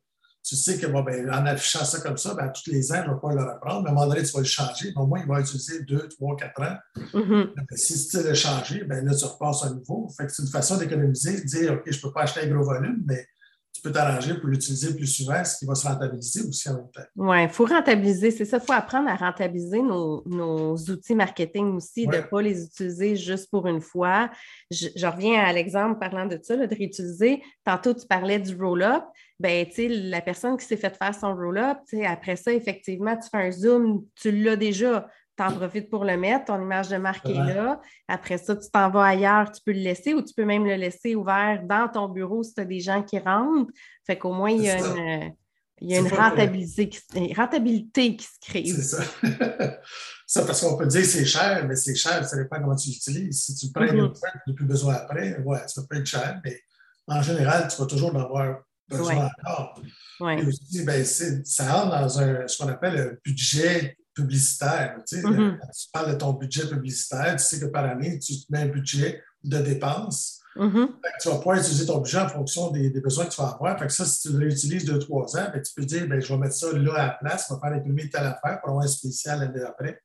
tu 0.50 0.56
sais 0.56 0.78
que 0.78 0.86
bon, 0.88 1.02
ben, 1.04 1.30
en 1.30 1.46
affichant 1.46 1.84
ça 1.84 2.00
comme 2.00 2.16
ça, 2.16 2.34
ben, 2.34 2.48
tous 2.48 2.68
les 2.72 2.90
ans, 2.90 3.02
je 3.04 3.08
ne 3.08 3.14
vais 3.14 3.20
pas 3.20 3.32
le 3.32 3.52
reprendre. 3.52 3.82
Mais 3.82 3.90
à 3.90 3.92
un 3.92 3.94
moment 3.94 4.08
donné, 4.08 4.24
tu 4.24 4.32
vas 4.32 4.40
le 4.40 4.46
changer. 4.46 4.92
Au 4.96 5.06
moins, 5.06 5.20
il 5.20 5.28
va 5.28 5.38
utiliser 5.38 5.84
deux, 5.84 6.08
trois, 6.08 6.34
quatre 6.36 6.60
ans. 6.60 6.76
Mm-hmm. 7.14 7.76
Si 7.76 8.08
tu 8.08 8.20
le 8.20 8.34
changer, 8.34 8.82
ben, 8.82 9.04
là, 9.04 9.14
tu 9.14 9.24
repasses 9.26 9.62
à 9.62 9.70
nouveau. 9.70 10.08
Fait 10.08 10.26
que 10.26 10.32
c'est 10.32 10.42
une 10.42 10.48
façon 10.48 10.76
d'économiser, 10.76 11.40
de 11.40 11.46
dire 11.46 11.74
OK, 11.74 11.82
je 11.86 11.96
ne 11.96 12.02
peux 12.02 12.12
pas 12.12 12.22
acheter 12.22 12.40
un 12.40 12.48
gros 12.48 12.64
volume, 12.64 13.00
mais 13.06 13.24
tu 13.72 13.82
peux 13.82 13.92
t'arranger 13.92 14.34
pour 14.34 14.48
l'utiliser 14.48 14.94
plus 14.94 15.06
souvent, 15.06 15.44
ce 15.44 15.58
qui 15.58 15.64
va 15.64 15.74
se 15.74 15.86
rentabiliser 15.86 16.42
aussi 16.42 16.68
en 16.68 16.74
même 16.74 16.90
temps. 16.90 17.02
Oui, 17.16 17.44
il 17.44 17.48
faut 17.48 17.64
rentabiliser, 17.64 18.30
c'est 18.30 18.44
ça. 18.44 18.58
Il 18.58 18.66
faut 18.66 18.72
apprendre 18.72 19.08
à 19.08 19.14
rentabiliser 19.14 19.80
nos, 19.80 20.74
outils 20.76 21.14
marketing 21.14 21.76
aussi, 21.76 22.06
de 22.06 22.16
ne 22.16 22.22
pas 22.22 22.42
les 22.42 22.64
utiliser 22.64 23.16
juste 23.16 23.48
pour 23.50 23.66
une 23.66 23.80
fois. 23.80 24.30
Je, 24.70 25.06
reviens 25.06 25.40
à 25.40 25.52
l'exemple 25.52 25.98
parlant 25.98 26.26
de 26.26 26.38
ça, 26.42 26.56
de 26.56 26.74
réutiliser. 26.74 27.42
Tantôt, 27.64 27.94
tu 27.94 28.06
parlais 28.06 28.38
du 28.38 28.54
roll-up. 28.56 29.04
Ben, 29.38 29.66
la 29.78 30.20
personne 30.20 30.56
qui 30.58 30.66
s'est 30.66 30.76
fait 30.76 30.94
faire 30.94 31.14
son 31.14 31.34
roll-up, 31.34 31.78
après 32.06 32.36
ça, 32.36 32.52
effectivement, 32.52 33.16
tu 33.16 33.28
fais 33.30 33.46
un 33.46 33.50
zoom, 33.50 34.04
tu 34.14 34.32
l'as 34.32 34.56
déjà 34.56 35.08
tu 35.40 35.46
en 35.46 35.56
profites 35.56 35.88
pour 35.88 36.04
le 36.04 36.16
mettre, 36.16 36.46
ton 36.46 36.60
image 36.60 36.88
de 36.88 36.96
marque 36.96 37.26
est 37.28 37.34
là. 37.34 37.80
Après 38.08 38.38
ça, 38.38 38.54
tu 38.56 38.68
t'en 38.70 38.90
vas 38.90 39.04
ailleurs, 39.04 39.50
tu 39.50 39.60
peux 39.64 39.72
le 39.72 39.80
laisser 39.80 40.12
ou 40.14 40.22
tu 40.22 40.34
peux 40.34 40.44
même 40.44 40.64
le 40.64 40.74
laisser 40.74 41.14
ouvert 41.14 41.62
dans 41.64 41.88
ton 41.88 42.08
bureau 42.08 42.42
si 42.42 42.54
tu 42.54 42.60
as 42.60 42.64
des 42.64 42.80
gens 42.80 43.02
qui 43.02 43.18
rentrent. 43.18 43.72
Fait 44.06 44.18
qu'au 44.18 44.32
moins, 44.32 44.50
il 44.50 44.62
y 44.62 44.70
a 44.70 44.78
une, 44.78 45.32
il 45.80 45.90
y 45.90 45.96
a 45.96 46.00
une 46.00 46.08
rentabilité, 46.08 46.88
qui, 46.90 47.34
rentabilité 47.34 48.16
qui 48.16 48.24
se 48.24 48.38
crée. 48.40 48.66
C'est 48.66 48.82
ça. 48.82 49.02
ça, 50.26 50.44
parce 50.44 50.60
qu'on 50.60 50.76
peut 50.76 50.86
dire 50.86 51.04
c'est 51.04 51.24
cher, 51.24 51.66
mais 51.66 51.76
c'est 51.76 51.94
cher, 51.94 52.22
ça 52.24 52.36
dépend 52.36 52.60
comment 52.60 52.76
tu 52.76 52.90
l'utilises. 52.90 53.44
Si 53.44 53.54
tu 53.54 53.66
le 53.66 53.72
prends 53.72 53.84
mm 53.84 54.08
-hmm. 54.08 54.12
tu 54.12 54.50
n'as 54.50 54.54
plus 54.54 54.66
besoin 54.66 54.94
après, 54.94 55.38
ouais, 55.40 55.62
ça 55.66 55.82
peut 55.88 55.96
être 55.96 56.06
cher, 56.06 56.40
mais 56.44 56.60
en 57.06 57.22
général, 57.22 57.66
tu 57.68 57.76
vas 57.80 57.86
toujours 57.86 58.14
en 58.14 58.20
avoir 58.20 58.62
besoin 58.88 59.30
encore. 59.38 59.80
Et 60.20 60.44
aussi, 60.44 60.84
ben, 60.84 61.02
ça 61.04 61.72
rentre 61.72 61.98
dans 61.98 62.20
un, 62.20 62.46
ce 62.46 62.58
qu'on 62.58 62.68
appelle 62.68 62.98
un 62.98 63.16
budget 63.24 63.96
publicitaire. 64.20 64.96
Tu, 65.06 65.16
sais, 65.16 65.22
mm-hmm. 65.22 65.58
tu 65.58 65.86
parles 65.92 66.12
de 66.12 66.18
ton 66.18 66.32
budget 66.32 66.66
publicitaire, 66.68 67.36
tu 67.36 67.44
sais 67.44 67.60
que 67.60 67.66
par 67.66 67.84
année, 67.84 68.18
tu 68.18 68.34
te 68.40 68.46
mets 68.50 68.60
un 68.60 68.68
budget 68.68 69.22
de 69.42 69.58
dépenses. 69.58 70.40
Mm-hmm. 70.56 70.88
Tu 71.20 71.28
vas 71.28 71.36
pouvoir 71.36 71.58
utiliser 71.58 71.86
ton 71.86 71.98
budget 71.98 72.18
en 72.18 72.28
fonction 72.28 72.70
des, 72.70 72.90
besoins 73.00 73.26
que 73.26 73.34
tu 73.34 73.40
vas 73.40 73.48
avoir. 73.48 73.78
Fait 73.78 73.86
que 73.86 73.92
ça, 73.92 74.04
si 74.04 74.22
tu 74.22 74.32
le 74.32 74.38
réutilises 74.38 74.84
deux, 74.84 74.98
trois 74.98 75.36
ans, 75.36 75.46
ben, 75.52 75.62
tu 75.62 75.72
peux 75.74 75.84
dire 75.84 76.06
ben, 76.06 76.20
je 76.20 76.32
vais 76.32 76.38
mettre 76.38 76.54
ça 76.54 76.72
là 76.72 76.94
à 76.94 77.06
la 77.06 77.10
place, 77.20 77.46
je 77.48 77.54
vais 77.54 77.60
faire 77.60 77.78
imprimer 77.78 78.10
telle 78.10 78.26
affaire 78.26 78.60
pour 78.60 78.70
avoir 78.70 78.84
un 78.84 78.88
spécial 78.88 79.40
l'année 79.40 79.60
d'après. 79.60 80.02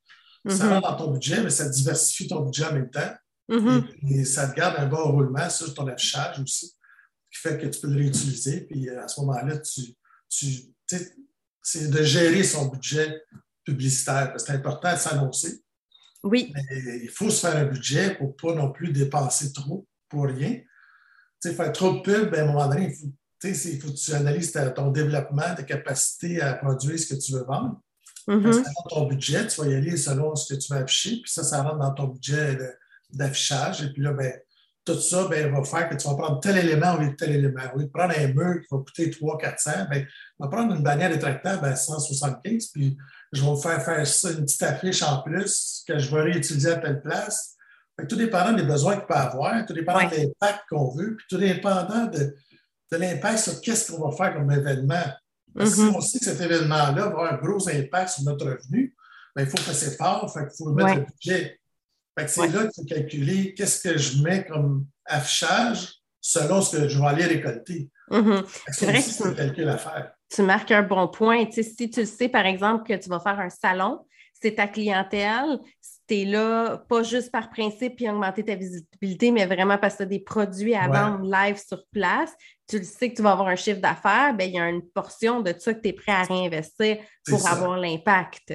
Ça 0.47 0.53
mm-hmm. 0.53 0.69
rentre 0.69 0.91
dans 0.91 1.05
ton 1.05 1.11
budget, 1.11 1.41
mais 1.41 1.49
ça 1.49 1.67
diversifie 1.67 2.27
ton 2.27 2.41
budget 2.41 2.65
en 2.65 2.73
même 2.73 2.89
temps. 2.89 3.13
et, 4.09 4.25
ça 4.25 4.47
te 4.47 4.55
garde 4.55 4.75
un 4.77 4.87
bon 4.87 5.11
roulement 5.11 5.49
sur 5.49 5.73
ton 5.73 5.87
affichage 5.87 6.39
aussi, 6.39 6.75
qui 7.31 7.39
fait 7.39 7.57
que 7.57 7.67
tu 7.67 7.81
peux 7.81 7.87
le 7.87 7.97
réutiliser. 7.97 8.61
Puis 8.61 8.89
à 8.89 9.07
ce 9.07 9.19
moment-là, 9.21 9.57
tu, 9.57 9.95
tu 10.29 10.75
c'est 11.65 11.89
de 11.89 12.03
gérer 12.03 12.43
son 12.43 12.67
budget 12.67 13.23
publicitaire. 13.65 14.33
C'est 14.37 14.51
important 14.51 14.93
de 14.93 14.97
s'annoncer. 14.97 15.61
Oui. 16.23 16.53
Mais 16.53 16.99
il 17.03 17.09
faut 17.09 17.29
se 17.29 17.45
faire 17.45 17.57
un 17.57 17.65
budget 17.65 18.15
pour 18.15 18.27
ne 18.27 18.33
pas 18.33 18.55
non 18.55 18.71
plus 18.71 18.91
dépenser 18.91 19.51
trop 19.51 19.85
pour 20.09 20.25
rien. 20.25 20.53
Tu 21.41 21.49
sais, 21.49 21.53
faire 21.53 21.71
trop 21.71 21.93
de 21.93 22.01
pub, 22.01 22.31
ben, 22.31 22.41
à 22.41 22.43
un 22.43 22.47
moment 22.47 22.67
donné, 22.67 22.87
il 22.89 22.95
faut, 22.95 23.13
il 23.47 23.81
faut 23.81 23.91
que 23.91 23.97
tu 23.97 24.13
analyses 24.13 24.51
ton 24.75 24.91
développement, 24.91 25.55
ta 25.55 25.63
capacité 25.63 26.41
à 26.41 26.53
produire 26.53 26.97
ce 26.97 27.13
que 27.13 27.19
tu 27.19 27.33
veux 27.33 27.43
vendre. 27.43 27.81
Mm 28.27 28.51
ton 28.89 29.05
budget, 29.05 29.45
tu 29.45 29.61
vas 29.61 29.67
y 29.67 29.75
aller 29.75 29.97
selon 29.97 30.35
ce 30.35 30.51
que 30.51 30.59
tu 30.59 30.73
vas 30.73 30.79
afficher, 30.79 31.21
puis 31.21 31.31
ça, 31.31 31.43
ça 31.43 31.61
rentre 31.61 31.77
dans 31.77 31.93
ton 31.93 32.07
budget 32.07 32.57
d'affichage. 33.11 33.83
Et 33.83 33.93
puis 33.93 34.01
là, 34.01 34.13
ben, 34.13 34.33
tout 34.85 34.99
ça 34.99 35.27
ben, 35.27 35.51
va 35.51 35.63
faire 35.63 35.89
que 35.89 35.95
tu 35.95 36.07
vas 36.07 36.15
prendre 36.15 36.39
tel 36.39 36.57
élément 36.57 36.93
au 36.93 36.99
lieu 36.99 37.09
de 37.09 37.15
tel 37.15 37.31
élément. 37.31 37.61
Au 37.73 37.79
lieu 37.79 37.85
de 37.85 37.89
prendre 37.89 38.13
un 38.15 38.27
mur 38.27 38.61
qui 38.61 38.67
va 38.69 38.77
coûter 38.77 39.09
300-400, 39.09 39.89
ben, 39.89 40.05
on 40.39 40.45
va 40.45 40.51
prendre 40.51 40.75
une 40.75 40.83
bannière 40.83 41.09
rétractable 41.09 41.65
à 41.65 41.75
175, 41.75 42.67
puis 42.67 42.95
je 43.31 43.41
vais 43.41 43.47
vous 43.47 43.57
faire 43.59 43.83
faire 43.83 44.05
ça, 44.05 44.29
une 44.29 44.45
petite 44.45 44.63
affiche 44.63 45.01
en 45.01 45.23
plus 45.23 45.83
que 45.87 45.97
je 45.97 46.15
vais 46.15 46.21
réutiliser 46.21 46.71
à 46.71 46.77
telle 46.77 47.01
place. 47.01 47.55
tout 48.07 48.15
dépendant 48.15 48.53
des 48.53 48.63
besoins 48.63 48.97
qu'il 48.97 49.07
peut 49.07 49.15
avoir, 49.15 49.65
tout 49.65 49.73
dépendant 49.73 50.07
de 50.07 50.15
l'impact 50.15 50.59
qu'on 50.69 50.89
veut, 50.91 51.15
puis 51.15 51.25
tout 51.29 51.37
dépendant 51.37 52.05
de, 52.05 52.35
de 52.91 52.97
l'impact 52.97 53.39
sur 53.39 53.61
qu'est-ce 53.61 53.91
qu'on 53.91 54.07
va 54.07 54.15
faire 54.15 54.35
comme 54.35 54.51
événement. 54.51 55.03
Parce 55.55 55.71
que 55.71 55.75
si 55.77 55.81
mm-hmm. 55.81 55.95
on 55.95 56.01
sait 56.01 56.19
que 56.19 56.25
cet 56.25 56.41
événement-là 56.41 56.91
va 56.91 57.05
avoir 57.05 57.33
un 57.33 57.37
gros 57.37 57.67
impact 57.69 58.09
sur 58.09 58.23
notre 58.23 58.45
revenu, 58.45 58.95
ben, 59.35 59.43
il 59.43 59.49
faut 59.49 59.57
que 59.57 59.75
c'est 59.75 59.97
fort, 59.97 60.31
il 60.35 60.47
faut 60.55 60.71
mettre 60.71 60.99
le 60.99 61.05
budget. 61.05 61.59
C'est 62.27 62.47
là 62.47 62.67
qu'il 62.67 62.71
faut 62.75 62.85
calculer 62.85 63.53
qu'est-ce 63.53 63.81
que 63.81 63.97
je 63.97 64.21
mets 64.21 64.45
comme 64.45 64.85
affichage 65.05 65.95
selon 66.21 66.61
ce 66.61 66.77
que 66.77 66.87
je 66.87 66.99
vais 66.99 67.07
aller 67.07 67.25
récolter. 67.25 67.89
Mm-hmm. 68.09 68.45
C'est 68.71 68.85
vrai 68.85 68.95
que 68.95 69.09
c'est 69.09 69.25
un 69.25 69.33
calcul 69.33 69.69
à 69.69 69.77
faire 69.77 70.15
tu 70.33 70.41
marques 70.41 70.71
un 70.71 70.83
bon 70.83 71.07
point. 71.07 71.45
si 71.51 71.89
tu 71.89 72.05
sais, 72.05 72.29
par 72.29 72.45
exemple, 72.45 72.87
que 72.87 73.01
tu 73.01 73.09
vas 73.09 73.19
faire 73.19 73.39
un 73.39 73.49
salon, 73.49 74.05
c'est 74.41 74.55
ta 74.55 74.67
clientèle, 74.67 75.59
tu 76.07 76.21
es 76.21 76.25
là 76.25 76.77
pas 76.89 77.03
juste 77.03 77.31
par 77.31 77.49
principe 77.49 77.95
puis 77.95 78.09
augmenter 78.09 78.43
ta 78.43 78.55
visibilité, 78.55 79.31
mais 79.31 79.45
vraiment 79.45 79.77
parce 79.77 79.95
que 79.95 79.99
tu 79.99 80.03
as 80.03 80.07
des 80.07 80.19
produits 80.19 80.75
à 80.75 80.87
vendre 80.87 81.23
live 81.23 81.57
sur 81.57 81.83
place, 81.91 82.31
tu 82.67 82.79
le 82.79 82.83
sais 82.83 83.09
que 83.09 83.15
tu 83.15 83.21
vas 83.21 83.31
avoir 83.31 83.47
un 83.47 83.55
chiffre 83.55 83.79
d'affaires, 83.79 84.35
ben, 84.35 84.47
il 84.47 84.55
y 84.55 84.59
a 84.59 84.69
une 84.69 84.85
portion 84.89 85.41
de 85.41 85.53
ça 85.57 85.73
que 85.73 85.81
tu 85.81 85.89
es 85.89 85.93
prêt 85.93 86.11
à 86.11 86.23
réinvestir 86.23 86.97
pour 87.27 87.47
avoir 87.47 87.77
l'impact. 87.77 88.53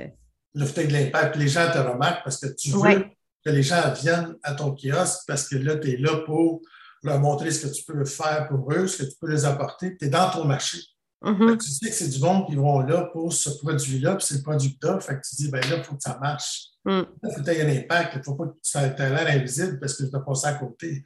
Le 0.54 0.66
fait 0.66 0.86
de 0.86 0.92
l'impact, 0.92 1.36
les 1.36 1.48
gens 1.48 1.70
te 1.72 1.78
remarquent 1.78 2.24
parce 2.24 2.38
que 2.38 2.48
tu 2.54 2.70
veux 2.70 3.04
que 3.44 3.50
les 3.50 3.62
gens 3.62 3.92
viennent 3.92 4.36
à 4.42 4.54
ton 4.54 4.74
kiosque 4.74 5.20
parce 5.26 5.48
que 5.48 5.56
là, 5.56 5.76
tu 5.76 5.90
es 5.90 5.96
là 5.96 6.16
pour 6.26 6.60
leur 7.02 7.18
montrer 7.18 7.50
ce 7.50 7.66
que 7.66 7.72
tu 7.72 7.84
peux 7.84 8.04
faire 8.04 8.48
pour 8.48 8.70
eux, 8.72 8.86
ce 8.86 9.02
que 9.02 9.08
tu 9.08 9.16
peux 9.20 9.30
les 9.30 9.44
apporter. 9.44 9.96
Tu 9.96 10.06
es 10.06 10.08
dans 10.08 10.30
ton 10.30 10.44
marché. 10.44 10.78
Mm-hmm. 11.22 11.58
Tu 11.58 11.70
sais 11.70 11.90
que 11.90 11.94
c'est 11.94 12.08
du 12.08 12.20
monde 12.20 12.46
qui 12.46 12.56
vont 12.56 12.80
là 12.80 13.08
pour 13.12 13.32
ce 13.32 13.50
produit-là, 13.50 14.16
puis 14.16 14.26
c'est 14.26 14.36
le 14.36 14.42
produit 14.42 14.78
que 14.78 14.86
tu 14.86 15.02
Fait 15.02 15.14
que 15.16 15.20
tu 15.28 15.36
dis, 15.36 15.50
ben 15.50 15.60
là, 15.68 15.76
il 15.76 15.84
faut 15.84 15.94
que 15.94 16.02
ça 16.02 16.18
marche. 16.20 16.68
Mm. 16.84 17.02
Il 17.22 17.32
faut 17.32 17.40
que 17.40 17.44
tu 17.44 17.50
aies 17.50 17.62
un 17.62 17.78
impact. 17.78 18.14
Il 18.14 18.18
ne 18.18 18.22
faut 18.24 18.34
pas 18.34 18.46
que 18.46 18.56
tu 18.62 19.02
aies 19.02 19.10
l'air 19.10 19.26
invisible 19.28 19.78
parce 19.78 19.94
que 19.94 20.04
tu 20.04 20.16
as 20.16 20.20
passé 20.20 20.46
à 20.46 20.54
côté. 20.54 21.04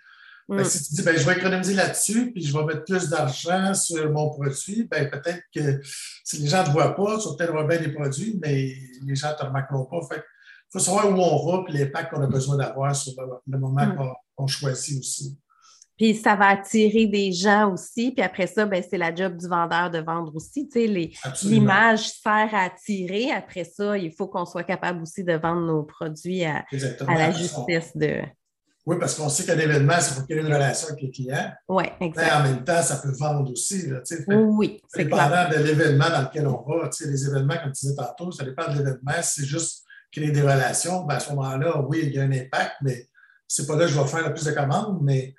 Mm. 0.49 0.65
si 0.65 0.85
tu 0.85 0.95
dis, 0.95 1.03
ben, 1.03 1.17
je 1.17 1.25
vais 1.25 1.37
économiser 1.37 1.75
là-dessus, 1.75 2.33
puis 2.33 2.45
je 2.45 2.57
vais 2.57 2.65
mettre 2.65 2.85
plus 2.85 3.09
d'argent 3.09 3.75
sur 3.75 4.11
mon 4.13 4.31
produit, 4.31 4.87
ben, 4.91 5.11
peut-être 5.11 5.43
que 5.55 5.81
si 6.23 6.39
les 6.39 6.49
gens 6.49 6.63
ne 6.63 6.67
te 6.67 6.73
voient 6.73 6.95
pas, 6.95 7.19
tu 7.19 7.29
vas 7.29 7.35
peut-être 7.37 7.51
avoir 7.51 7.67
bien 7.67 7.79
des 7.79 7.93
produits, 7.93 8.39
mais 8.43 8.75
les 9.05 9.15
gens 9.15 9.31
ne 9.31 9.37
te 9.37 9.45
remarqueront 9.45 9.87
pas. 9.87 10.01
Fait 10.15 10.25
faut 10.75 10.81
savoir 10.81 11.09
où 11.09 11.23
on 11.23 11.53
va, 11.53 11.63
puis 11.65 11.79
l'impact 11.79 12.13
qu'on 12.13 12.23
a 12.23 12.27
besoin 12.27 12.57
d'avoir 12.57 12.95
sur 12.97 13.13
le, 13.47 13.59
moment 13.59 13.87
mm. 13.87 14.13
qu'on 14.37 14.47
choisit 14.49 14.99
aussi. 14.99 15.39
Puis 15.97 16.17
ça 16.17 16.35
va 16.35 16.49
attirer 16.49 17.07
des 17.07 17.31
gens 17.31 17.73
aussi. 17.73 18.11
Puis 18.11 18.25
après 18.25 18.49
ça, 18.49 18.67
ben, 18.67 18.83
c'est 18.89 18.99
la 18.99 19.15
job 19.15 19.37
du 19.37 19.47
vendeur 19.47 19.91
de 19.91 20.01
vendre 20.01 20.35
aussi. 20.35 20.69
Tu 20.69 20.87
sais, 20.87 21.47
l'image 21.47 22.09
sert 22.09 22.53
à 22.53 22.65
attirer. 22.65 23.31
Après 23.31 23.63
ça, 23.63 23.97
il 23.97 24.13
faut 24.13 24.27
qu'on 24.27 24.45
soit 24.45 24.65
capable 24.65 25.03
aussi 25.03 25.23
de 25.23 25.35
vendre 25.35 25.65
nos 25.65 25.85
produits 25.85 26.45
à, 26.45 26.65
à 27.07 27.15
la 27.15 27.31
justesse 27.31 27.97
de. 27.97 28.23
Oui, 28.87 28.97
parce 28.99 29.15
qu'on 29.15 29.29
sait 29.29 29.47
qu'un 29.47 29.59
événement, 29.59 29.95
c'est 30.01 30.15
pour 30.15 30.29
ait 30.29 30.41
une 30.41 30.53
relation 30.53 30.89
avec 30.89 31.01
les 31.01 31.11
clients. 31.11 31.53
Oui, 31.69 31.85
exactement. 32.01 32.43
Mais 32.43 32.51
en 32.51 32.53
même 32.53 32.65
temps, 32.65 32.83
ça 32.83 32.97
peut 32.97 33.15
vendre 33.17 33.51
aussi. 33.53 33.89
Là, 33.89 34.03
oui, 34.29 34.83
c'est 34.89 35.05
dépendant 35.05 35.49
de 35.49 35.63
l'événement 35.63 36.11
dans 36.11 36.23
lequel 36.23 36.49
on 36.49 36.61
va. 36.67 36.91
Les 37.07 37.27
événements, 37.27 37.55
comme 37.63 37.73
tu 37.73 37.87
disais 37.87 37.95
tantôt, 37.95 38.33
ça 38.33 38.45
dépend 38.45 38.71
de 38.71 38.79
l'événement. 38.79 39.23
C'est 39.23 39.47
juste 39.47 39.84
créer 40.15 40.31
des 40.31 40.43
relations. 40.43 41.05
Ben, 41.05 41.17
à 41.17 41.21
ce 41.21 41.31
moment-là, 41.31 41.83
oui, 41.89 42.01
il 42.05 42.15
y 42.15 42.19
a 42.19 42.23
un 42.23 42.33
impact, 42.33 42.77
mais 42.83 43.09
c'est 43.49 43.67
pas 43.67 43.77
là 43.77 43.87
que 43.87 43.93
je 43.93 44.01
vais 44.01 44.07
faire 44.07 44.27
le 44.27 44.33
plus 44.33 44.45
de 44.45 44.53
commandes. 44.53 44.99
Mais 45.03 45.35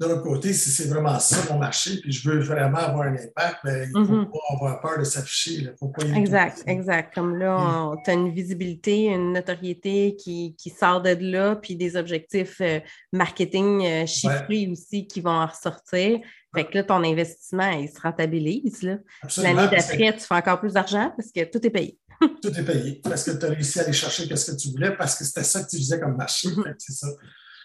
de 0.00 0.06
l'autre 0.06 0.22
côté, 0.22 0.54
si 0.54 0.70
c'est 0.70 0.88
vraiment 0.88 1.18
ça 1.18 1.52
mon 1.52 1.58
marché, 1.58 2.00
puis 2.00 2.10
je 2.10 2.30
veux 2.30 2.40
vraiment 2.40 2.78
avoir 2.78 3.02
un 3.02 3.14
impact, 3.14 3.58
ben, 3.62 3.90
il 3.94 4.00
ne 4.00 4.06
faut 4.06 4.12
mm-hmm. 4.14 4.30
pas 4.30 4.54
avoir 4.54 4.80
peur 4.80 4.98
de 4.98 5.04
s'afficher. 5.04 5.68
Exact, 6.16 6.62
exact. 6.66 7.14
Comme 7.14 7.36
là, 7.36 7.92
tu 8.02 8.10
as 8.10 8.14
une 8.14 8.32
visibilité, 8.32 9.06
une 9.06 9.34
notoriété 9.34 10.16
qui, 10.16 10.56
sort 10.78 11.02
de 11.02 11.16
là, 11.20 11.56
puis 11.56 11.76
des 11.76 11.96
objectifs 11.96 12.62
euh, 12.62 12.80
marketing 13.12 13.84
euh, 13.84 14.06
chiffrés 14.06 14.68
aussi 14.72 15.06
qui 15.06 15.20
vont 15.20 15.30
en 15.30 15.46
ressortir. 15.46 16.20
Fait 16.54 16.64
que 16.64 16.78
là, 16.78 16.84
ton 16.84 17.04
investissement, 17.04 17.70
il 17.70 17.88
se 17.88 18.00
rentabilise. 18.00 18.98
L'année 19.36 19.68
d'après, 19.70 20.14
tu 20.14 20.20
fais 20.20 20.34
encore 20.34 20.60
plus 20.60 20.72
d'argent 20.72 21.12
parce 21.14 21.30
que 21.30 21.44
tout 21.44 21.64
est 21.64 21.70
payé. 21.70 21.98
tout 22.42 22.52
est 22.54 22.64
payé 22.64 23.00
parce 23.02 23.24
que 23.24 23.30
tu 23.32 23.46
as 23.46 23.48
réussi 23.48 23.80
à 23.80 23.84
aller 23.84 23.92
chercher 23.92 24.34
ce 24.36 24.50
que 24.50 24.56
tu 24.56 24.70
voulais 24.70 24.96
parce 24.96 25.14
que 25.16 25.24
c'était 25.24 25.44
ça 25.44 25.62
que 25.62 25.68
tu 25.68 25.78
faisais 25.78 26.00
comme 26.00 26.16
marché. 26.16 26.48
Mm-hmm. 26.48 26.74
C'est 26.78 26.92
ça 26.92 27.08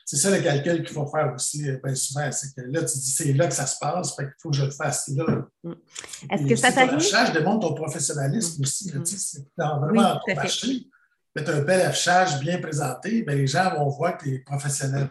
c'est 0.05 0.17
ça 0.17 0.29
le 0.29 0.43
calcul 0.43 0.83
qu'il 0.83 0.93
faut 0.93 1.07
faire 1.07 1.33
aussi 1.33 1.67
euh, 1.67 1.79
bien 1.83 1.95
souvent. 1.95 2.31
C'est 2.31 2.53
que 2.53 2.61
là, 2.61 2.83
tu 2.83 2.97
dis 2.97 3.11
c'est 3.11 3.33
là 3.33 3.47
que 3.47 3.53
ça 3.53 3.65
se 3.65 3.79
passe, 3.79 4.15
fait 4.15 4.25
qu'il 4.25 4.33
faut 4.39 4.51
que 4.51 4.55
je 4.55 4.65
le 4.65 4.71
fasse 4.71 5.07
là. 5.15 5.47
Mm. 5.63 5.73
Est-ce 6.29 6.47
que 6.47 6.55
ça 6.55 6.71
t'arrive? 6.71 6.93
affichage 6.93 7.33
démontre 7.33 7.67
ton 7.67 7.73
professionnalisme 7.73 8.61
aussi. 8.61 8.93
C'est 9.03 9.41
dans 9.57 9.79
vraiment 9.79 10.19
ton 10.25 10.35
marché. 10.35 10.87
Tu 11.35 11.43
as 11.43 11.49
un 11.49 11.61
bel 11.61 11.81
affichage 11.81 12.39
bien 12.39 12.59
présenté, 12.59 13.23
bien, 13.23 13.35
les 13.35 13.47
gens 13.47 13.73
vont 13.75 13.89
voir 13.89 14.17
que 14.17 14.25
tu 14.25 14.35
es 14.35 14.39
professionnel. 14.39 15.09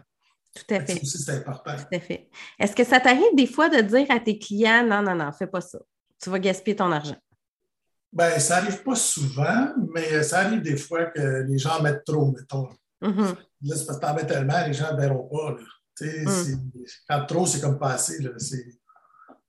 Tout 0.55 0.73
à 0.73 0.81
fait. 0.81 1.03
aussi, 1.03 1.19
c'est 1.19 1.33
important. 1.33 1.75
Tout 1.77 1.97
à 1.97 1.99
fait. 1.99 2.31
Est-ce 2.61 2.77
que 2.77 2.85
ça 2.85 3.01
t'arrive 3.01 3.35
des 3.35 3.49
fois 3.49 3.69
de 3.69 3.81
dire 3.81 4.07
à 4.11 4.21
tes 4.21 4.39
clients 4.39 4.87
non, 4.87 5.03
non, 5.03 5.17
non, 5.17 5.33
fais 5.33 5.49
pas 5.49 5.61
ça. 5.61 5.81
Tu 6.23 6.31
vas 6.31 6.39
gaspiller 6.39 6.77
ton 6.77 6.93
argent? 6.93 7.17
Bien, 8.15 8.39
ça 8.39 8.61
n'arrive 8.61 8.83
pas 8.85 8.95
souvent, 8.95 9.75
mais 9.93 10.23
ça 10.23 10.41
arrive 10.41 10.63
des 10.63 10.77
fois 10.77 11.07
que 11.07 11.45
les 11.49 11.59
gens 11.59 11.83
mettent 11.83 12.05
trop, 12.05 12.31
mettons. 12.31 12.69
Mm-hmm. 13.03 13.35
Là, 13.63 13.77
c'est 13.77 13.87
parce 13.87 13.99
que 13.99 14.07
t'en 14.07 14.15
mets 14.15 14.27
tellement, 14.27 14.67
les 14.67 14.73
gens 14.73 14.93
ne 14.95 15.01
verront 15.01 15.29
pas. 15.29 15.57
Mm. 16.01 16.59
Quand 17.09 17.27
trop, 17.27 17.47
c'est 17.47 17.61
comme 17.61 17.79
passé. 17.79 18.23
Là, 18.23 18.31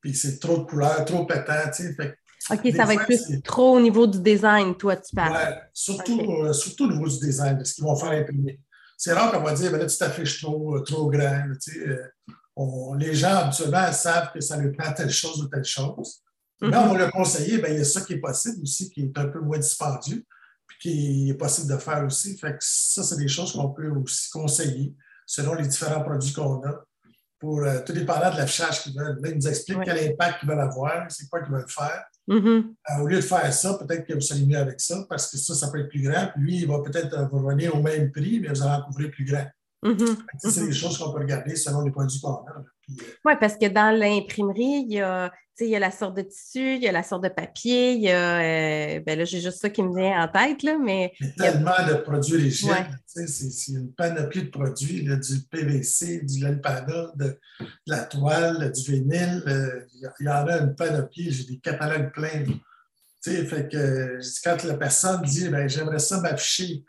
puis 0.01 0.13
c'est 0.13 0.39
trop 0.39 0.59
de 0.59 0.63
couleurs, 0.63 1.05
trop 1.05 1.25
pétant. 1.25 1.71
Fait, 1.71 2.17
OK, 2.51 2.73
ça 2.75 2.85
va 2.85 2.93
être 2.93 3.05
plus 3.05 3.41
trop 3.41 3.77
au 3.77 3.79
niveau 3.79 4.05
du 4.05 4.19
design, 4.19 4.75
toi, 4.75 4.95
tu 4.97 5.15
parles. 5.15 5.33
Oui, 5.33 5.53
surtout, 5.73 6.21
euh, 6.21 6.53
surtout 6.53 6.85
au 6.85 6.91
niveau 6.91 7.07
du 7.07 7.19
design, 7.19 7.57
parce 7.57 7.73
qu'ils 7.73 7.83
vont 7.83 7.95
faire 7.95 8.11
imprimer. 8.11 8.59
C'est 8.97 9.13
rare 9.13 9.31
qu'on 9.31 9.41
va 9.41 9.53
dire, 9.53 9.71
ben 9.71 9.79
là, 9.79 9.85
tu 9.87 9.97
t'affiches 9.97 10.41
trop, 10.41 10.75
euh, 10.75 10.81
trop 10.81 11.09
grand. 11.09 11.43
Euh, 11.77 12.97
les 12.97 13.15
gens, 13.15 13.35
habituellement, 13.35 13.91
savent 13.91 14.31
que 14.33 14.41
ça 14.41 14.57
leur 14.57 14.71
prend 14.73 14.93
telle 14.93 15.09
chose 15.09 15.41
ou 15.43 15.47
telle 15.47 15.65
chose. 15.65 16.21
Mais 16.61 16.77
on 16.77 16.93
va 16.93 17.05
le 17.05 17.11
conseiller, 17.11 17.57
ben, 17.57 17.73
il 17.73 17.79
y 17.79 17.81
a 17.81 17.85
ça 17.85 18.01
qui 18.01 18.13
est 18.13 18.19
possible 18.19 18.61
aussi, 18.61 18.89
qui 18.89 19.01
est 19.01 19.17
un 19.17 19.27
peu 19.27 19.39
moins 19.39 19.57
dispendieux 19.57 20.25
qui 20.79 21.29
est 21.29 21.35
possible 21.35 21.71
de 21.71 21.77
faire 21.77 22.03
aussi. 22.05 22.37
Fait 22.37 22.51
que 22.51 22.57
ça, 22.59 23.03
c'est 23.03 23.17
des 23.17 23.27
choses 23.27 23.53
qu'on 23.53 23.69
peut 23.69 23.89
aussi 23.89 24.29
conseiller 24.29 24.93
selon 25.25 25.53
les 25.55 25.67
différents 25.67 26.01
produits 26.01 26.33
qu'on 26.33 26.63
a. 26.63 26.83
Pour 27.37 27.59
euh, 27.59 27.79
tout 27.85 27.91
dépendant 27.91 28.31
de 28.31 28.37
l'affichage 28.37 28.81
qu'ils 28.81 28.95
veulent. 28.95 29.19
Là, 29.21 29.29
ils 29.29 29.35
nous 29.35 29.47
expliquent 29.47 29.83
quel 29.83 30.11
impact 30.11 30.39
ils 30.41 30.49
veulent 30.49 30.59
avoir, 30.59 31.05
c'est 31.09 31.27
quoi 31.29 31.41
qu'ils 31.41 31.53
veulent 31.53 31.67
faire. 31.67 32.03
Mm-hmm. 32.29 32.63
Euh, 32.89 33.03
au 33.03 33.07
lieu 33.07 33.17
de 33.17 33.21
faire 33.21 33.53
ça, 33.53 33.77
peut-être 33.77 34.07
que 34.07 34.13
vous 34.13 34.21
serez 34.21 34.45
mieux 34.45 34.57
avec 34.57 34.79
ça, 34.79 35.05
parce 35.09 35.29
que 35.29 35.37
ça, 35.37 35.53
ça 35.53 35.69
peut 35.69 35.81
être 35.81 35.89
plus 35.89 36.01
grand. 36.01 36.27
Puis 36.33 36.41
lui, 36.41 36.55
il 36.61 36.67
va 36.67 36.79
peut-être 36.79 37.13
euh, 37.13 37.27
vous 37.27 37.39
revenir 37.39 37.75
au 37.75 37.81
même 37.81 38.11
prix, 38.11 38.39
mais 38.39 38.47
vous 38.47 38.63
allez 38.63 38.71
en 38.71 38.83
couvrir 38.83 39.11
plus 39.11 39.25
grand. 39.25 39.45
Mm-hmm. 39.83 40.17
C'est 40.39 40.65
des 40.65 40.73
choses 40.73 40.97
qu'on 40.97 41.11
peut 41.11 41.19
regarder 41.19 41.55
selon 41.57 41.81
les 41.81 41.91
produits 41.91 42.21
qu'on 42.21 42.31
a. 42.31 42.63
Oui, 43.25 43.33
parce 43.39 43.57
que 43.57 43.67
dans 43.67 43.91
l'imprimerie, 43.97 44.85
il 44.87 44.93
y 44.93 45.01
a 45.01 45.31
il 45.63 45.69
y 45.69 45.75
a 45.75 45.79
la 45.79 45.91
sorte 45.91 46.17
de 46.17 46.21
tissu, 46.21 46.75
il 46.75 46.83
y 46.83 46.87
a 46.87 46.91
la 46.91 47.03
sorte 47.03 47.23
de 47.23 47.29
papier, 47.29 47.93
il 47.93 48.01
y 48.01 48.11
a. 48.11 48.39
Euh, 48.39 48.99
ben 49.05 49.17
là, 49.17 49.25
j'ai 49.25 49.39
juste 49.39 49.61
ça 49.61 49.69
qui 49.69 49.81
me 49.83 49.95
vient 49.95 50.21
en 50.21 50.27
tête, 50.27 50.63
là, 50.63 50.77
mais. 50.77 51.13
Il 51.19 51.27
y 51.27 51.29
a 51.29 51.51
tellement 51.51 51.87
de 51.87 51.93
produits 51.95 52.37
rigides. 52.37 52.69
C'est 53.05 53.71
une 53.71 53.93
panoplie 53.93 54.43
de 54.43 54.49
produits, 54.49 55.03
du 55.03 55.41
PVC, 55.49 56.25
du 56.25 56.43
lelpana, 56.43 57.11
de, 57.15 57.25
de, 57.25 57.39
la 57.87 58.03
toile, 58.03 58.71
du 58.71 58.91
vinyle. 58.91 59.43
Euh, 59.47 59.85
il 60.19 60.25
y 60.25 60.29
en 60.29 60.47
a 60.47 60.57
une 60.57 60.75
panoplie, 60.75 61.31
j'ai 61.31 61.45
des 61.45 61.59
catalogues 61.59 62.11
pleins. 62.11 62.45
Fait 63.21 63.67
que 63.71 64.19
quand 64.43 64.63
la 64.65 64.75
personne 64.75 65.21
dit 65.23 65.49
ben, 65.49 65.67
j'aimerais 65.67 65.99
ça 65.99 66.21
m'afficher, 66.21 66.83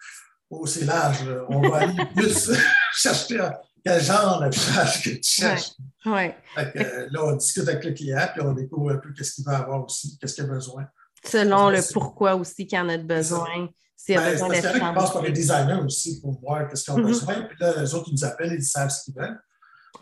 oh, 0.51 0.67
c'est 0.67 0.85
large, 0.85 1.25
on 1.49 1.67
va 1.67 1.79
aller 1.79 1.95
plus 2.17 2.51
chercher 2.93 3.49
quel 3.87 4.03
genre 4.03 4.41
d'affichage 4.41 5.03
que 5.03 5.11
tu 5.11 5.23
cherches. 5.23 5.71
Ouais. 6.05 6.37
là, 6.57 7.25
on 7.25 7.37
discute 7.37 7.69
avec 7.69 7.85
le 7.85 7.93
client, 7.93 8.27
puis 8.33 8.43
on 8.43 8.53
découvre 8.53 8.91
un 8.91 8.97
peu 8.97 9.13
qu'est-ce 9.13 9.35
qu'il 9.35 9.45
va 9.45 9.59
avoir 9.59 9.85
aussi, 9.85 10.19
qu'est-ce 10.19 10.35
qu'il 10.35 10.45
a 10.45 10.49
besoin. 10.49 10.87
Selon 11.25 11.71
le 11.71 11.81
pourquoi 11.93 12.35
aussi 12.35 12.67
qu'il 12.67 12.79
en 12.79 12.89
a 12.89 12.99
besoin. 12.99 13.69
C'est 13.97 14.15
ben, 14.15 14.23
parce 14.23 14.35
qu'il 14.35 14.63
y 14.63 14.67
en 14.67 14.71
a 14.71 14.73
qui 14.91 14.95
passent 14.95 15.13
par 15.13 15.23
les 15.23 15.33
designers 15.33 15.81
aussi 15.85 16.21
pour 16.21 16.39
voir 16.41 16.69
qu'est-ce 16.69 16.85
qu'ils 16.85 16.95
ont 16.95 16.99
mm-hmm. 16.99 17.07
besoin. 17.07 17.43
Puis 17.43 17.57
là, 17.61 17.81
les 17.81 17.95
autres, 17.95 18.09
ils 18.09 18.15
nous 18.15 18.25
appellent, 18.25 18.53
ils 18.53 18.63
savent 18.63 18.91
ce 18.91 19.05
qu'ils 19.05 19.15
veulent. 19.15 19.41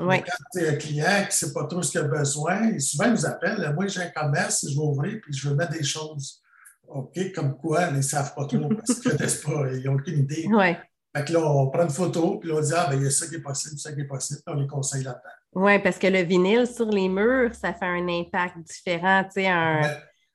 Ouais. 0.00 0.22
Quand 0.22 0.44
tu 0.52 0.64
es 0.64 0.68
un 0.68 0.76
client 0.76 1.20
qui 1.20 1.26
ne 1.26 1.30
sait 1.30 1.52
pas 1.52 1.64
trop 1.66 1.82
ce 1.82 1.90
qu'il 1.90 2.00
a 2.00 2.04
besoin, 2.04 2.78
souvent, 2.80 3.04
ils 3.04 3.12
nous 3.12 3.26
appellent. 3.26 3.72
Moi, 3.74 3.86
j'ai 3.86 4.02
un 4.02 4.10
commerce, 4.10 4.66
je 4.68 4.74
vais 4.74 4.82
ouvrir, 4.82 5.18
puis 5.22 5.32
je 5.32 5.48
veux 5.48 5.54
mettre 5.54 5.72
des 5.72 5.84
choses. 5.84 6.42
OK, 6.88 7.18
comme 7.34 7.56
quoi, 7.56 7.88
ils 7.88 7.96
ne 7.96 8.02
savent 8.02 8.34
pas 8.34 8.46
trop 8.46 8.68
parce 8.68 8.98
qu'ils 8.98 9.12
ne 9.12 9.16
connaissent 9.16 9.42
pas, 9.42 9.72
ils 9.72 9.84
n'ont 9.84 9.94
aucune 9.94 10.18
idée. 10.18 10.46
Ouais. 10.48 10.78
Fait 11.16 11.24
que 11.24 11.32
là, 11.32 11.40
on 11.40 11.68
prend 11.68 11.84
une 11.84 11.90
photo, 11.90 12.38
puis 12.38 12.48
là, 12.48 12.56
on 12.56 12.60
dit 12.60 12.72
Ah, 12.74 12.88
ben, 12.90 12.96
il 12.96 13.04
y 13.04 13.06
a 13.06 13.10
ça 13.10 13.26
qui 13.26 13.36
est 13.36 13.42
possible, 13.42 13.78
ça 13.78 13.92
qui 13.92 14.00
est 14.00 14.06
possible, 14.06 14.40
puis 14.44 14.54
on 14.54 14.60
les 14.60 14.66
conseille 14.66 15.04
là-dedans. 15.04 15.30
Oui, 15.54 15.78
parce 15.78 15.98
que 15.98 16.08
le 16.08 16.22
vinyle 16.22 16.66
sur 16.66 16.90
les 16.90 17.08
murs, 17.08 17.54
ça 17.54 17.72
fait 17.72 17.86
un 17.86 18.08
impact 18.08 18.58
différent. 18.58 19.22
Tu 19.24 19.42
sais, 19.42 19.46
un, 19.46 19.82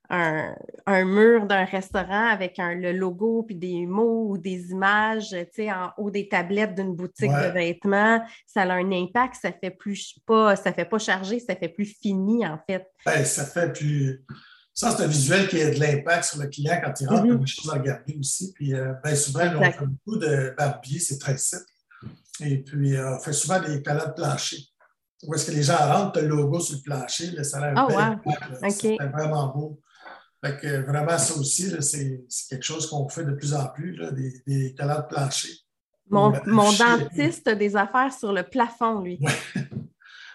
un, 0.09 1.05
mur 1.05 1.45
d'un 1.45 1.65
restaurant 1.65 2.27
avec 2.27 2.57
un, 2.59 2.75
le 2.75 2.93
logo, 2.93 3.43
puis 3.43 3.55
des 3.55 3.85
mots 3.85 4.29
ou 4.29 4.37
des 4.37 4.71
images, 4.71 5.29
tu 5.29 5.45
sais, 5.51 5.71
en 5.71 5.91
haut 5.97 6.09
des 6.09 6.29
tablettes 6.29 6.75
d'une 6.75 6.95
boutique 6.95 7.31
de 7.31 7.51
vêtements, 7.51 8.23
ça 8.47 8.61
a 8.61 8.73
un 8.73 8.91
impact, 8.91 9.35
ça 9.41 9.51
fait 9.51 9.71
plus 9.71 10.17
pas, 10.25 10.55
ça 10.55 10.71
fait 10.71 10.85
pas 10.85 10.97
charger, 10.97 11.39
ça 11.39 11.55
fait 11.55 11.69
plus 11.69 11.93
fini, 12.01 12.47
en 12.47 12.57
fait. 12.69 12.87
Ben, 13.05 13.25
ça 13.25 13.45
fait 13.45 13.73
plus. 13.73 14.25
Ça, 14.79 14.95
c'est 14.95 15.03
un 15.03 15.07
visuel 15.07 15.49
qui 15.49 15.61
a 15.61 15.71
de 15.71 15.77
l'impact 15.77 16.23
sur 16.23 16.41
le 16.41 16.47
client 16.47 16.79
quand 16.81 16.93
il 17.01 17.07
rentre, 17.09 17.25
mm 17.25 17.31
-hmm. 17.31 17.39
des 17.39 17.47
choses 17.47 17.69
à 17.69 17.73
regarder 17.73 18.15
aussi. 18.17 18.53
Puis, 18.53 18.73
euh, 18.73 18.93
ben, 19.03 19.13
souvent, 19.13 19.43
on 19.57 19.61
fait 19.61 19.85
beaucoup 19.85 20.17
de 20.17 20.55
barbier, 20.57 20.99
c'est 20.99 21.17
très 21.17 21.35
simple. 21.35 21.65
Et 22.39 22.59
puis, 22.59 22.95
euh, 22.95 23.17
on 23.17 23.19
fait 23.19 23.33
souvent 23.33 23.59
des 23.59 23.81
canaux 23.83 24.05
de 24.05 24.13
plancher. 24.13 24.61
Où 25.23 25.33
est-ce 25.33 25.47
que 25.47 25.51
les 25.51 25.63
gens 25.63 25.81
rentrent, 25.91 26.13
tu 26.13 26.19
as 26.19 26.21
le 26.21 26.29
logo 26.29 26.61
sur 26.61 26.77
le 26.77 26.81
plancher, 26.81 27.31
là, 27.31 27.43
ça 27.43 27.57
a 27.57 27.73
l'air 27.73 28.21
oh, 28.25 28.69
C'est 28.69 28.95
vraiment 29.17 29.47
beau. 29.53 29.81
Fait 30.41 30.55
que, 30.61 30.71
vraiment, 30.89 31.17
ça 31.17 31.33
aussi, 31.41 31.63
c'est 31.89 32.21
quelque 32.49 32.67
chose 32.71 32.89
qu'on 32.89 33.09
fait 33.09 33.25
de 33.25 33.33
plus 33.33 33.53
en 33.53 33.67
plus, 33.75 33.91
là, 33.97 34.11
des, 34.11 34.31
des 34.47 34.69
de 34.71 35.07
plancher. 35.11 35.55
Mon, 36.09 36.31
mon 36.45 36.71
dentiste 36.71 37.45
a 37.49 37.55
des 37.65 37.75
affaires 37.75 38.13
sur 38.21 38.31
le 38.31 38.43
plafond, 38.43 39.01
lui. 39.01 39.19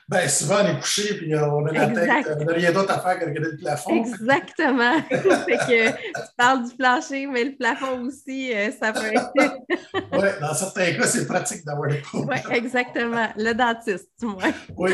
Ben, 0.08 0.28
souvent, 0.28 0.56
on 0.62 0.66
est 0.66 0.80
couché 0.80 1.14
puis 1.14 1.34
euh, 1.34 1.48
on 1.48 1.64
a 1.66 1.72
la 1.72 1.86
tête, 1.88 2.26
euh, 2.26 2.36
on 2.40 2.44
n'a 2.44 2.52
rien 2.52 2.72
d'autre 2.72 2.92
à 2.92 3.00
faire 3.00 3.18
que 3.18 3.24
regarder 3.24 3.52
le 3.52 3.56
plafond. 3.56 4.04
Exactement. 4.04 5.02
fait 5.08 5.56
que 5.56 5.90
tu 5.90 6.34
parles 6.36 6.68
du 6.68 6.76
plancher, 6.76 7.26
mais 7.26 7.44
le 7.44 7.56
plafond 7.56 8.02
aussi, 8.02 8.52
euh, 8.52 8.70
ça 8.70 8.92
peut 8.92 9.06
être. 9.06 9.32
oui, 10.12 10.28
dans 10.40 10.54
certains 10.54 10.92
cas, 10.92 11.06
c'est 11.06 11.26
pratique 11.26 11.64
d'avoir 11.64 11.88
des 11.88 11.98
problèmes. 11.98 12.38
Oui, 12.50 12.56
exactement. 12.56 13.28
Le 13.36 13.52
dentiste, 13.54 14.10
moi. 14.22 14.42
oui, 14.76 14.92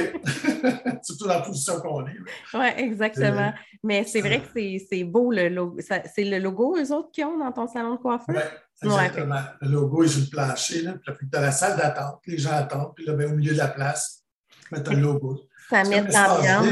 surtout 1.02 1.26
dans 1.26 1.34
la 1.34 1.40
position 1.40 1.80
qu'on 1.80 2.06
est. 2.06 2.16
Oui, 2.54 2.66
exactement. 2.76 3.52
Mais 3.82 4.04
c'est 4.04 4.20
vrai 4.20 4.40
que 4.40 4.60
c'est 4.90 5.04
beau, 5.04 5.32
le 5.32 5.48
logo. 5.48 5.78
C'est 5.80 6.24
le 6.24 6.38
logo, 6.38 6.76
eux 6.78 6.92
autres, 6.92 7.10
qui 7.12 7.24
ont 7.24 7.38
dans 7.38 7.50
ton 7.50 7.66
salon 7.66 7.94
de 7.94 8.00
coiffure? 8.00 8.34
Oui, 8.34 8.40
exactement. 8.82 9.42
Le 9.60 9.70
logo 9.70 10.04
est 10.04 10.08
sur 10.08 10.20
le 10.20 10.30
plancher. 10.30 10.82
Là, 10.82 10.94
puis 11.18 11.26
dans 11.28 11.40
la 11.40 11.50
salle 11.50 11.76
d'attente, 11.76 12.20
les 12.26 12.38
gens 12.38 12.52
attendent, 12.52 12.92
puis 12.94 13.06
là, 13.06 13.14
ben, 13.14 13.32
au 13.32 13.34
milieu 13.34 13.52
de 13.52 13.58
la 13.58 13.68
place, 13.68 14.19
mettre 14.72 14.92
un 14.92 15.00
logo. 15.00 15.40
Ça 15.68 15.84
met 15.84 16.00
de 16.00 16.12
l'ambiance. 16.12 16.66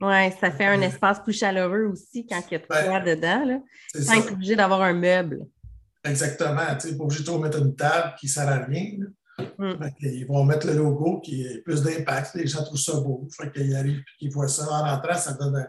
Oui, 0.00 0.32
ça 0.40 0.50
fait 0.50 0.66
un 0.66 0.80
espace 0.80 1.20
plus 1.20 1.38
chaleureux 1.38 1.84
aussi 1.92 2.26
quand 2.26 2.42
il 2.50 2.54
y 2.54 2.56
a 2.56 2.60
tout 2.60 2.66
ça 2.70 3.00
dedans. 3.00 3.44
Là. 3.44 3.58
Sans 3.94 4.14
être 4.14 4.32
obligé 4.32 4.56
d'avoir 4.56 4.82
un 4.82 4.94
meuble. 4.94 5.46
Exactement. 6.04 6.76
Tu 6.80 6.88
n'es 6.88 6.96
pas 6.96 7.04
obligé 7.04 7.22
de 7.22 7.30
mettre 7.30 7.58
une 7.58 7.76
table 7.76 8.14
qui 8.18 8.26
ne 8.26 8.30
sert 8.30 8.48
à 8.48 8.56
rien. 8.56 8.90
Mm. 9.58 9.74
Ils 10.00 10.26
vont 10.26 10.44
mettre 10.44 10.66
le 10.66 10.74
logo 10.74 11.20
qui 11.20 11.46
est 11.46 11.58
plus 11.58 11.82
d'impact. 11.82 12.34
Les 12.34 12.46
gens 12.46 12.64
trouvent 12.64 12.80
ça 12.80 12.94
beau. 13.00 13.28
Fait 13.36 13.52
qu'ils 13.52 13.74
arrivent 13.76 14.00
et 14.00 14.18
qu'ils 14.18 14.32
voient 14.32 14.48
ça 14.48 14.64
en 14.64 14.82
rentrant, 14.82 15.16
ça 15.16 15.34
donne 15.34 15.68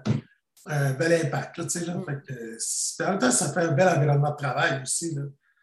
un, 0.65 0.93
bel 0.93 1.25
impact. 1.25 1.57
Là, 1.57 1.93
mm. 1.95 2.03
en 3.01 3.09
même 3.11 3.19
temps, 3.19 3.31
ça 3.31 3.53
fait 3.53 3.61
un 3.61 3.71
bel 3.71 3.87
environnement 3.87 4.31
de 4.31 4.37
travail 4.37 4.81
aussi. 4.81 5.15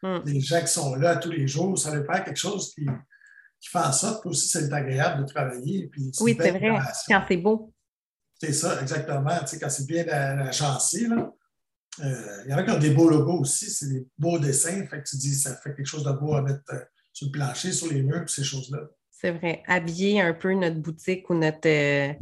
Mm. 0.02 0.18
Les 0.24 0.40
gens 0.40 0.60
qui 0.60 0.68
sont 0.68 0.94
là 0.94 1.16
tous 1.16 1.30
les 1.30 1.48
jours, 1.48 1.78
ça 1.78 1.90
veut 1.90 2.04
faire 2.04 2.24
quelque 2.24 2.38
chose 2.38 2.72
qui, 2.74 2.86
qui 3.60 3.68
fait 3.68 3.78
en 3.78 3.92
sorte 3.92 4.22
que 4.22 4.28
aussi 4.28 4.48
c'est 4.48 4.72
agréable 4.72 5.24
de 5.24 5.32
travailler. 5.32 5.88
Puis 5.88 6.10
oui, 6.20 6.36
c'est 6.40 6.50
vrai, 6.50 6.78
quand 7.08 7.24
c'est 7.28 7.36
beau. 7.36 7.72
C'est 8.40 8.52
ça, 8.52 8.80
exactement. 8.80 9.38
Tu 9.40 9.48
sais, 9.48 9.58
quand 9.58 9.68
c'est 9.68 9.86
bien 9.86 10.06
agencé, 10.08 11.06
là. 11.06 11.30
Euh, 12.02 12.42
il 12.46 12.50
y 12.50 12.54
en 12.54 12.58
a 12.58 12.62
qui 12.62 12.70
ont 12.70 12.78
des 12.78 12.90
beaux 12.90 13.10
logos 13.10 13.40
aussi, 13.40 13.68
c'est 13.70 13.88
des 13.88 14.06
beaux 14.16 14.38
dessins. 14.38 14.86
Fait 14.86 15.02
que 15.02 15.08
tu 15.08 15.16
dis, 15.16 15.34
ça 15.34 15.56
fait 15.56 15.74
quelque 15.74 15.86
chose 15.86 16.04
de 16.04 16.12
beau 16.12 16.34
à 16.34 16.42
mettre 16.42 16.62
euh, 16.72 16.78
sur 17.12 17.26
le 17.26 17.32
plancher, 17.32 17.72
sur 17.72 17.92
les 17.92 18.02
murs, 18.02 18.28
ces 18.30 18.44
choses-là. 18.44 18.78
C'est 19.10 19.32
vrai. 19.32 19.62
Habiller 19.66 20.20
un 20.20 20.32
peu 20.32 20.54
notre 20.54 20.78
boutique 20.78 21.28
ou 21.28 21.34
notre, 21.34 21.68
euh, 21.68 22.14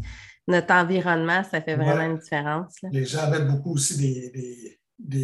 notre 0.48 0.72
environnement, 0.72 1.44
ça 1.44 1.60
fait 1.60 1.76
vraiment 1.76 2.02
une 2.02 2.18
différence. 2.18 2.74
Les 2.90 3.04
gens 3.04 3.30
mettent 3.30 3.46
beaucoup 3.46 3.74
aussi 3.74 3.98
des, 3.98 4.30
des, 4.30 4.77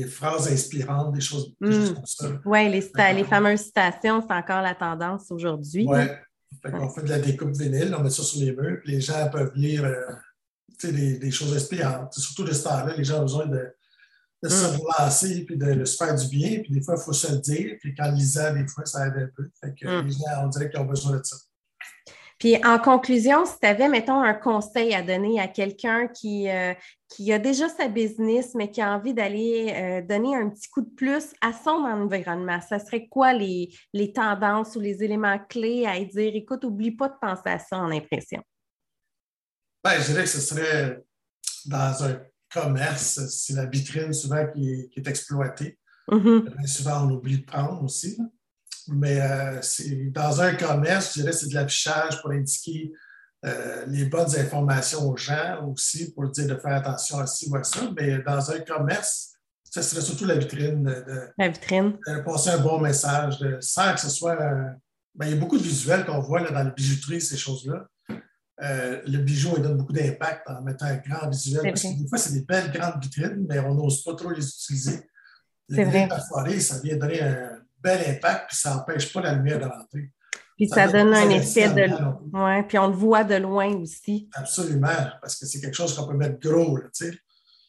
phrases 0.06 0.48
inspirantes, 0.48 1.14
des 1.14 1.20
choses, 1.20 1.54
hmm. 1.60 1.94
comme 1.94 2.06
ça. 2.06 2.28
Oui, 2.44 2.68
les, 2.68 3.14
les 3.14 3.24
fameuses 3.24 3.60
citations, 3.60 4.22
c'est 4.22 4.34
encore 4.34 4.62
la 4.62 4.74
tendance 4.74 5.30
aujourd'hui. 5.30 5.86
Oui. 5.88 6.00
On 6.72 6.88
fait 6.88 7.02
de 7.02 7.10
la 7.10 7.18
découpe 7.18 7.50
vinyle, 7.50 7.94
on 7.98 8.02
met 8.02 8.10
ça 8.10 8.22
sur 8.22 8.40
les 8.40 8.52
murs, 8.52 8.78
puis 8.82 8.92
les 8.92 9.00
gens 9.00 9.28
peuvent 9.30 9.52
lire 9.54 9.84
des, 10.82 11.18
des, 11.18 11.30
choses 11.30 11.54
inspirantes. 11.54 12.14
Surtout 12.14 12.44
de 12.44 12.52
ce 12.52 12.64
temps-là, 12.64 12.94
les 12.96 13.04
gens 13.04 13.18
ont 13.18 13.22
besoin 13.22 13.46
de 13.46 13.74
de 14.44 14.48
se 14.50 14.66
mm. 14.66 14.76
relancer 14.76 15.44
puis 15.46 15.56
de, 15.56 15.84
se 15.84 15.96
faire 15.96 16.14
du 16.14 16.28
bien. 16.28 16.60
Puis 16.60 16.72
des 16.72 16.82
fois, 16.82 16.96
il 16.98 17.02
faut 17.02 17.12
se 17.12 17.32
le 17.32 17.38
dire. 17.38 17.76
Puis 17.80 17.94
quand 17.94 18.10
lisant, 18.10 18.52
des 18.52 18.66
fois, 18.68 18.84
ça 18.84 19.06
aide 19.06 19.14
un 19.16 19.28
peu. 19.34 19.48
Fait 19.60 19.74
que 19.74 19.86
mm. 19.86 20.06
les 20.06 20.12
gens, 20.12 20.44
on 20.44 20.48
dirait 20.48 20.70
qu'ils 20.70 20.80
ont 20.80 20.84
besoin 20.84 21.16
de 21.16 21.22
ça. 21.24 21.36
Puis 22.38 22.56
en 22.64 22.78
conclusion, 22.78 23.44
si 23.46 23.58
tu 23.60 23.66
avais, 23.66 23.88
mettons, 23.88 24.22
un 24.22 24.34
conseil 24.34 24.94
à 24.94 25.02
donner 25.02 25.40
à 25.40 25.48
quelqu'un 25.48 26.08
qui, 26.08 26.48
euh, 26.48 26.74
qui 27.08 27.32
a 27.32 27.38
déjà 27.38 27.68
sa 27.68 27.88
business, 27.88 28.54
mais 28.54 28.70
qui 28.70 28.80
a 28.80 28.92
envie 28.92 29.14
d'aller 29.14 29.72
euh, 29.74 30.02
donner 30.02 30.34
un 30.36 30.50
petit 30.50 30.68
coup 30.68 30.80
de 30.80 30.90
plus 30.90 31.32
à 31.40 31.52
son 31.52 31.70
environnement, 31.70 32.60
ça 32.60 32.78
serait 32.78 33.06
quoi 33.06 33.32
les, 33.32 33.72
les 33.92 34.12
tendances 34.12 34.76
ou 34.76 34.80
les 34.80 35.02
éléments 35.02 35.38
clés 35.48 35.86
à 35.86 36.02
dire, 36.04 36.32
écoute, 36.34 36.64
oublie 36.64 36.90
pas 36.90 37.08
de 37.08 37.16
penser 37.20 37.42
à 37.46 37.58
ça 37.58 37.78
en 37.78 37.90
impression? 37.90 38.42
Bien, 39.84 40.00
je 40.00 40.06
dirais 40.06 40.22
que 40.22 40.30
ce 40.30 40.40
serait 40.40 41.04
dans 41.66 42.04
un 42.04 42.20
commerce, 42.52 43.26
c'est 43.28 43.54
la 43.54 43.66
vitrine 43.66 44.12
souvent 44.12 44.46
qui 44.52 44.90
est, 44.96 45.08
exploitée. 45.08 45.78
Mm-hmm. 46.08 46.66
Souvent, 46.66 47.06
on 47.06 47.10
oublie 47.10 47.38
de 47.38 47.44
prendre 47.44 47.82
aussi. 47.82 48.18
Mais 48.88 49.20
euh, 49.20 49.60
dans 50.10 50.40
un 50.40 50.54
commerce, 50.54 51.14
je 51.14 51.20
dirais 51.20 51.32
c'est 51.32 51.48
de 51.48 51.54
l'affichage 51.54 52.20
pour 52.20 52.30
indiquer 52.30 52.92
euh, 53.44 53.84
les 53.88 54.06
bonnes 54.06 54.34
informations 54.38 55.08
aux 55.08 55.16
gens 55.16 55.66
aussi, 55.66 56.12
pour 56.12 56.28
dire 56.30 56.46
de 56.46 56.56
faire 56.56 56.74
attention 56.74 57.18
à 57.18 57.26
ci 57.26 57.48
ou 57.50 57.56
à 57.56 57.64
ça. 57.64 57.80
Mais 57.96 58.18
dans 58.20 58.50
un 58.50 58.60
commerce, 58.60 59.32
ce 59.70 59.82
serait 59.82 60.02
surtout 60.02 60.24
la 60.24 60.36
vitrine. 60.36 60.84
De, 60.84 61.32
la 61.36 61.48
vitrine. 61.48 61.98
De 62.06 62.20
passer 62.20 62.50
un 62.50 62.58
bon 62.58 62.80
message, 62.80 63.38
de, 63.38 63.58
sans 63.60 63.92
que 63.94 64.00
ce 64.00 64.10
soit. 64.10 64.36
Ben, 65.14 65.26
il 65.26 65.30
y 65.30 65.34
a 65.34 65.36
beaucoup 65.36 65.58
de 65.58 65.62
visuels 65.62 66.04
qu'on 66.04 66.20
voit 66.20 66.42
dans 66.50 66.62
les 66.62 66.72
bijouteries, 66.72 67.20
ces 67.20 67.36
choses-là. 67.36 67.86
Euh, 68.62 69.02
le 69.06 69.18
bijou, 69.18 69.54
il 69.56 69.62
donne 69.62 69.76
beaucoup 69.76 69.92
d'impact 69.92 70.48
en 70.48 70.62
mettant 70.62 70.86
un 70.86 70.96
grand 70.96 71.28
visuel. 71.28 71.62
Parce 71.62 71.82
que 71.82 72.02
des 72.02 72.08
fois, 72.08 72.18
c'est 72.18 72.32
des 72.32 72.42
belles 72.42 72.70
grandes 72.70 73.02
vitrines, 73.02 73.46
mais 73.48 73.58
on 73.58 73.74
n'ose 73.74 74.02
pas 74.02 74.14
trop 74.14 74.30
les 74.30 74.46
utiliser. 74.46 75.00
Les 75.68 75.84
vitrines 75.84 76.08
perforées, 76.08 76.60
ça 76.60 76.78
vient 76.80 76.96
donner 76.96 77.22
un 77.22 77.63
bel 77.84 78.16
impact, 78.16 78.48
puis 78.48 78.56
ça 78.56 78.74
n'empêche 78.74 79.12
pas 79.12 79.20
la 79.20 79.34
lumière 79.34 79.60
de 79.60 79.66
rentrer. 79.66 80.10
Puis 80.56 80.68
ça, 80.68 80.88
donne 80.88 81.12
un 81.12 81.30
effet 81.30 81.68
de. 81.68 81.92
Oui, 82.32 82.62
puis 82.68 82.78
on 82.78 82.88
le 82.88 82.94
voit 82.94 83.24
de 83.24 83.34
loin 83.34 83.74
aussi. 83.76 84.28
Absolument, 84.34 85.10
parce 85.20 85.36
que 85.36 85.46
c'est 85.46 85.60
quelque 85.60 85.76
chose 85.76 85.94
qu'on 85.94 86.06
peut 86.06 86.16
mettre 86.16 86.38
gros, 86.40 86.78
tu 86.78 86.88
sais. 86.92 87.18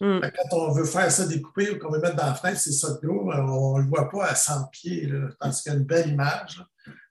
Mm. 0.01 0.20
Quand 0.22 0.57
on 0.57 0.72
veut 0.72 0.86
faire 0.86 1.09
ça 1.11 1.26
découper 1.26 1.72
ou 1.72 1.80
qu'on 1.80 1.91
veut 1.91 1.99
mettre 1.99 2.16
dans 2.16 2.28
la 2.28 2.36
fenêtre, 2.36 2.59
c'est 2.59 2.74
ça 2.74 2.93
de 2.93 3.07
gros, 3.07 3.32
on 3.32 3.78
ne 3.78 3.84
le 3.84 3.89
voit 3.89 4.09
pas 4.09 4.26
à 4.26 4.36
100 4.36 4.66
pieds, 4.72 5.07
là, 5.07 5.30
tandis 5.39 5.61
qu'il 5.61 5.72
y 5.72 5.76
a 5.76 5.78
une 5.80 5.86
belle 5.86 6.09
image. 6.09 6.63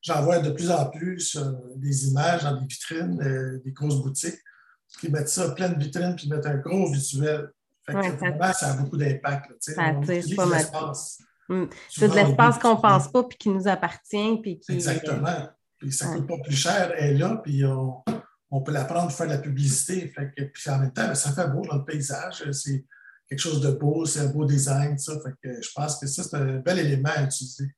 J'en 0.02 0.22
vois 0.22 0.38
de 0.38 0.50
plus 0.50 0.70
en 0.70 0.90
plus 0.90 1.36
euh, 1.36 1.50
des 1.76 2.08
images 2.08 2.42
dans 2.42 2.60
des 2.60 2.66
vitrines, 2.66 3.20
euh, 3.22 3.60
des 3.64 3.72
grosses 3.72 4.02
boutiques, 4.02 4.38
qui 5.00 5.10
mettent 5.10 5.30
ça 5.30 5.50
plein 5.50 5.70
de 5.70 5.82
vitrines 5.82 6.14
puis 6.14 6.28
mettent 6.28 6.46
un 6.46 6.58
gros 6.58 6.92
visuel. 6.92 7.50
Fait 7.86 7.94
que 7.94 8.16
vraiment, 8.16 8.52
ça 8.52 8.72
a 8.72 8.76
beaucoup 8.76 8.96
d'impact. 8.96 9.52
Ça 9.60 9.82
attire 9.82 10.36
pas 10.36 10.46
l'espace. 10.46 11.18
Mm. 11.48 11.64
C'est 11.90 12.08
de 12.08 12.14
l'espace 12.14 12.58
qu'on 12.58 12.76
ne 12.76 12.80
pense 12.80 13.08
pas 13.08 13.24
puis 13.24 13.38
qui 13.38 13.48
nous 13.48 13.66
appartient. 13.68 14.40
Puis 14.42 14.60
qui... 14.60 14.72
Exactement. 14.72 15.48
Puis 15.78 15.92
ça 15.92 16.08
ne 16.08 16.16
coûte 16.16 16.28
pas 16.28 16.38
plus 16.42 16.56
cher, 16.56 16.92
elle 16.96 17.16
est 17.16 17.18
là, 17.18 17.40
puis 17.42 17.64
on, 17.64 18.02
on 18.50 18.62
peut 18.62 18.72
la 18.72 18.84
prendre 18.84 19.08
pour 19.08 19.16
faire 19.16 19.26
de 19.26 19.32
la 19.32 19.38
publicité. 19.38 20.08
Fait 20.08 20.32
que, 20.34 20.44
puis 20.44 20.70
en 20.70 20.78
même 20.78 20.92
temps, 20.92 21.08
ben, 21.08 21.14
ça 21.14 21.32
fait 21.32 21.48
beau 21.48 21.62
dans 21.62 21.76
le 21.76 21.84
paysage. 21.84 22.48
C'est 22.52 22.86
quelque 23.28 23.40
chose 23.40 23.60
de 23.60 23.72
beau, 23.72 24.06
c'est 24.06 24.20
un 24.20 24.28
beau 24.28 24.44
design. 24.44 24.96
Ça. 24.96 25.14
Fait 25.20 25.32
que 25.42 25.60
je 25.60 25.68
pense 25.74 25.98
que 25.98 26.06
ça, 26.06 26.22
c'est 26.22 26.36
un 26.36 26.58
bel 26.58 26.78
élément 26.78 27.10
à 27.14 27.24
utiliser. 27.24 27.74